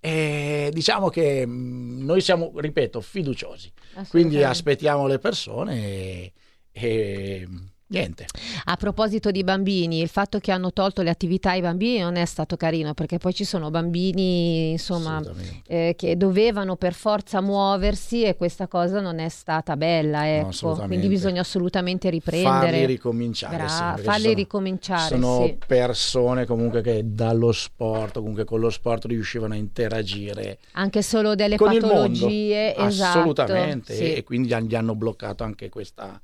E 0.00 0.70
diciamo 0.72 1.08
che 1.08 1.46
mh, 1.46 2.04
noi 2.04 2.20
siamo, 2.20 2.52
ripeto, 2.54 3.00
fiduciosi. 3.00 3.72
Quindi 4.08 4.42
aspettiamo 4.42 5.06
le 5.06 5.18
persone 5.18 5.74
e, 5.84 6.32
e 6.72 7.48
niente. 7.88 8.26
A 8.64 8.76
proposito 8.76 9.30
di 9.30 9.44
bambini, 9.44 10.00
il 10.00 10.08
fatto 10.08 10.38
che 10.38 10.50
hanno 10.52 10.72
tolto 10.72 11.02
le 11.02 11.10
attività 11.10 11.50
ai 11.50 11.60
bambini 11.60 11.98
non 12.00 12.16
è 12.16 12.24
stato 12.24 12.56
carino 12.56 12.94
perché 12.94 13.18
poi 13.18 13.32
ci 13.34 13.44
sono 13.44 13.70
bambini 13.70 14.70
insomma 14.72 15.22
eh, 15.66 15.94
che 15.96 16.16
dovevano 16.16 16.76
per 16.76 16.94
forza 16.94 17.40
muoversi 17.40 18.22
e 18.24 18.36
questa 18.36 18.66
cosa 18.66 19.00
non 19.00 19.18
è 19.18 19.28
stata 19.28 19.76
bella, 19.76 20.28
ecco. 20.36 20.48
assolutamente. 20.48 20.96
Quindi 20.96 21.14
bisogna 21.14 21.40
assolutamente 21.42 22.10
riprendere. 22.10 22.58
Farli 22.70 22.86
ricominciare. 22.86 23.56
Bra- 23.56 23.94
sì, 23.96 24.02
farli 24.02 24.22
sono- 24.22 24.34
ricominciare, 24.34 25.08
Sono 25.08 25.44
sì. 25.44 25.58
persone 25.66 26.44
comunque 26.46 26.80
che 26.82 27.02
dallo 27.04 27.52
sport, 27.52 28.14
comunque 28.18 28.44
con 28.44 28.60
lo 28.60 28.70
sport 28.70 29.04
riuscivano 29.06 29.54
a 29.54 29.56
interagire 29.56 30.58
Anche 30.72 31.02
solo 31.02 31.34
delle 31.34 31.56
con 31.56 31.72
patologie, 31.72 32.74
esatto. 32.76 33.18
Assolutamente. 33.18 33.94
sì. 33.94 34.14
E 34.14 34.24
quindi 34.24 34.48
gli 34.48 34.52
han- 34.52 34.64
gli 34.64 34.74
hanno 34.74 34.94
bloccato 34.94 35.44
anche 35.44 35.68
questa, 35.68 36.20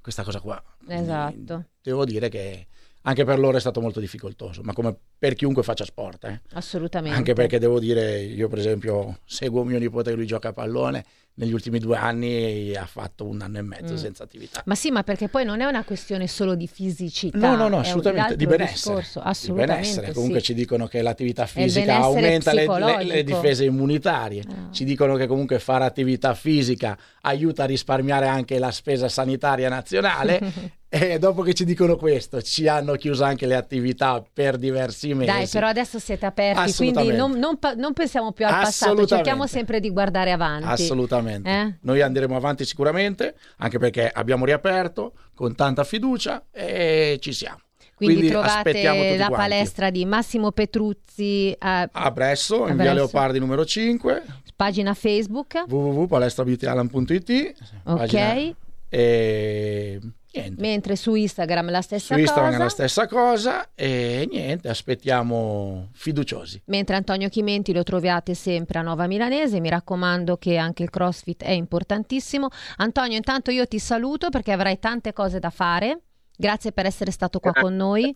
questa 0.00 0.22
cosa 0.22 0.40
qua. 0.40 0.62
Esatto, 0.86 1.68
Devo 1.80 2.04
dire 2.04 2.28
che 2.28 2.66
anche 3.02 3.24
per 3.24 3.38
loro 3.38 3.56
è 3.56 3.60
stato 3.60 3.80
molto 3.80 4.00
difficoltoso, 4.00 4.62
ma 4.62 4.72
come 4.72 4.98
per 5.24 5.34
chiunque 5.36 5.62
faccia 5.62 5.86
sport. 5.86 6.24
eh. 6.24 6.40
assolutamente. 6.52 7.16
Anche 7.16 7.32
perché 7.32 7.58
devo 7.58 7.78
dire, 7.80 8.20
io 8.20 8.46
per 8.48 8.58
esempio 8.58 9.20
seguo 9.24 9.64
mio 9.64 9.78
nipote 9.78 10.10
che 10.10 10.16
lui 10.16 10.26
gioca 10.26 10.48
a 10.48 10.52
pallone, 10.52 11.02
negli 11.36 11.52
ultimi 11.54 11.78
due 11.78 11.96
anni 11.96 12.76
ha 12.76 12.84
fatto 12.84 13.24
un 13.26 13.40
anno 13.40 13.56
e 13.58 13.62
mezzo 13.62 13.94
Mm. 13.94 13.96
senza 13.96 14.22
attività. 14.22 14.62
Ma 14.66 14.74
sì, 14.74 14.90
ma 14.90 15.02
perché 15.02 15.28
poi 15.28 15.44
non 15.46 15.62
è 15.62 15.64
una 15.64 15.82
questione 15.82 16.28
solo 16.28 16.54
di 16.54 16.68
fisicità. 16.68 17.38
No, 17.38 17.56
no, 17.56 17.68
no, 17.68 17.78
assolutamente, 17.78 18.36
di 18.36 18.46
benessere. 18.46 18.96
discorso, 18.96 19.20
Di 19.20 19.28
Assolutamente. 19.28 19.80
benessere. 19.80 20.12
Comunque 20.12 20.38
sì. 20.40 20.44
ci 20.44 20.54
dicono 20.54 20.86
che 20.86 21.00
l'attività 21.00 21.46
fisica 21.46 21.96
aumenta 21.96 22.52
le, 22.52 22.66
le- 22.66 23.04
le 23.04 23.24
difese 23.24 23.64
immunitarie. 23.64 24.42
Ah. 24.46 24.70
Ci 24.70 24.84
dicono 24.84 25.16
che 25.16 25.26
comunque 25.26 25.58
fare 25.58 25.84
attività 25.84 26.34
fisica 26.34 26.96
aiuta 27.22 27.62
a 27.62 27.66
risparmiare 27.66 28.26
anche 28.28 28.58
la 28.58 28.70
spesa 28.70 29.08
sanitaria 29.08 29.68
nazionale. 29.70 30.40
e 30.88 31.18
dopo 31.18 31.42
che 31.42 31.54
ci 31.54 31.64
dicono 31.64 31.96
questo, 31.96 32.40
ci 32.42 32.68
hanno 32.68 32.94
chiuso 32.94 33.24
anche 33.24 33.46
le 33.46 33.56
attività 33.56 34.22
per 34.32 34.56
diversi 34.56 35.13
mesi. 35.14 35.30
Dai, 35.30 35.46
però 35.48 35.66
adesso 35.68 35.98
siete 35.98 36.26
aperti, 36.26 36.72
quindi 36.74 37.12
non, 37.12 37.32
non 37.32 37.58
non 37.76 37.92
pensiamo 37.92 38.32
più 38.32 38.46
al 38.46 38.52
passato, 38.52 39.06
cerchiamo 39.06 39.46
sempre 39.46 39.80
di 39.80 39.90
guardare 39.90 40.32
avanti. 40.32 40.66
Assolutamente. 40.66 41.48
Eh? 41.50 41.74
Noi 41.82 42.02
andremo 42.02 42.36
avanti 42.36 42.64
sicuramente, 42.64 43.34
anche 43.58 43.78
perché 43.78 44.10
abbiamo 44.12 44.44
riaperto 44.44 45.12
con 45.34 45.54
tanta 45.54 45.84
fiducia 45.84 46.44
e 46.52 47.18
ci 47.20 47.32
siamo. 47.32 47.58
Quindi, 47.94 48.28
aspettiamo 48.32 48.96
trovate 48.98 49.16
la 49.16 49.26
quanti. 49.28 49.48
palestra 49.48 49.90
di 49.90 50.04
Massimo 50.04 50.50
Petruzzi, 50.50 51.50
eh, 51.52 51.88
A 51.92 52.10
Bresso, 52.10 52.64
A 52.64 52.70
in 52.70 52.74
via 52.76 52.84
Bresso. 52.86 52.94
Leopardi 52.94 53.38
numero 53.38 53.64
5, 53.64 54.22
pagina 54.56 54.94
Facebook. 54.94 55.64
www.palestrabeautyalan.it. 55.68 57.54
Ok. 57.84 57.96
pagina- 57.96 58.54
E 58.88 60.00
Niente. 60.34 60.60
Mentre 60.60 60.96
su 60.96 61.14
Instagram 61.14 61.70
la 61.70 61.80
stessa 61.80 62.14
Su 62.14 62.20
Instagram 62.20 62.50
cosa. 62.50 62.60
è 62.60 62.64
la 62.64 62.68
stessa 62.68 63.06
cosa 63.06 63.68
e 63.74 64.28
niente, 64.30 64.68
aspettiamo 64.68 65.90
fiduciosi. 65.92 66.62
Mentre 66.66 66.96
Antonio 66.96 67.28
Chimenti 67.28 67.72
lo 67.72 67.84
troviate 67.84 68.34
sempre 68.34 68.80
a 68.80 68.82
Nova 68.82 69.06
Milanese, 69.06 69.60
mi 69.60 69.68
raccomando 69.68 70.36
che 70.36 70.56
anche 70.56 70.82
il 70.82 70.90
CrossFit 70.90 71.44
è 71.44 71.52
importantissimo. 71.52 72.48
Antonio, 72.78 73.16
intanto 73.16 73.52
io 73.52 73.66
ti 73.66 73.78
saluto 73.78 74.30
perché 74.30 74.50
avrai 74.50 74.80
tante 74.80 75.12
cose 75.12 75.38
da 75.38 75.50
fare. 75.50 76.00
Grazie 76.36 76.72
per 76.72 76.86
essere 76.86 77.12
stato 77.12 77.38
qua 77.38 77.52
con 77.52 77.76
noi. 77.76 78.12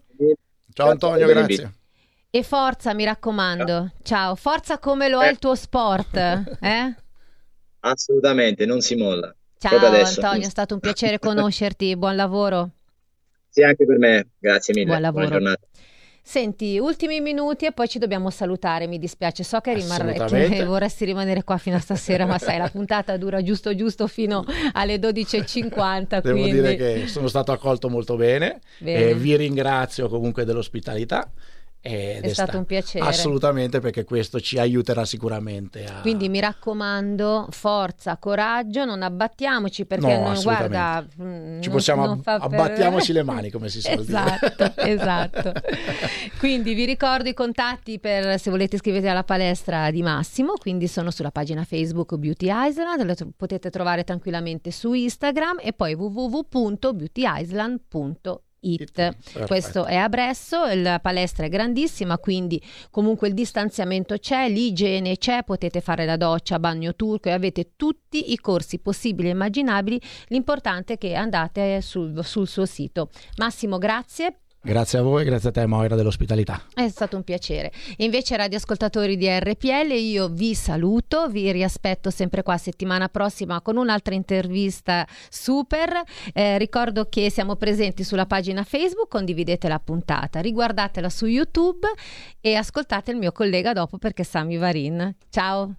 Ciao 0.73 0.91
Antonio, 0.91 1.27
grazie. 1.27 1.73
E 2.31 2.43
forza, 2.43 2.95
mi 2.95 3.05
raccomando. 3.05 3.93
Ciao, 4.03 4.35
forza 4.35 4.79
come 4.79 5.09
lo 5.09 5.23
è 5.23 5.31
il 5.31 5.39
tuo 5.39 5.55
sport. 5.55 6.17
Eh? 6.61 6.95
Assolutamente, 7.81 8.67
non 8.67 8.81
si 8.81 8.97
molla. 8.97 9.33
Ciao. 9.59 9.77
Antonio, 9.77 10.47
è 10.47 10.51
stato 10.51 10.75
un 10.75 10.81
piacere 10.81 11.19
conoscerti. 11.21 11.97
Buon 11.97 12.15
lavoro. 12.15 12.71
Sì, 13.49 13.63
anche 13.63 13.85
per 13.85 13.99
me. 13.99 14.29
Grazie 14.39 14.73
mille. 14.75 14.87
Buon 14.87 15.01
lavoro. 15.01 15.27
Buona 15.27 15.41
giornata. 15.41 15.67
Senti, 16.23 16.79
ultimi 16.79 17.21
minuti 17.21 17.65
e 17.65 17.73
poi 17.73 17.89
ci 17.89 17.99
dobbiamo 17.99 18.29
salutare. 18.29 18.87
Mi 18.87 18.99
dispiace, 18.99 19.43
so 19.43 19.61
che, 19.61 19.71
Assolutamente. 19.71 20.57
che 20.57 20.65
vorresti 20.67 21.07
rimanere 21.07 21.43
qua 21.43 21.57
fino 21.57 21.77
a 21.77 21.81
stasera, 21.81 22.27
ma 22.27 22.39
sai, 22.39 22.59
la 22.59 22.69
puntata 22.69 23.17
dura 23.17 23.43
giusto 23.43 23.75
giusto 23.75 24.07
fino 24.07 24.45
alle 24.73 24.97
12.50. 24.97 26.21
Devo 26.21 26.39
quindi... 26.39 26.53
dire 26.53 26.77
che 26.77 27.07
sono 27.07 27.29
stato 27.29 27.51
accolto 27.51 27.89
molto 27.89 28.17
bene, 28.17 28.61
Bene. 28.77 29.09
e 29.09 29.15
vi 29.15 29.37
ringrazio 29.37 30.09
comunque 30.09 30.45
dell'ospitalità. 30.45 31.33
Ed 31.81 32.25
È 32.25 32.29
stato 32.29 32.59
un 32.59 32.65
piacere. 32.65 33.05
Assolutamente 33.07 33.79
perché 33.81 34.03
questo 34.05 34.41
ci 34.41 34.59
aiuterà 34.59 35.05
sicuramente 35.05 35.85
a... 35.85 36.01
Quindi 36.01 36.29
mi 36.29 36.41
raccomando, 36.41 37.47
forza, 37.51 38.17
coraggio, 38.19 38.85
non 38.85 39.03
abbattiamoci 39.03 39.87
perché 39.87 40.17
No, 40.19 40.33
non, 40.33 40.43
guarda, 40.43 41.07
mm, 41.23 41.61
Ci 41.61 41.69
non- 41.69 41.77
possiamo 41.77 42.05
non 42.07 42.15
ab- 42.17 42.23
fa 42.23 42.39
per- 42.41 42.61
abbattiamoci 42.61 43.13
le 43.13 43.23
mani, 43.29 43.51
come 43.51 43.69
si 43.69 43.81
suol 43.81 44.05
dire. 44.05 44.39
esatto, 44.41 44.73
Esatto. 44.83 45.53
Quindi 46.39 46.75
vi 46.75 46.85
ricordo 46.85 47.29
i 47.29 47.35
contatti 47.35 47.99
per 48.01 48.39
se 48.41 48.51
volete 48.51 48.75
iscrivervi 48.77 49.09
alla 49.09 49.25
palestra 49.25 49.91
di 49.91 50.03
Massimo, 50.03 50.55
quindi 50.59 50.87
sono 50.89 51.11
sulla 51.11 51.31
pagina 51.31 51.65
Facebook 51.65 52.17
Beauty 52.17 52.49
Island, 52.51 53.03
lo 53.05 53.15
tro- 53.15 53.29
potete 53.37 53.71
trovare 53.71 54.05
tranquillamente 54.05 54.71
su 54.73 54.93
Instagram 54.93 55.59
e 55.63 55.73
poi 55.73 55.95
www.beautyisland.it. 55.95 58.41
Questo 59.47 59.85
è 59.85 59.97
a 59.97 60.09
Bresso, 60.09 60.65
la 60.75 61.01
palestra 61.01 61.47
è 61.47 61.49
grandissima, 61.49 62.19
quindi 62.19 62.61
comunque 62.91 63.29
il 63.29 63.35
distanziamento 63.35 64.17
c'è, 64.17 64.49
l'igiene 64.49 65.17
c'è, 65.17 65.45
potete 65.45 65.81
fare 65.81 66.05
la 66.05 66.17
doccia, 66.17 66.59
bagno 66.59 66.95
turco 66.95 67.29
e 67.29 67.33
avete 67.33 67.73
tutti 67.77 68.33
i 68.33 68.37
corsi 68.37 68.79
possibili 68.79 69.29
e 69.29 69.33
immaginabili. 69.33 70.01
L'importante 70.29 70.95
è 70.95 70.99
che 70.99 71.15
andate 71.15 71.81
sul, 71.81 72.25
sul 72.25 72.49
suo 72.49 72.67
sito. 72.67 73.11
Massimo, 73.37 73.79
grazie. 73.79 74.41
Grazie 74.69 74.99
a 74.99 75.03
voi, 75.03 75.25
grazie 75.25 75.49
a 75.49 75.53
te 75.53 75.65
Moira 75.65 75.97
dell'ospitalità. 75.97 76.61
È 76.75 76.87
stato 76.91 77.17
un 77.17 77.23
piacere. 77.23 77.73
Invece, 77.97 78.37
radioascoltatori 78.37 79.17
di 79.17 79.27
RPL, 79.27 79.93
io 79.93 80.29
vi 80.29 80.55
saluto, 80.55 81.27
vi 81.31 81.51
riaspetto 81.51 82.11
sempre 82.11 82.43
qua 82.43 82.59
settimana 82.59 83.09
prossima 83.09 83.63
con 83.63 83.79
un'altra 83.79 84.13
intervista 84.13 85.07
super. 85.31 86.03
Eh, 86.35 86.59
ricordo 86.59 87.07
che 87.09 87.31
siamo 87.31 87.57
presenti 87.57 88.05
sulla 88.05 88.27
pagina 88.27 88.63
Facebook, 88.63 89.09
condividete 89.09 89.69
la 89.69 89.79
puntata, 89.79 90.41
riguardatela 90.41 91.09
su 91.09 91.25
YouTube 91.25 91.89
e 92.39 92.55
ascoltate 92.55 93.11
il 93.11 93.17
mio 93.17 93.33
collega 93.33 93.73
dopo 93.73 93.97
perché 93.97 94.21
è 94.21 94.27
Sami 94.27 94.59
Varin. 94.59 95.15
Ciao. 95.31 95.77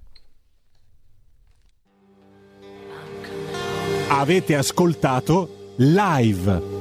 Avete 4.08 4.56
ascoltato 4.56 5.74
live 5.76 6.79